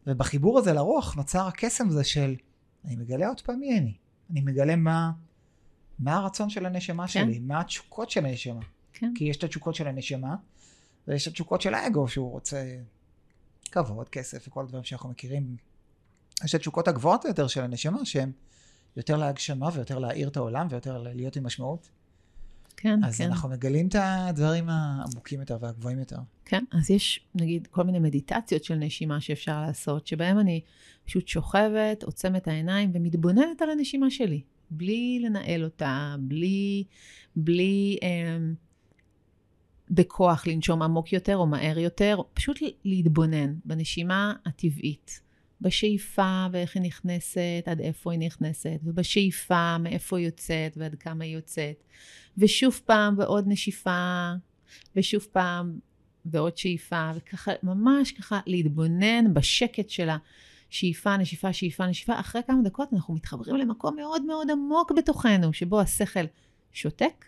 ובחיבור 0.08 0.60
הזה 0.60 0.74
לרוח 0.74 1.16
נוצר 1.16 1.48
הקסם 1.48 1.88
הזה 1.88 2.04
של, 2.04 2.36
אני 2.86 2.96
מגלה 2.96 3.28
עוד 3.28 3.42
פעם 3.42 3.60
מי 3.60 3.78
אני. 3.78 3.94
אני 4.32 4.42
מגלה 4.42 4.76
מה, 4.76 5.12
מה 6.00 6.16
הרצון 6.16 6.50
של 6.50 6.66
הנשמה 6.66 7.04
כן. 7.04 7.08
שלי, 7.08 7.40
מה 7.40 7.62
התשוקות 7.62 8.10
של 8.10 8.26
הנשמה. 8.26 8.62
כן. 8.94 9.12
כי 9.16 9.24
יש 9.24 9.38
את 9.38 9.44
התשוקות 9.44 9.76
של 9.76 9.88
הנשמה, 9.88 10.36
ויש 11.08 11.28
את 11.28 11.32
התשוקות 11.32 11.62
של 11.62 11.74
האגו, 11.74 12.08
שהוא 12.08 12.32
רוצה 12.32 12.78
כבוד, 13.72 14.10
כסף 14.10 14.48
וכל 14.48 14.64
הדברים 14.64 14.84
שאנחנו 14.84 15.10
מכירים. 15.10 15.56
יש 16.44 16.56
את 16.56 16.60
התשוקות 16.60 16.88
הגבוהות 16.88 17.26
יותר 17.26 17.48
של 17.48 17.64
הנשמה, 17.64 18.06
שהן 18.06 18.32
יותר 19.00 19.18
להגשמה 19.18 19.70
ויותר 19.74 20.00
להאיר 20.00 20.28
את 20.28 20.38
העולם 20.38 20.68
ויותר 20.70 21.04
להיות 21.04 21.36
עם 21.36 21.46
משמעות. 21.46 21.90
כן, 22.78 23.04
אז 23.04 23.18
כן. 23.18 23.24
אנחנו 23.24 23.50
מגלים 23.50 23.88
את 23.88 23.96
הדברים 24.00 24.70
העמוקים 24.70 25.40
יותר 25.40 25.58
והגבוהים 25.62 26.00
יותר. 26.00 26.18
כן, 26.46 26.64
אז 26.72 26.92
יש 26.92 27.26
נגיד 27.36 27.68
כל 27.68 27.84
מיני 27.84 28.00
מדיטציות 28.00 28.64
של 28.64 28.76
נשימה 28.76 29.22
שאפשר 29.22 29.62
לעשות, 29.62 30.08
שבהם 30.08 30.40
אני 30.40 30.62
פשוט 31.06 31.28
שוכבת, 31.28 32.04
עוצמת 32.04 32.48
העיניים 32.48 32.92
ומתבוננת 32.94 33.62
על 33.62 33.70
הנשימה 33.70 34.10
שלי, 34.10 34.42
בלי 34.72 35.20
לנהל 35.24 35.64
אותה, 35.64 36.16
בלי, 36.20 36.84
בלי 37.36 37.98
אה, 38.04 38.38
בכוח 39.90 40.48
לנשום 40.48 40.82
עמוק 40.82 41.14
יותר 41.14 41.38
או 41.38 41.48
מהר 41.48 41.80
יותר, 41.80 42.22
פשוט 42.34 42.58
להתבונן 42.86 43.54
בנשימה 43.66 44.34
הטבעית, 44.46 45.22
בשאיפה 45.62 46.46
ואיך 46.52 46.76
היא 46.76 46.84
נכנסת, 46.84 47.64
עד 47.66 47.80
איפה 47.80 48.12
היא 48.12 48.20
נכנסת, 48.20 48.80
ובשאיפה 48.84 49.78
מאיפה 49.78 50.18
היא 50.18 50.26
יוצאת 50.26 50.78
ועד 50.78 50.96
כמה 50.96 51.24
היא 51.24 51.36
יוצאת, 51.36 51.84
ושוב 52.38 52.82
פעם 52.86 53.16
ועוד 53.18 53.44
נשיפה, 53.48 54.32
ושוב 54.96 55.28
פעם 55.32 55.80
ועוד 56.26 56.58
שאיפה, 56.58 57.12
וככה, 57.16 57.52
ממש 57.64 58.12
ככה 58.12 58.40
להתבונן 58.46 59.34
בשקט 59.34 59.90
של 59.90 60.10
השאיפה, 60.70 61.18
נשיפה, 61.18 61.54
שאיפה, 61.54 61.88
נשיפה. 61.88 62.20
אחרי 62.20 62.42
כמה 62.48 62.62
דקות 62.64 62.94
אנחנו 62.94 63.14
מתחברים 63.14 63.56
למקום 63.56 63.96
מאוד 63.96 64.22
מאוד 64.22 64.52
עמוק 64.52 64.92
בתוכנו, 64.92 65.54
שבו 65.54 65.82
השכל 65.82 66.26
שותק, 66.74 67.26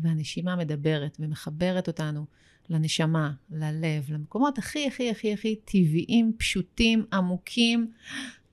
והנשימה 0.00 0.56
מדברת 0.56 1.16
ומחברת 1.20 1.86
אותנו 1.88 2.24
לנשמה, 2.68 3.32
ללב, 3.50 4.04
למקומות 4.08 4.58
הכי 4.58 4.86
הכי 4.86 5.10
הכי 5.10 5.32
הכי 5.32 5.56
טבעיים, 5.64 6.32
פשוטים, 6.38 7.06
עמוקים, 7.12 7.92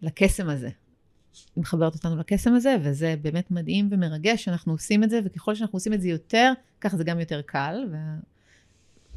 לקסם 0.02 0.50
הזה. 0.50 0.70
היא 1.56 1.62
מחברת 1.62 1.94
אותנו 1.96 2.18
לקסם 2.18 2.54
הזה, 2.54 2.76
וזה 2.84 3.16
באמת 3.22 3.52
מדהים 3.52 3.90
ומרגש 3.92 4.44
שאנחנו 4.44 4.72
עושים 4.74 5.04
את 5.04 5.10
זה, 5.10 5.20
וככל 5.24 5.56
שאנחנו 5.56 5.76
עושים 5.76 5.94
את 5.94 6.02
זה 6.02 6.10
יותר, 6.10 6.54
ככה 6.82 6.98
זה 6.98 7.04
גם 7.04 7.20
יותר 7.20 7.42
קל, 7.42 7.76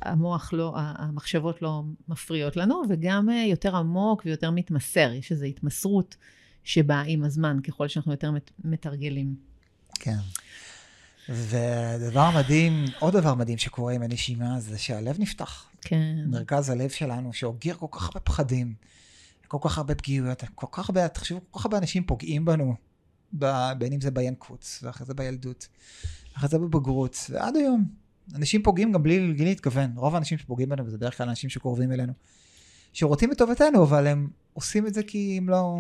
והמוח 0.05 0.53
לא, 0.53 0.73
המחשבות 0.77 1.63
לא 1.63 1.83
מפריעות 2.09 2.57
לנו, 2.57 2.83
וגם 2.89 3.31
אה, 3.31 3.45
יותר 3.45 3.77
עמוק 3.77 4.23
ויותר 4.27 4.51
מתמסר, 4.51 5.13
יש 5.13 5.33
איזו 5.33 5.45
התמסרות 5.45 6.17
שבאה 6.65 7.03
עם 7.07 7.25
הזמן, 7.25 7.59
ככל 7.63 7.89
שאנחנו 7.89 8.13
יותר 8.13 8.31
מת- 8.31 8.51
מתרגלים. 8.65 9.35
כן. 9.95 10.17
ודבר 11.29 12.31
מדהים, 12.31 12.85
עוד 12.99 13.17
דבר 13.17 13.35
מדהים 13.35 13.59
שקורה 13.59 13.93
עם 13.93 14.03
הנשימה, 14.03 14.61
זה 14.61 14.79
שהלב 14.79 15.17
נפתח. 15.19 15.67
כן, 15.83 16.17
מרכז 16.27 16.71
הלב 16.71 16.91
שלנו, 16.91 17.33
שאוגר 17.33 17.75
כל 17.75 17.87
כך 17.91 18.07
הרבה 18.07 18.21
פחדים, 18.21 18.75
כל 19.49 19.59
כך 19.61 19.79
הרבה 19.79 19.95
פגיעויות, 19.95 20.45
כל 20.55 20.67
כך 20.73 20.89
הרבה, 20.89 21.09
תחשבו, 21.09 21.41
כל 21.51 21.59
כך 21.59 21.67
הרבה 21.67 21.79
אנשים 21.79 22.05
פוגעים 22.05 22.45
בנו, 22.45 22.75
בין 23.79 23.93
אם 23.93 24.01
זה 24.01 24.11
בינקות, 24.11 24.79
ואחרי 24.83 25.07
זה 25.07 25.15
בילדות, 25.15 25.69
אחרי 26.37 26.49
זה 26.49 26.59
בבגרות, 26.59 27.17
ועד 27.31 27.57
היום. 27.57 27.85
אנשים 28.35 28.63
פוגעים 28.63 28.93
גם 28.93 29.03
בלי, 29.03 29.33
בלי 29.33 29.45
להתכוון. 29.45 29.93
רוב 29.97 30.15
האנשים 30.15 30.39
שפוגעים 30.39 30.69
בנו, 30.69 30.87
וזה 30.87 30.97
בדרך 30.97 31.19
כלל 31.19 31.29
אנשים 31.29 31.51
שקרובים 31.51 31.93
אלינו, 31.93 32.13
שרוצים 32.93 33.33
את 33.33 33.39
טובתנו, 33.39 33.83
אבל 33.83 34.07
הם 34.07 34.29
עושים 34.57 34.87
את 34.87 34.95
זה 34.95 35.03
כי 35.03 35.35
הם 35.39 35.49
לא... 35.49 35.75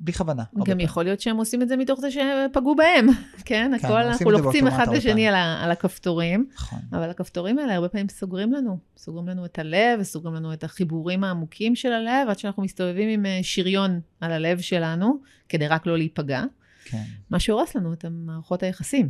בלי 0.00 0.12
כוונה. 0.12 0.42
גם. 0.64 0.80
יכול 0.80 1.04
להיות 1.04 1.20
שהם 1.20 1.36
עושים 1.36 1.62
את 1.62 1.68
זה 1.68 1.76
מתוך 1.76 2.00
זה 2.00 2.08
שפגעו 2.10 2.76
בהם, 2.76 3.06
כן? 3.44 3.72
הכל, 3.74 3.86
עושים 3.86 4.08
אנחנו 4.08 4.30
לוחצים 4.30 4.66
אחד 4.66 4.88
לשני. 4.94 5.28
על, 5.28 5.34
על 5.34 5.70
הכפתורים, 5.70 6.46
נכון. 6.54 6.78
אבל 6.92 7.10
הכפתורים 7.10 7.58
האלה 7.58 7.74
הרבה 7.74 7.88
פעמים 7.88 8.08
סוגרים 8.08 8.52
לנו. 8.52 8.78
סוגרים 8.96 9.28
לנו 9.28 9.44
את 9.44 9.58
הלב, 9.58 10.00
וסוגרים 10.00 10.34
לנו 10.34 10.52
את 10.52 10.64
החיבורים 10.64 11.24
העמוקים 11.24 11.76
של 11.76 11.92
הלב, 11.92 12.28
עד 12.28 12.38
שאנחנו 12.38 12.62
מסתובבים 12.62 13.08
עם 13.08 13.26
אה, 13.26 13.40
שריון 13.42 14.00
על 14.20 14.32
הלב 14.32 14.60
שלנו, 14.60 15.18
כדי 15.48 15.68
רק 15.68 15.86
לא 15.86 15.96
להיפגע, 15.96 16.42
כן. 16.84 17.02
מה 17.30 17.40
שהורס 17.40 17.74
לנו 17.74 17.92
את 17.92 18.04
מערכות 18.10 18.62
היחסים. 18.62 19.08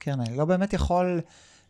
כן, 0.00 0.20
אני 0.20 0.36
לא 0.36 0.44
באמת 0.44 0.72
יכול 0.72 1.20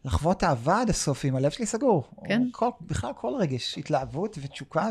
לחוות 0.05 0.45
אהבה 0.45 0.81
עד 0.81 0.91
הסוף 0.91 1.25
אם 1.25 1.37
הלב 1.37 1.51
שלי 1.51 1.67
סגור. 1.67 2.11
כן. 2.25 2.43
כל, 2.53 2.69
בכלל 2.81 3.11
כל 3.21 3.33
רגש, 3.39 3.79
התלהבות 3.79 4.39
ותשוקה 4.43 4.89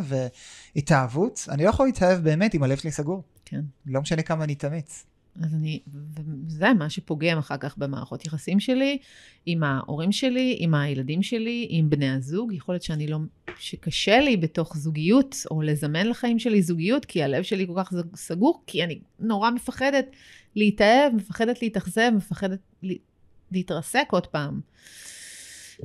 והתאהבות. 0.75 1.45
אני 1.49 1.63
לא 1.63 1.69
יכול 1.69 1.85
להתאהב 1.85 2.23
באמת 2.23 2.55
אם 2.55 2.63
הלב 2.63 2.77
שלי 2.77 2.91
סגור. 2.91 3.23
כן. 3.45 3.61
לא 3.85 4.01
משנה 4.01 4.21
כמה 4.21 4.43
אני 4.43 4.53
אתאמץ. 4.53 5.05
אז 5.43 5.53
אני, 5.53 5.79
וזה 6.47 6.73
מה 6.73 6.89
שפוגם 6.89 7.37
אחר 7.37 7.57
כך 7.57 7.77
במערכות 7.77 8.25
יחסים 8.25 8.59
שלי, 8.59 8.97
עם 9.45 9.63
ההורים 9.63 10.11
שלי, 10.11 10.55
עם 10.59 10.75
הילדים 10.75 11.23
שלי, 11.23 11.67
עם 11.69 11.89
בני 11.89 12.09
הזוג. 12.09 12.53
יכול 12.53 12.75
להיות 12.75 12.83
שאני 12.83 13.07
לא, 13.07 13.17
שקשה 13.59 14.19
לי 14.19 14.37
בתוך 14.37 14.77
זוגיות, 14.77 15.35
או 15.51 15.61
לזמן 15.61 16.07
לחיים 16.07 16.39
שלי 16.39 16.61
זוגיות, 16.61 17.05
כי 17.05 17.23
הלב 17.23 17.43
שלי 17.43 17.67
כל 17.67 17.73
כך 17.77 17.93
סגור, 18.15 18.63
כי 18.67 18.83
אני 18.83 18.99
נורא 19.19 19.51
מפחדת 19.51 20.05
להתאהב, 20.55 21.15
מפחדת 21.15 21.61
להתאכזב, 21.61 22.11
מפחדת 22.15 22.59
להתרסק 23.51 24.07
עוד 24.11 24.27
פעם. 24.27 24.59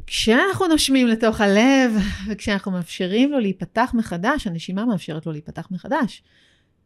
כשאנחנו 0.06 0.66
נושמים 0.66 1.06
לתוך 1.06 1.40
הלב, 1.40 1.92
וכשאנחנו 2.28 2.72
מאפשרים 2.72 3.32
לו 3.32 3.38
להיפתח 3.38 3.90
מחדש, 3.94 4.46
הנשימה 4.46 4.84
מאפשרת 4.84 5.26
לו 5.26 5.32
להיפתח 5.32 5.68
מחדש. 5.70 6.22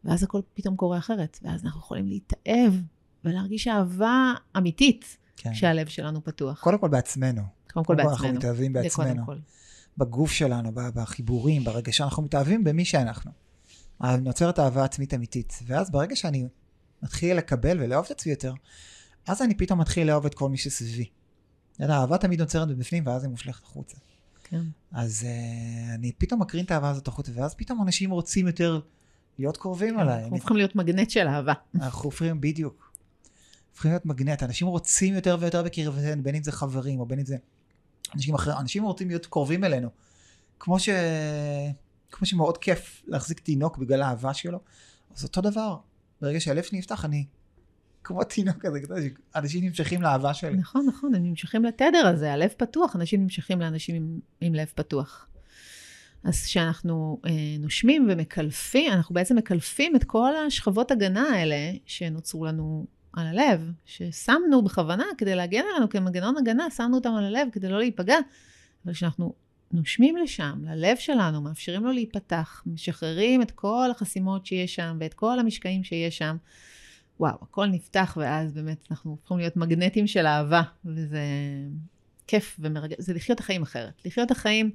ואז 0.05 0.23
הכל 0.23 0.41
פתאום 0.53 0.75
קורה 0.75 0.97
אחרת, 0.97 1.39
ואז 1.43 1.65
אנחנו 1.65 1.79
יכולים 1.79 2.07
להתאהב 2.07 2.73
ולהרגיש 3.25 3.67
אהבה 3.67 4.33
אמיתית 4.57 5.17
כן. 5.37 5.53
כשהלב 5.53 5.87
שלנו 5.87 6.23
פתוח. 6.23 6.59
קודם 6.63 6.77
כל 6.77 6.87
בעצמנו. 6.87 7.41
קודם 7.73 7.85
כל 7.85 7.95
בעצמנו. 7.95 8.13
אנחנו 8.13 8.33
מתאהבים 8.33 8.73
בעצמנו. 8.73 9.25
בגוף 9.97 10.31
שלנו, 10.31 10.71
בחיבורים, 10.73 11.63
ברגע 11.63 11.91
שאנחנו 11.91 12.23
מתאהבים 12.23 12.63
במי 12.63 12.85
שאנחנו. 12.85 13.31
נוצרת 14.01 14.59
אהבה 14.59 14.83
עצמית 14.83 15.13
אמיתית. 15.13 15.59
ואז 15.67 15.91
ברגע 15.91 16.15
שאני 16.15 16.47
מתחיל 17.03 17.37
לקבל 17.37 17.77
ולאהוב 17.81 18.05
את 18.05 18.11
עצמי 18.11 18.31
יותר, 18.31 18.53
אז 19.29 19.41
אני 19.41 19.55
פתאום 19.55 19.81
מתחיל 19.81 20.07
לאהוב 20.07 20.25
את 20.25 20.33
כל 20.35 20.49
מי 20.49 20.57
שסביבי. 20.57 21.09
אהבה 21.81 22.17
תמיד 22.17 22.41
נוצרת 22.41 22.67
מבפנים, 22.67 23.07
ואז 23.07 23.23
היא 23.23 23.29
מושלכת 23.29 23.63
החוצה. 23.63 23.97
כן. 24.43 24.61
אז 24.91 25.25
uh, 25.27 25.95
אני 25.95 26.11
פתאום 26.11 26.41
מקרין 26.41 26.65
את 26.65 26.71
האהבה 26.71 26.89
הזאת 26.89 27.07
החוצה, 27.07 27.31
ואז 27.35 27.55
פתאום 27.55 27.81
אנשים 27.81 28.11
רוצים 28.11 28.47
יותר 28.47 28.79
להיות 29.39 29.57
קרובים 29.57 29.93
כן, 29.93 29.99
אליי. 29.99 30.23
אנחנו 30.23 30.35
הופכים 30.35 30.57
להיות 30.57 30.75
מגנט 30.75 31.09
של 31.09 31.27
אהבה. 31.27 31.53
אנחנו 31.75 32.03
הופכים, 32.03 32.41
בדיוק. 32.41 32.93
הופכים 33.71 33.91
להיות 33.91 34.05
מגנט. 34.05 34.43
אנשים 34.43 34.67
רוצים 34.67 35.13
יותר 35.13 35.37
ויותר 35.39 35.63
בקרבתנו, 35.63 36.23
בין 36.23 36.35
אם 36.35 36.43
זה 36.43 36.51
חברים 36.51 36.99
או 36.99 37.05
בין 37.05 37.19
אם 37.19 37.25
זה 37.25 37.37
אנשים 38.15 38.35
אחרים. 38.35 38.57
אנשים 38.57 38.83
רוצים 38.83 39.07
להיות 39.07 39.25
קרובים 39.25 39.63
אלינו. 39.63 39.89
כמו, 40.59 40.79
ש... 40.79 40.89
כמו 42.11 42.27
שמאוד 42.27 42.57
כיף 42.57 43.03
להחזיק 43.07 43.39
תינוק 43.39 43.77
בגלל 43.77 44.01
האהבה 44.01 44.33
שלו, 44.33 44.59
אז 45.15 45.23
אותו 45.23 45.41
דבר. 45.41 45.77
ברגע 46.21 46.39
שהלב 46.39 46.63
שלי 46.63 46.77
נפתח, 46.77 47.05
אני 47.05 47.25
כמו 48.09 48.23
תינוק 48.23 48.65
כזה, 48.65 48.79
אנשים 49.35 49.63
נמשכים 49.63 50.01
לאהבה 50.01 50.33
שלי. 50.33 50.57
נכון, 50.57 50.85
נכון, 50.87 51.15
הם 51.15 51.23
נמשכים 51.23 51.65
לתדר 51.65 52.07
הזה, 52.07 52.33
הלב 52.33 52.49
פתוח, 52.57 52.95
אנשים 52.95 53.21
נמשכים 53.21 53.61
לאנשים 53.61 53.95
עם, 53.95 54.19
עם 54.41 54.55
לב 54.55 54.71
פתוח. 54.75 55.27
אז 56.23 56.43
כשאנחנו 56.45 57.19
אה, 57.25 57.31
נושמים 57.59 58.07
ומקלפים, 58.11 58.91
אנחנו 58.91 59.15
בעצם 59.15 59.35
מקלפים 59.35 59.95
את 59.95 60.03
כל 60.03 60.35
השכבות 60.47 60.91
הגנה 60.91 61.21
האלה 61.21 61.55
שנוצרו 61.85 62.45
לנו 62.45 62.85
על 63.13 63.27
הלב, 63.27 63.71
ששמנו 63.85 64.63
בכוונה 64.63 65.05
כדי 65.17 65.35
להגן 65.35 65.63
עלינו 65.71 65.89
כמנגנון 65.89 66.37
הגנה, 66.37 66.67
שמנו 66.69 66.97
אותם 66.97 67.13
על 67.13 67.25
הלב 67.25 67.47
כדי 67.51 67.69
לא 67.69 67.79
להיפגע. 67.79 68.17
אבל 68.85 68.93
כשאנחנו 68.93 69.33
נושמים 69.71 70.17
לשם, 70.17 70.61
ללב 70.63 70.97
שלנו, 70.97 71.41
מאפשרים 71.41 71.85
לו 71.85 71.91
להיפתח, 71.91 72.63
משחררים 72.65 73.41
את 73.41 73.51
כל 73.51 73.87
החסימות 73.91 74.45
שיש 74.45 74.75
שם 74.75 74.97
ואת 74.99 75.13
כל 75.13 75.39
המשקעים 75.39 75.83
שיש 75.83 76.17
שם, 76.17 76.37
וואו, 77.19 77.35
הכל 77.41 77.65
נפתח, 77.65 78.17
ואז 78.19 78.53
באמת 78.53 78.87
אנחנו 78.91 79.11
הופכים 79.11 79.37
להיות 79.37 79.57
מגנטים 79.57 80.07
של 80.07 80.25
אהבה, 80.25 80.61
וזה 80.85 81.21
כיף 82.27 82.57
ומרגש, 82.59 82.95
זה 82.99 83.13
לחיות 83.13 83.35
את 83.35 83.39
החיים 83.39 83.61
אחרת. 83.61 84.01
לחיות 84.05 84.25
את 84.25 84.31
החיים 84.31 84.71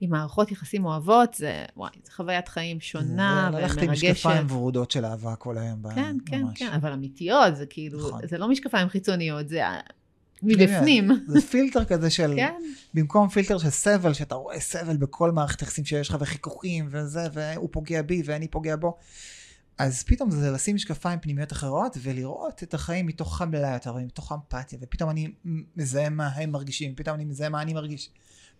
עם 0.00 0.10
מערכות 0.10 0.52
יחסים 0.52 0.84
אוהבות, 0.84 1.34
זה, 1.34 1.64
וואי, 1.76 1.90
זה 2.04 2.12
חוויית 2.12 2.48
חיים 2.48 2.80
שונה 2.80 3.48
ומרגשת. 3.52 3.76
ללכת 3.76 3.82
עם 3.82 3.90
משקפיים 3.90 4.46
ורודות 4.50 4.90
של 4.90 5.04
אהבה 5.04 5.36
כל 5.36 5.58
היום. 5.58 5.82
כן, 5.94 6.16
כן, 6.26 6.42
ממש. 6.42 6.58
כן, 6.58 6.72
אבל 6.72 6.92
אמיתיות, 6.92 7.56
זה 7.56 7.66
כאילו, 7.66 8.08
נכון. 8.08 8.26
זה 8.26 8.38
לא 8.38 8.48
משקפיים 8.48 8.88
חיצוניות, 8.88 9.48
זה 9.48 9.60
מבפנים. 10.42 11.10
זה 11.26 11.40
פילטר 11.40 11.84
כזה 11.84 12.10
של, 12.10 12.32
כן. 12.36 12.54
במקום 12.94 13.28
פילטר 13.28 13.58
של 13.58 13.70
סבל, 13.70 14.12
שאתה 14.12 14.34
רואה 14.34 14.60
סבל 14.60 14.96
בכל 14.96 15.32
מערכת 15.32 15.62
יחסים 15.62 15.84
שיש 15.84 16.08
לך, 16.08 16.16
וחיכוכים, 16.20 16.88
וזה, 16.90 17.26
והוא 17.32 17.68
פוגע 17.72 18.02
בי 18.02 18.22
ואני 18.24 18.48
פוגע 18.48 18.76
בו. 18.76 18.98
אז 19.78 20.02
פתאום 20.02 20.30
זה 20.30 20.50
לשים 20.50 20.74
משקפיים 20.74 21.18
פנימיות 21.20 21.52
אחרות 21.52 21.96
ולראות 22.02 22.62
את 22.62 22.74
החיים 22.74 23.06
מתוך 23.06 23.36
חמלה 23.36 23.72
יותר 23.74 23.94
ומתוך 23.94 24.32
אמפתיה 24.32 24.78
ופתאום 24.82 25.10
אני 25.10 25.30
מזהה 25.76 26.08
מה 26.08 26.28
הם 26.28 26.50
מרגישים 26.50 26.94
פתאום 26.94 27.14
אני 27.14 27.24
מזהה 27.24 27.48
מה 27.48 27.62
אני 27.62 27.74
מרגיש. 27.74 28.10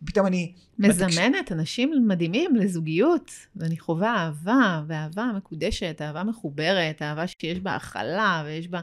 פתאום 0.05 0.27
אני... 0.27 0.53
מזמנת 0.79 1.53
אנשים 1.53 2.05
מדהימים 2.09 2.57
לזוגיות 2.57 3.31
ואני 3.57 3.79
חווה 3.79 4.17
אהבה 4.17 4.83
ואהבה 4.87 5.31
מקודשת 5.37 6.03
אהבה 6.03 6.25
מחוברת 6.25 7.03
אהבה 7.03 7.25
שיש 7.27 7.59
בה 7.59 7.75
הכלה 7.75 8.43
ויש 8.47 8.69
בה 8.69 8.81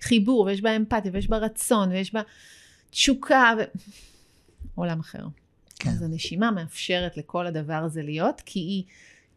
חיבור 0.00 0.40
ויש 0.40 0.62
בה 0.62 0.76
אמפתיה 0.76 1.10
ויש 1.14 1.28
בה 1.28 1.36
רצון 1.36 1.90
ויש 1.90 2.14
בה 2.14 2.22
תשוקה 2.90 3.54
ו... 3.58 3.62
עולם 4.74 5.00
אחר. 5.00 5.26
כן. 5.78 5.90
אז 5.90 6.02
הנשימה 6.02 6.50
מאפשרת 6.50 7.16
לכל 7.16 7.46
הדבר 7.46 7.82
הזה 7.84 8.02
להיות 8.02 8.42
כי 8.46 8.60
היא 8.60 8.84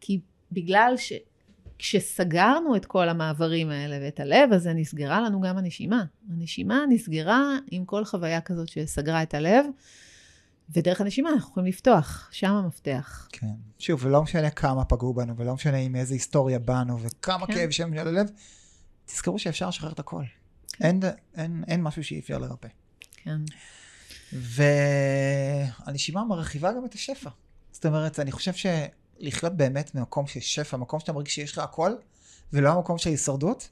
כי 0.00 0.20
בגלל 0.52 0.94
ש... 0.96 1.12
כשסגרנו 1.78 2.76
את 2.76 2.86
כל 2.86 3.08
המעברים 3.08 3.70
האלה 3.70 3.98
ואת 4.02 4.20
הלב, 4.20 4.52
אז 4.52 4.66
נסגרה 4.66 5.20
לנו 5.20 5.40
גם 5.40 5.58
הנשימה. 5.58 6.04
הנשימה 6.32 6.84
נסגרה 6.88 7.58
עם 7.70 7.84
כל 7.84 8.04
חוויה 8.04 8.40
כזאת 8.40 8.68
שסגרה 8.68 9.22
את 9.22 9.34
הלב, 9.34 9.66
ודרך 10.70 11.00
הנשימה 11.00 11.30
אנחנו 11.30 11.50
יכולים 11.50 11.68
לפתוח, 11.68 12.28
שם 12.32 12.50
המפתח. 12.50 13.28
כן. 13.32 13.46
שוב, 13.78 14.04
ולא 14.04 14.22
משנה 14.22 14.50
כמה 14.50 14.84
פגעו 14.84 15.14
בנו, 15.14 15.36
ולא 15.36 15.54
משנה 15.54 15.76
עם 15.76 15.96
איזה 15.96 16.14
היסטוריה 16.14 16.58
באנו, 16.58 17.00
וכמה 17.00 17.46
כן. 17.46 17.54
כאב 17.54 17.70
שם 17.70 17.92
על 17.98 18.08
הלב, 18.08 18.26
תזכרו 19.06 19.38
שאפשר 19.38 19.68
לשחרר 19.68 19.92
את 19.92 19.98
הכל. 19.98 20.22
כן. 20.72 20.84
אין, 20.84 21.00
אין, 21.36 21.64
אין 21.68 21.82
משהו 21.82 22.04
שאי 22.04 22.18
אפשר 22.18 22.38
לרפא. 22.38 22.68
כן. 23.16 23.40
והנשימה 24.32 26.24
מרחיבה 26.24 26.72
גם 26.72 26.84
את 26.84 26.94
השפע. 26.94 27.30
זאת 27.72 27.86
אומרת, 27.86 28.20
אני 28.20 28.32
חושב 28.32 28.52
ש... 28.52 28.66
לחיות 29.18 29.52
באמת 29.52 29.94
ממקום 29.94 30.26
של 30.26 30.40
שפע, 30.40 30.76
מקום 30.76 31.00
שאתה 31.00 31.12
מרגיש 31.12 31.34
שיש 31.34 31.52
לך 31.52 31.58
הכל, 31.58 31.90
ולא 32.52 32.68
המקום 32.68 32.98
של 32.98 33.10
הישרדות, 33.10 33.68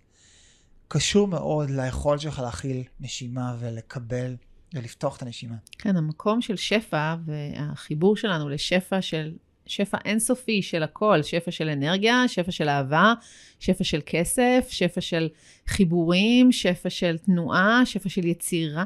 קשור 0.88 1.28
מאוד 1.28 1.70
ליכולת 1.70 2.20
שלך 2.20 2.38
להכיל 2.38 2.82
נשימה 3.00 3.56
ולקבל 3.60 4.36
ולפתוח 4.74 5.16
את 5.16 5.22
הנשימה. 5.22 5.54
כן, 5.78 5.96
המקום 5.96 6.40
של 6.42 6.56
שפע 6.56 7.14
והחיבור 7.26 8.16
שלנו 8.16 8.48
לשפע 8.48 9.02
של, 9.02 9.32
שפע 9.66 9.98
אינסופי 10.04 10.62
של 10.62 10.82
הכל, 10.82 11.22
שפע 11.22 11.50
של 11.50 11.68
אנרגיה, 11.68 12.24
שפע 12.28 12.50
של 12.50 12.68
אהבה, 12.68 13.14
שפע 13.60 13.84
של 13.84 14.00
כסף, 14.06 14.66
שפע 14.70 15.00
של 15.00 15.28
חיבורים, 15.66 16.52
שפע 16.52 16.90
של 16.90 17.18
תנועה, 17.18 17.82
שפע 17.84 18.08
של 18.08 18.26
יצירה. 18.26 18.84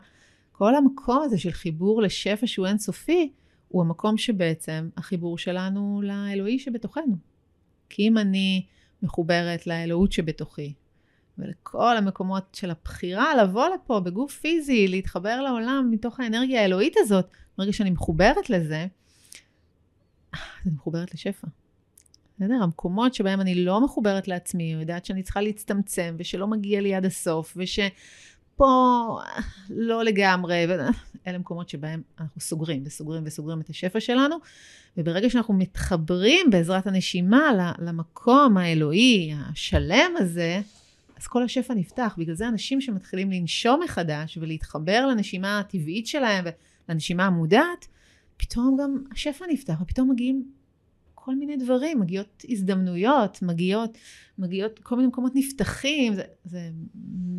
כל 0.52 0.74
המקום 0.74 1.22
הזה 1.24 1.38
של 1.38 1.52
חיבור 1.52 2.02
לשפע 2.02 2.46
שהוא 2.46 2.66
אינסופי, 2.66 3.32
הוא 3.68 3.82
המקום 3.82 4.18
שבעצם 4.18 4.88
החיבור 4.96 5.38
שלנו 5.38 6.02
לאלוהי 6.04 6.58
שבתוכנו. 6.58 7.16
כי 7.88 8.08
אם 8.08 8.18
אני 8.18 8.66
מחוברת 9.02 9.66
לאלוהות 9.66 10.12
שבתוכי, 10.12 10.74
ולכל 11.38 11.96
המקומות 11.96 12.44
של 12.52 12.70
הבחירה 12.70 13.42
לבוא 13.42 13.68
לפה 13.74 14.00
בגוף 14.00 14.38
פיזי, 14.38 14.88
להתחבר 14.88 15.40
לעולם 15.40 15.88
מתוך 15.90 16.20
האנרגיה 16.20 16.62
האלוהית 16.62 16.94
הזאת, 16.96 17.26
ברגע 17.58 17.72
שאני 17.72 17.90
מחוברת 17.90 18.50
לזה, 18.50 18.86
אני 20.34 20.72
מחוברת 20.74 21.14
לשפע. 21.14 21.46
בסדר? 22.36 22.54
המקומות 22.62 23.14
שבהם 23.14 23.40
אני 23.40 23.54
לא 23.54 23.84
מחוברת 23.84 24.28
לעצמי, 24.28 24.72
יודעת 24.72 25.04
שאני 25.04 25.22
צריכה 25.22 25.40
להצטמצם, 25.40 26.16
ושלא 26.18 26.46
מגיע 26.46 26.80
לי 26.80 26.94
עד 26.94 27.04
הסוף, 27.04 27.54
וש... 27.56 27.78
פה 28.59 29.18
לא 29.70 30.04
לגמרי, 30.04 30.66
אלה 31.26 31.38
מקומות 31.38 31.68
שבהם 31.68 32.02
אנחנו 32.20 32.40
סוגרים 32.40 32.82
וסוגרים 32.86 33.22
וסוגרים 33.26 33.61
את 33.61 33.70
השפע 33.70 34.00
שלנו, 34.00 34.36
וברגע 34.96 35.30
שאנחנו 35.30 35.54
מתחברים 35.54 36.50
בעזרת 36.50 36.86
הנשימה 36.86 37.74
למקום 37.78 38.56
האלוהי, 38.56 39.32
השלם 39.50 40.11
הזה, 40.18 40.61
אז 41.16 41.26
כל 41.26 41.42
השפע 41.42 41.74
נפתח. 41.74 42.14
בגלל 42.18 42.34
זה 42.34 42.48
אנשים 42.48 42.80
שמתחילים 42.80 43.30
לנשום 43.30 43.80
מחדש 43.84 44.38
ולהתחבר 44.40 45.06
לנשימה 45.06 45.59
הטבעית 45.59 46.06
שלהם 46.06 46.44
ולנשימה 46.88 47.26
המודעת, 47.26 47.86
פתאום 48.36 48.76
גם 48.80 49.02
השפע 49.12 49.44
נפתח, 49.50 49.74
ופתאום 49.82 50.11
מגיעים 50.11 50.57
כל 51.29 51.35
מיני 51.35 51.57
דברים, 51.57 52.01
מגיעות 52.01 52.45
הזדמנויות, 52.49 53.43
מגיעות, 53.43 53.99
מגיעות 54.39 54.79
כל 54.79 54.97
מיני 54.97 55.09
מקומות 55.09 55.33
נפתחים, 55.35 56.14
זה, 56.14 56.22
זה 56.45 56.70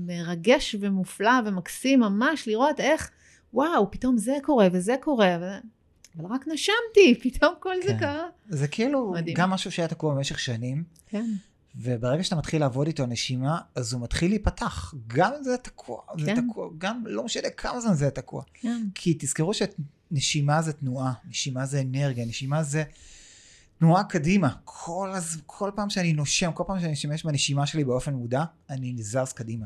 מרגש 0.06 0.76
ומופלא 0.80 1.32
ומקסים 1.46 2.00
ממש 2.00 2.48
לראות 2.48 2.80
איך, 2.80 3.12
וואו, 3.54 3.92
פתאום 3.92 4.18
זה 4.18 4.38
קורה 4.44 4.68
וזה 4.72 4.96
קורה, 5.02 5.38
ו... 5.42 5.46
אבל 6.18 6.26
רק 6.30 6.48
נשמתי, 6.48 7.16
פתאום 7.24 7.54
כל 7.60 7.74
כן. 7.82 7.88
זה 7.88 7.94
קרה. 8.00 8.28
זה 8.50 8.68
כאילו 8.68 9.12
מדהים. 9.12 9.36
גם 9.38 9.50
משהו 9.50 9.72
שהיה 9.72 9.88
תקוע 9.88 10.16
במשך 10.16 10.40
שנים, 10.40 10.84
כן. 11.08 11.26
וברגע 11.76 12.24
שאתה 12.24 12.36
מתחיל 12.36 12.62
לעבוד 12.62 12.88
איתו 12.88 13.06
נשימה, 13.06 13.58
אז 13.76 13.94
הוא 13.94 14.02
מתחיל 14.02 14.32
להיפתח. 14.32 14.94
גם 15.08 15.32
אם 15.38 15.44
זה 15.44 15.58
תקוע, 15.58 16.02
כן. 16.18 16.26
זה 16.26 16.42
תקוע, 16.42 16.70
גם 16.78 17.04
לא 17.08 17.24
משנה 17.24 17.50
כמה 17.50 17.80
זמן 17.80 17.94
זה 17.94 18.10
תקוע. 18.10 18.44
כן. 18.54 18.84
כי 18.96 19.18
תזכרו 19.20 19.52
שנשימה 19.54 20.62
זה 20.62 20.74
תנועה, 20.74 21.14
נשימה 21.30 21.66
זה 21.66 21.82
אנרגיה, 21.82 22.26
נשימה 22.26 22.64
זה 22.64 22.84
תנועה 23.80 24.04
קדימה. 24.04 24.50
כל, 24.64 25.12
הז... 25.14 25.42
כל 25.46 25.72
פעם 25.76 25.90
שאני 25.90 26.14
נושם, 26.14 26.52
כל 26.52 26.64
פעם 26.68 26.80
שאני 26.80 26.92
משתמש 26.92 27.24
בנשימה 27.24 27.66
שלי 27.66 27.84
באופן 27.84 28.14
מודע, 28.14 28.44
אני 28.70 28.96
זז 29.00 29.34
קדימה. 29.34 29.66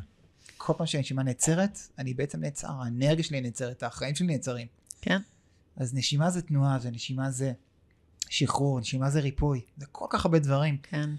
כל 0.58 0.74
פעם 0.78 0.88
שהנשימה 0.88 1.24
נעצרת, 1.24 1.80
אני 2.00 2.14
בעצם 2.14 2.40
נעצר, 2.40 2.68
האנרגיה 2.84 3.24
שלי 3.24 3.42
נעצרת, 3.42 3.84
החיים 3.84 4.16
שלי 4.16 4.28
נעצרים. 4.28 4.68
כן. 5.02 5.20
אז 5.78 5.94
נשימה 5.94 6.30
זה 6.30 6.42
תנועה, 6.42 6.78
ונשימה 6.82 7.32
זה 7.32 7.52
שחרור, 8.30 8.80
נשימה 8.80 9.10
זה 9.10 9.20
ריפוי, 9.20 9.62
זה 9.78 9.86
כל 9.92 10.06
כך 10.10 10.26
הרבה 10.26 10.40
דברים. 10.40 10.78
כן. 10.84 11.10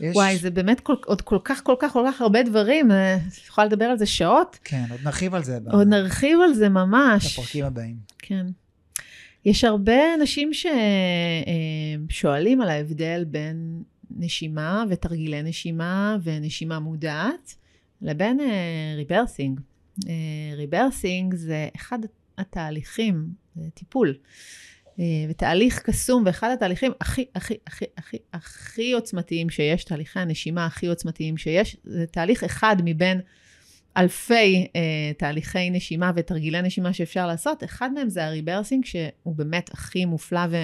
יש... 0.00 0.16
וואי, 0.16 0.38
זה 0.38 0.50
באמת 0.50 0.80
כל, 0.80 0.94
עוד 1.06 1.22
כל 1.22 1.38
כך, 1.44 1.62
כל 1.62 1.74
כך, 1.78 1.92
כל 1.92 2.04
כך 2.08 2.20
הרבה 2.20 2.42
דברים, 2.42 2.90
אני 2.90 3.20
יכולה 3.48 3.66
לדבר 3.66 3.84
על 3.84 3.98
זה 3.98 4.06
שעות. 4.06 4.58
כן, 4.64 4.84
עוד 4.90 5.00
נרחיב 5.04 5.34
על 5.34 5.44
זה. 5.44 5.58
עוד 5.72 5.86
ב... 5.86 5.90
נרחיב 5.90 6.38
על 6.44 6.54
זה 6.54 6.68
ממש. 6.68 7.38
בפרקים 7.38 7.64
הבאים. 7.64 7.96
כן. 8.18 8.46
יש 9.44 9.64
הרבה 9.64 10.14
אנשים 10.14 10.50
ששואלים 12.08 12.60
על 12.60 12.68
ההבדל 12.68 13.24
בין 13.24 13.82
נשימה 14.10 14.84
ותרגילי 14.88 15.42
נשימה 15.42 16.16
ונשימה 16.22 16.78
מודעת 16.78 17.54
לבין 18.02 18.40
ריברסינג. 18.96 19.60
אה, 20.00 20.08
ריברסינג 20.56 21.34
אה, 21.34 21.36
זה 21.36 21.68
אחד 21.76 21.98
התהליכים, 22.38 23.28
זה 23.54 23.70
טיפול. 23.74 24.14
אה, 24.98 25.04
ותהליך 25.28 25.78
קסום, 25.78 26.22
ואחד 26.26 26.50
התהליכים 26.50 26.92
הכי, 27.00 27.24
הכי, 27.34 27.54
הכי, 27.66 27.84
הכי, 27.96 28.16
הכי 28.32 28.92
עוצמתיים 28.92 29.50
שיש, 29.50 29.84
תהליכי 29.84 30.20
הנשימה 30.20 30.66
הכי 30.66 30.86
עוצמתיים 30.86 31.36
שיש, 31.36 31.76
זה 31.84 32.06
תהליך 32.06 32.44
אחד 32.44 32.76
מבין 32.84 33.20
אלפי 33.96 34.66
אה, 34.76 35.12
תהליכי 35.18 35.70
נשימה 35.70 36.12
ותרגילי 36.16 36.62
נשימה 36.62 36.92
שאפשר 36.92 37.26
לעשות. 37.26 37.64
אחד 37.64 37.92
מהם 37.92 38.08
זה 38.08 38.26
הריברסינג, 38.26 38.84
שהוא 38.84 39.34
באמת 39.36 39.70
הכי 39.72 40.04
מופלא 40.04 40.40
ו, 40.50 40.56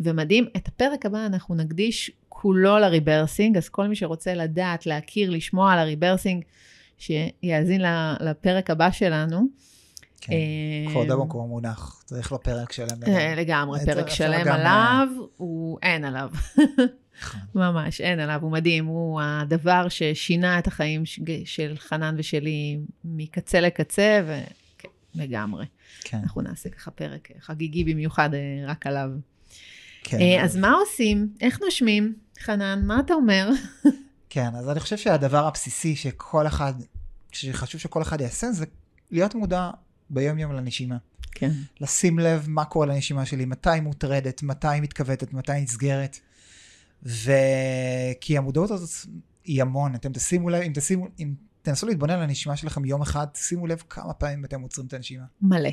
ומדהים. 0.00 0.46
את 0.56 0.68
הפרק 0.68 1.06
הבא 1.06 1.26
אנחנו 1.26 1.54
נקדיש 1.54 2.10
כולו 2.28 2.78
לריברסינג, 2.78 3.56
אז 3.56 3.68
כל 3.68 3.86
מי 3.86 3.96
שרוצה 3.96 4.34
לדעת, 4.34 4.86
להכיר, 4.86 5.30
לשמוע 5.30 5.72
על 5.72 5.78
הריברסינג, 5.78 6.44
שיאזין 6.98 7.80
לפרק 8.20 8.70
הבא 8.70 8.90
שלנו. 8.90 9.46
כן, 10.26 10.34
כבודו 10.90 11.20
במקום 11.22 11.48
מונח, 11.48 12.02
צריך 12.04 12.32
לו 12.32 12.42
פרק 12.42 12.72
שלם. 12.72 13.02
אה, 13.06 13.34
לגמרי, 13.34 13.80
פרק 13.86 14.08
שלם 14.08 14.48
עליו, 14.48 15.08
הוא 15.36 15.78
אין 15.82 16.04
עליו. 16.04 16.30
נכון. 17.22 17.40
ממש, 17.62 18.00
אין 18.00 18.20
עליו, 18.20 18.38
הוא 18.42 18.52
מדהים, 18.52 18.86
הוא 18.86 19.20
הדבר 19.22 19.88
ששינה 19.88 20.58
את 20.58 20.66
החיים 20.66 21.02
של 21.44 21.74
חנן 21.78 22.14
ושלי 22.18 22.78
מקצה 23.04 23.60
לקצה, 23.60 24.22
וכן, 24.24 24.88
לגמרי. 25.14 25.66
כן. 26.04 26.18
אנחנו 26.22 26.42
נעשה 26.42 26.68
ככה 26.68 26.90
פרק 26.90 27.28
חגיגי 27.40 27.84
במיוחד 27.84 28.34
אה, 28.34 28.40
רק 28.66 28.86
עליו. 28.86 29.10
כן. 30.04 30.20
אה, 30.20 30.44
אז 30.44 30.56
מה 30.56 30.72
עושים? 30.72 31.28
איך 31.40 31.60
נושמים? 31.64 32.14
חנן, 32.40 32.82
מה 32.86 33.00
אתה 33.00 33.14
אומר? 33.14 33.50
כן, 34.30 34.48
אז 34.54 34.70
אני 34.70 34.80
חושב 34.80 34.96
שהדבר 34.96 35.46
הבסיסי 35.46 35.96
שכל 35.96 36.46
אחד, 36.46 36.74
שחשוב 37.32 37.80
שכל 37.80 38.02
אחד 38.02 38.20
יעשה, 38.20 38.52
זה 38.52 38.66
להיות 39.10 39.34
מודע 39.34 39.70
ביום 40.10 40.38
יום 40.38 40.52
לנשימה. 40.52 40.96
כן. 41.30 41.50
לשים 41.80 42.18
לב 42.18 42.44
מה 42.48 42.64
קורה 42.64 42.86
לנשימה 42.86 43.26
שלי, 43.26 43.44
מתי 43.44 43.70
היא 43.70 43.82
מוטרדת, 43.82 44.42
מתי 44.42 44.68
היא 44.68 44.82
מתכווצת, 44.82 45.32
מתי 45.32 45.52
היא 45.52 45.62
נסגרת. 45.62 46.18
וכי 47.02 48.38
המודעות 48.38 48.70
הזאת 48.70 48.90
היא 49.44 49.62
המון, 49.62 49.94
אתם 49.94 50.12
תשימו 50.12 50.50
לב, 50.50 50.62
אם 50.62 50.72
תשימו, 50.74 51.06
אם 51.18 51.34
תנסו 51.62 51.86
להתבונן 51.86 52.14
על 52.14 52.22
הנשימה 52.22 52.56
שלכם 52.56 52.84
יום 52.84 53.02
אחד, 53.02 53.26
שימו 53.34 53.66
לב 53.66 53.82
כמה 53.88 54.12
פעמים 54.12 54.44
אתם 54.44 54.60
עוצרים 54.60 54.86
את 54.86 54.92
הנשימה. 54.92 55.24
מלא. 55.42 55.70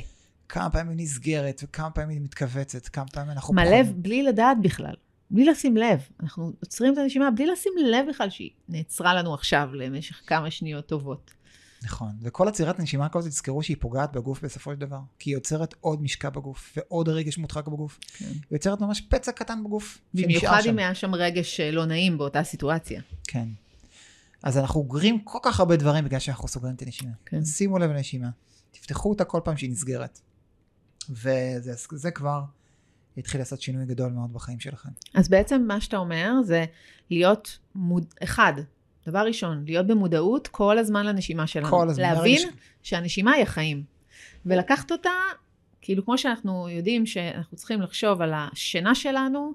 כמה 0.48 0.70
פעמים 0.70 0.98
היא 0.98 1.04
נסגרת, 1.04 1.60
וכמה 1.64 1.90
פעמים 1.90 2.10
היא 2.10 2.20
מתכווצת, 2.20 2.88
כמה 2.88 3.06
פעמים 3.06 3.30
אנחנו... 3.30 3.54
מלא 3.54 3.82
פחום. 3.82 4.02
בלי 4.02 4.22
לדעת 4.22 4.56
בכלל, 4.62 4.94
בלי 5.30 5.44
לשים 5.44 5.76
לב. 5.76 6.00
אנחנו 6.20 6.52
עוצרים 6.60 6.92
את 6.92 6.98
הנשימה 6.98 7.30
בלי 7.30 7.46
לשים 7.46 7.72
לב 7.84 8.06
בכלל 8.08 8.30
שהיא 8.30 8.50
נעצרה 8.68 9.14
לנו 9.14 9.34
עכשיו 9.34 9.68
למשך 9.74 10.20
כמה 10.26 10.50
שניות 10.50 10.86
טובות. 10.86 11.30
נכון, 11.84 12.12
וכל 12.22 12.48
עצירת 12.48 12.78
נשימה 12.78 13.08
כזאת, 13.08 13.30
תזכרו 13.30 13.62
שהיא 13.62 13.76
פוגעת 13.80 14.12
בגוף 14.12 14.44
בסופו 14.44 14.72
של 14.72 14.78
דבר. 14.78 14.98
כי 15.18 15.30
היא 15.30 15.34
יוצרת 15.34 15.74
עוד 15.80 16.02
משקע 16.02 16.30
בגוף, 16.30 16.72
ועוד 16.76 17.08
רגש 17.08 17.38
מודחק 17.38 17.66
בגוף. 17.66 17.98
כן. 18.18 18.24
היא 18.24 18.34
יוצרת 18.50 18.80
ממש 18.80 19.00
פצע 19.00 19.32
קטן 19.32 19.64
בגוף. 19.64 19.98
במיוחד 20.14 20.60
אם 20.68 20.78
היה 20.78 20.94
שם 20.94 21.14
רגש 21.14 21.60
אה, 21.60 21.70
לא 21.70 21.84
נעים 21.84 22.18
באותה 22.18 22.44
סיטואציה. 22.44 23.00
כן. 23.24 23.48
אז 24.42 24.58
אנחנו 24.58 24.80
אוגרים 24.80 25.20
כל 25.24 25.38
כך 25.42 25.60
הרבה 25.60 25.76
דברים 25.76 26.04
בגלל 26.04 26.20
שאנחנו 26.20 26.48
סוגרים 26.48 26.74
את 26.74 26.82
הנשימה. 26.82 27.12
כן. 27.26 27.44
שימו 27.44 27.78
לב 27.78 27.90
לנשימה. 27.90 28.30
תפתחו 28.70 29.10
אותה 29.10 29.24
כל 29.24 29.40
פעם 29.44 29.56
שהיא 29.56 29.70
נסגרת. 29.70 30.20
וזה 31.10 32.10
כבר 32.10 32.40
יתחיל 33.16 33.40
לעשות 33.40 33.60
שינוי 33.60 33.86
גדול 33.86 34.12
מאוד 34.12 34.32
בחיים 34.32 34.60
שלכם. 34.60 34.88
אז 35.14 35.28
בעצם 35.28 35.64
מה 35.66 35.80
שאתה 35.80 35.96
אומר 35.96 36.32
זה 36.44 36.64
להיות 37.10 37.58
מוד... 37.74 38.06
אחד, 38.22 38.52
דבר 39.06 39.18
ראשון, 39.18 39.64
להיות 39.66 39.86
במודעות 39.86 40.48
כל 40.48 40.78
הזמן 40.78 41.06
לנשימה 41.06 41.46
שלנו. 41.46 41.68
כל 41.68 41.88
הזמן. 41.88 42.02
להבין 42.02 42.38
ש... 42.38 42.44
שהנשימה 42.82 43.32
היא 43.32 43.42
החיים. 43.42 43.82
ולקחת 44.46 44.92
אותה, 44.92 45.10
כאילו 45.80 46.04
כמו 46.04 46.18
שאנחנו 46.18 46.68
יודעים 46.68 47.06
שאנחנו 47.06 47.56
צריכים 47.56 47.80
לחשוב 47.80 48.22
על 48.22 48.32
השינה 48.34 48.94
שלנו, 48.94 49.52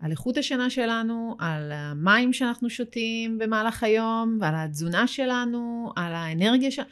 על 0.00 0.10
איכות 0.10 0.36
השינה 0.36 0.70
שלנו, 0.70 1.36
על 1.38 1.72
המים 1.72 2.32
שאנחנו 2.32 2.70
שותים 2.70 3.38
במהלך 3.38 3.82
היום, 3.82 4.38
ועל 4.40 4.54
התזונה 4.56 5.06
שלנו, 5.06 5.92
על 5.96 6.14
האנרגיה 6.14 6.70
שלנו. 6.70 6.88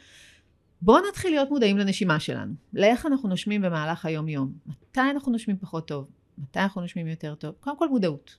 בואו 0.81 1.07
נתחיל 1.09 1.31
להיות 1.31 1.49
מודעים 1.49 1.77
לנשימה 1.77 2.19
שלנו. 2.19 2.53
לאיך 2.73 3.05
אנחנו 3.05 3.29
נושמים 3.29 3.61
במהלך 3.61 4.05
היום-יום. 4.05 4.53
מתי 4.65 5.01
אנחנו 5.11 5.31
נושמים 5.31 5.57
פחות 5.57 5.87
טוב? 5.87 6.07
מתי 6.37 6.59
אנחנו 6.59 6.81
נושמים 6.81 7.07
יותר 7.07 7.35
טוב? 7.35 7.55
קודם 7.59 7.77
כל 7.77 7.89
מודעות. 7.89 8.37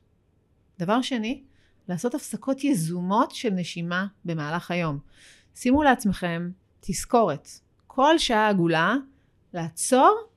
דבר 0.78 1.02
שני, 1.02 1.42
לעשות 1.89 2.14
הפסקות 2.14 2.64
יזומות 2.64 3.30
של 3.30 3.51
נשימה 3.51 4.07
במהלך 4.24 4.70
היום. 4.70 4.99
שימו 5.55 5.82
לעצמכם 5.82 6.51
תזכורת, 6.80 7.49
כל 7.87 8.18
שעה 8.18 8.49
עגולה, 8.49 8.97
לעצור 9.55 10.28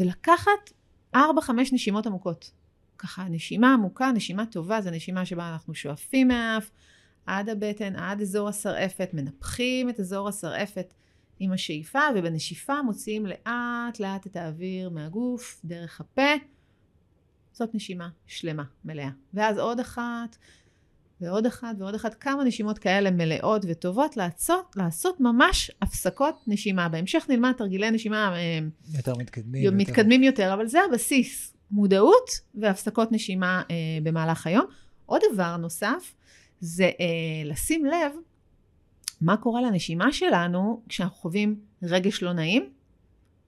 ולקחת 0.00 0.72
4-5 1.16 1.18
נשימות 1.72 2.06
עמוקות. 2.06 2.50
ככה, 2.98 3.24
נשימה 3.24 3.74
עמוקה, 3.74 4.12
נשימה 4.12 4.46
טובה, 4.46 4.80
זו 4.80 4.90
נשימה 4.90 5.26
שבה 5.26 5.52
אנחנו 5.52 5.74
שואפים 5.74 6.28
מהאף 6.28 6.70
עד 7.26 7.48
הבטן, 7.48 7.96
עד 7.96 8.20
אזור 8.20 8.48
השרעפת, 8.48 9.10
מנפחים 9.12 9.90
את 9.90 10.00
אזור 10.00 10.28
השרעפת 10.28 10.94
עם 11.38 11.52
השאיפה, 11.52 12.00
ובנשיפה 12.14 12.82
מוציאים 12.82 13.26
לאט 13.26 14.00
לאט 14.00 14.26
את 14.26 14.36
האוויר 14.36 14.90
מהגוף, 14.90 15.60
דרך 15.64 16.00
הפה. 16.00 16.32
זאת 17.52 17.74
נשימה 17.74 18.08
שלמה, 18.26 18.64
מלאה. 18.84 19.10
ואז 19.34 19.58
עוד 19.58 19.80
אחת, 19.80 20.36
ועוד 21.20 21.46
אחת 21.46 21.76
ועוד 21.78 21.94
אחת, 21.94 22.14
כמה 22.14 22.44
נשימות 22.44 22.78
כאלה 22.78 23.10
מלאות 23.10 23.64
וטובות, 23.68 24.16
לעשות, 24.16 24.76
לעשות 24.76 25.20
ממש 25.20 25.70
הפסקות 25.82 26.42
נשימה. 26.46 26.88
בהמשך 26.88 27.26
נלמד 27.28 27.52
תרגילי 27.52 27.90
נשימה 27.90 28.36
אה, 28.36 28.58
יותר 28.94 29.14
מתקדמים. 29.14 29.76
מתקדמים 29.76 30.22
יותר, 30.22 30.42
יותר 30.42 30.54
אבל 30.54 30.66
זה 30.66 30.78
הבסיס, 30.90 31.54
מודעות 31.70 32.30
והפסקות 32.54 33.12
נשימה 33.12 33.62
אה, 33.70 33.74
במהלך 34.02 34.46
היום. 34.46 34.66
עוד 35.06 35.20
דבר 35.32 35.56
נוסף, 35.56 36.14
זה 36.60 36.84
אה, 36.84 37.44
לשים 37.44 37.84
לב 37.84 38.12
מה 39.20 39.36
קורה 39.36 39.62
לנשימה 39.62 40.12
שלנו 40.12 40.82
כשאנחנו 40.88 41.16
חווים 41.16 41.60
רגש 41.82 42.22
לא 42.22 42.32
נעים, 42.32 42.70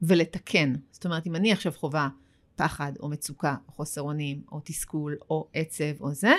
ולתקן. 0.03 0.75
זאת 0.91 1.05
אומרת, 1.05 1.27
אם 1.27 1.37
אני 1.37 1.53
עכשיו 1.53 1.73
חווה 1.73 2.09
פחד 2.57 2.93
או 3.01 3.09
מצוקה 3.09 3.57
או 3.69 3.73
חוסר 3.73 4.03
אונים 4.03 4.43
או 4.53 4.61
תסכול 4.65 5.17
או 5.31 5.49
עצב 5.53 6.01
או 6.01 6.15
זה, 6.15 6.33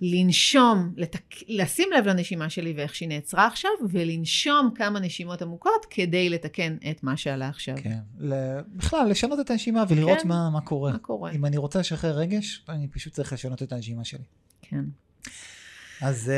לנשום, 0.00 0.92
לתק... 0.96 1.34
לשים 1.48 1.88
לב 1.98 2.06
לנשימה 2.06 2.50
שלי 2.50 2.74
ואיך 2.76 2.94
שהיא 2.94 3.08
נעצרה 3.08 3.46
עכשיו, 3.46 3.70
ולנשום 3.90 4.70
כמה 4.74 5.00
נשימות 5.00 5.42
עמוקות 5.42 5.86
כדי 5.90 6.28
לתקן 6.28 6.76
את 6.90 7.02
מה 7.04 7.16
שעלה 7.16 7.48
עכשיו. 7.48 7.74
כן, 7.82 7.98
בכלל, 8.76 9.08
לשנות 9.10 9.40
את 9.40 9.50
הנשימה 9.50 9.84
ולראות 9.88 10.22
כן. 10.22 10.28
מה, 10.28 10.50
מה 10.50 10.60
קורה. 10.60 10.92
מה 10.92 10.98
קורה. 10.98 11.30
אם 11.30 11.46
אני 11.46 11.56
רוצה 11.56 11.78
לשחרר 11.78 12.18
רגש, 12.18 12.64
אני 12.68 12.88
פשוט 12.88 13.12
צריך 13.12 13.32
לשנות 13.32 13.62
את 13.62 13.72
הנשימה 13.72 14.04
שלי. 14.04 14.24
כן. 14.62 14.84
אז... 16.02 16.32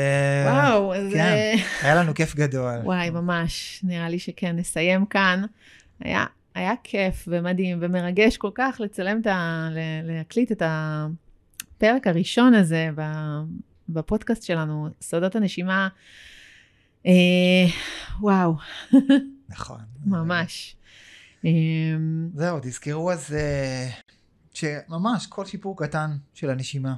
וואו, 0.45 0.93
אז... 0.93 1.13
כן, 1.13 1.55
היה 1.83 1.95
לנו 1.95 2.13
כיף 2.13 2.35
גדול. 2.35 2.79
וואי, 2.83 3.09
ממש. 3.09 3.79
נראה 3.83 4.09
לי 4.09 4.19
שכן, 4.19 4.55
נסיים 4.55 5.05
כאן. 5.05 5.43
היה, 5.99 6.25
היה 6.55 6.73
כיף 6.83 7.25
ומדהים 7.27 7.77
ומרגש 7.81 8.37
כל 8.37 8.51
כך 8.55 8.77
לצלם 8.79 9.21
את 9.21 9.27
ה... 9.27 9.69
להקליט 10.03 10.51
את 10.51 10.61
ה... 10.61 11.07
הפרק 11.83 12.07
הראשון 12.07 12.53
הזה 12.53 12.89
בפודקאסט 13.89 14.43
שלנו, 14.43 14.89
סודות 15.01 15.35
הנשימה, 15.35 15.87
אה, 17.05 17.11
וואו. 18.19 18.55
נכון. 19.49 19.79
ממש. 20.05 20.75
אה, 21.45 21.51
זהו, 22.33 22.59
תזכרו 22.61 23.11
אז 23.11 23.33
אה, 23.33 23.89
שממש 24.53 25.27
כל 25.27 25.45
שיפור 25.45 25.77
קטן 25.77 26.17
של 26.33 26.49
הנשימה 26.49 26.95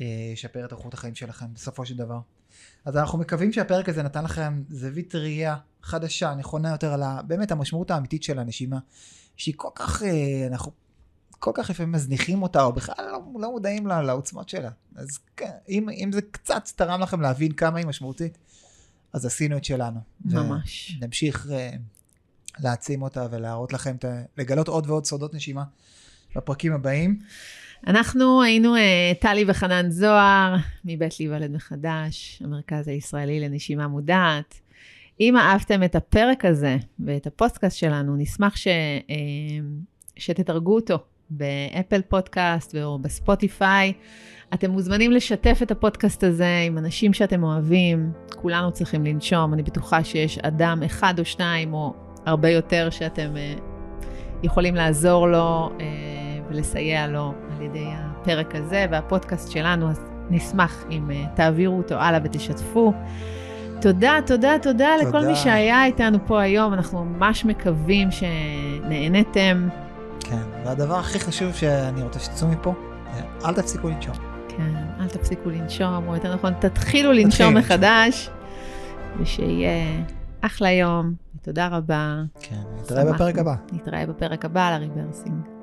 אה, 0.00 0.06
ישפר 0.32 0.64
את 0.64 0.72
איכות 0.72 0.94
החיים 0.94 1.14
שלכם 1.14 1.46
בסופו 1.54 1.86
של 1.86 1.96
דבר. 1.96 2.18
אז 2.84 2.96
אנחנו 2.96 3.18
מקווים 3.18 3.52
שהפרק 3.52 3.88
הזה 3.88 4.02
נתן 4.02 4.24
לכם 4.24 4.62
זווית 4.68 5.14
ראייה 5.14 5.56
חדשה, 5.82 6.34
נכונה 6.34 6.70
יותר 6.70 6.92
על 6.92 7.02
באמת 7.26 7.52
המשמעות 7.52 7.90
האמיתית 7.90 8.22
של 8.22 8.38
הנשימה, 8.38 8.78
שהיא 9.36 9.54
כל 9.56 9.68
כך, 9.74 10.02
אנחנו 10.50 10.72
כל 11.44 11.50
כך 11.54 11.70
לפעמים 11.70 11.92
מזניחים 11.92 12.42
אותה, 12.42 12.64
או 12.64 12.72
בכלל 12.72 12.94
לא, 12.98 13.20
לא 13.40 13.50
מודעים 13.50 13.86
לה, 13.86 14.02
לעוצמות 14.02 14.48
שלה. 14.48 14.70
אז 14.96 15.18
כן, 15.36 15.50
אם, 15.68 15.88
אם 15.88 16.10
זה 16.12 16.20
קצת 16.22 16.68
תרם 16.76 17.00
לכם 17.00 17.20
להבין 17.20 17.52
כמה 17.52 17.78
היא 17.78 17.86
משמעותית, 17.86 18.38
אז 19.12 19.26
עשינו 19.26 19.56
את 19.56 19.64
שלנו. 19.64 20.00
ממש. 20.24 20.96
ונמשיך 21.00 21.46
אה, 21.46 21.50
להעצים 22.62 23.02
אותה 23.02 23.26
ולהראות 23.30 23.72
לכם, 23.72 23.96
את, 23.96 24.04
לגלות 24.38 24.68
עוד 24.68 24.90
ועוד 24.90 25.04
סודות 25.04 25.34
נשימה 25.34 25.64
בפרקים 26.36 26.72
הבאים. 26.72 27.18
אנחנו 27.86 28.42
היינו 28.42 28.76
אה, 28.76 28.78
טלי 29.20 29.44
וחנן 29.48 29.90
זוהר, 29.90 30.56
מבית 30.84 31.20
להיוולד 31.20 31.50
מחדש, 31.50 32.42
המרכז 32.44 32.88
הישראלי 32.88 33.40
לנשימה 33.40 33.88
מודעת. 33.88 34.54
אם 35.20 35.36
אהבתם 35.36 35.82
את 35.82 35.94
הפרק 35.94 36.44
הזה 36.44 36.76
ואת 36.98 37.26
הפודקאסט 37.26 37.76
שלנו, 37.76 38.16
נשמח 38.16 38.56
ש, 38.56 38.66
אה, 38.66 39.12
שתתרגו 40.16 40.74
אותו 40.74 40.98
באפל 41.30 42.02
פודקאסט 42.08 42.76
או 42.76 42.98
בספוטיפיי. 42.98 43.92
אתם 44.54 44.70
מוזמנים 44.70 45.12
לשתף 45.12 45.58
את 45.62 45.70
הפודקאסט 45.70 46.24
הזה 46.24 46.48
עם 46.66 46.78
אנשים 46.78 47.12
שאתם 47.12 47.42
אוהבים. 47.42 48.12
כולנו 48.36 48.72
צריכים 48.72 49.04
לנשום, 49.04 49.54
אני 49.54 49.62
בטוחה 49.62 50.04
שיש 50.04 50.38
אדם 50.38 50.82
אחד 50.86 51.18
או 51.18 51.24
שניים 51.24 51.74
או 51.74 51.94
הרבה 52.26 52.48
יותר 52.48 52.90
שאתם 52.90 53.30
uh, 53.34 53.60
יכולים 54.42 54.74
לעזור 54.74 55.28
לו 55.28 55.70
uh, 55.78 55.82
ולסייע 56.50 57.06
לו 57.06 57.32
על 57.56 57.62
ידי 57.62 57.86
הפרק 57.88 58.54
הזה 58.54 58.86
והפודקאסט 58.90 59.50
שלנו, 59.50 59.90
אז 59.90 60.00
נשמח 60.30 60.84
אם 60.90 61.10
uh, 61.10 61.36
תעבירו 61.36 61.76
אותו 61.76 61.94
הלאה 61.94 62.20
ותשתפו. 62.24 62.92
תודה, 63.80 64.18
תודה, 64.26 64.52
תודה 64.62 64.88
לכל 65.02 65.26
מי 65.26 65.34
שהיה 65.34 65.84
איתנו 65.84 66.18
פה 66.26 66.40
היום, 66.40 66.74
אנחנו 66.74 67.04
ממש 67.04 67.44
מקווים 67.44 68.08
שנהנתם. 68.10 69.68
כן, 70.24 70.42
והדבר 70.64 70.94
הכי 70.98 71.20
חשוב 71.20 71.54
שאני 71.54 72.02
רוצה 72.02 72.20
שתצאו 72.20 72.48
מפה, 72.48 72.74
אל 73.44 73.54
תפסיקו 73.54 73.88
לנשום. 73.88 74.14
כן, 74.48 74.74
אל 75.00 75.08
תפסיקו 75.08 75.50
לנשום, 75.50 76.08
או 76.08 76.14
יותר 76.14 76.34
נכון, 76.34 76.52
תתחילו 76.60 77.12
לנשום 77.12 77.54
מחדש, 77.56 78.30
ושיהיה 79.20 80.02
אחלה 80.40 80.70
יום, 80.70 81.14
ותודה 81.36 81.68
רבה. 81.68 82.22
כן, 82.40 82.62
נתראה 82.80 83.12
בפרק 83.12 83.38
הבא. 83.38 83.54
נתראה 83.72 84.06
בפרק 84.06 84.44
הבא 84.44 84.66
על 84.68 84.72
הריברסינג. 84.72 85.53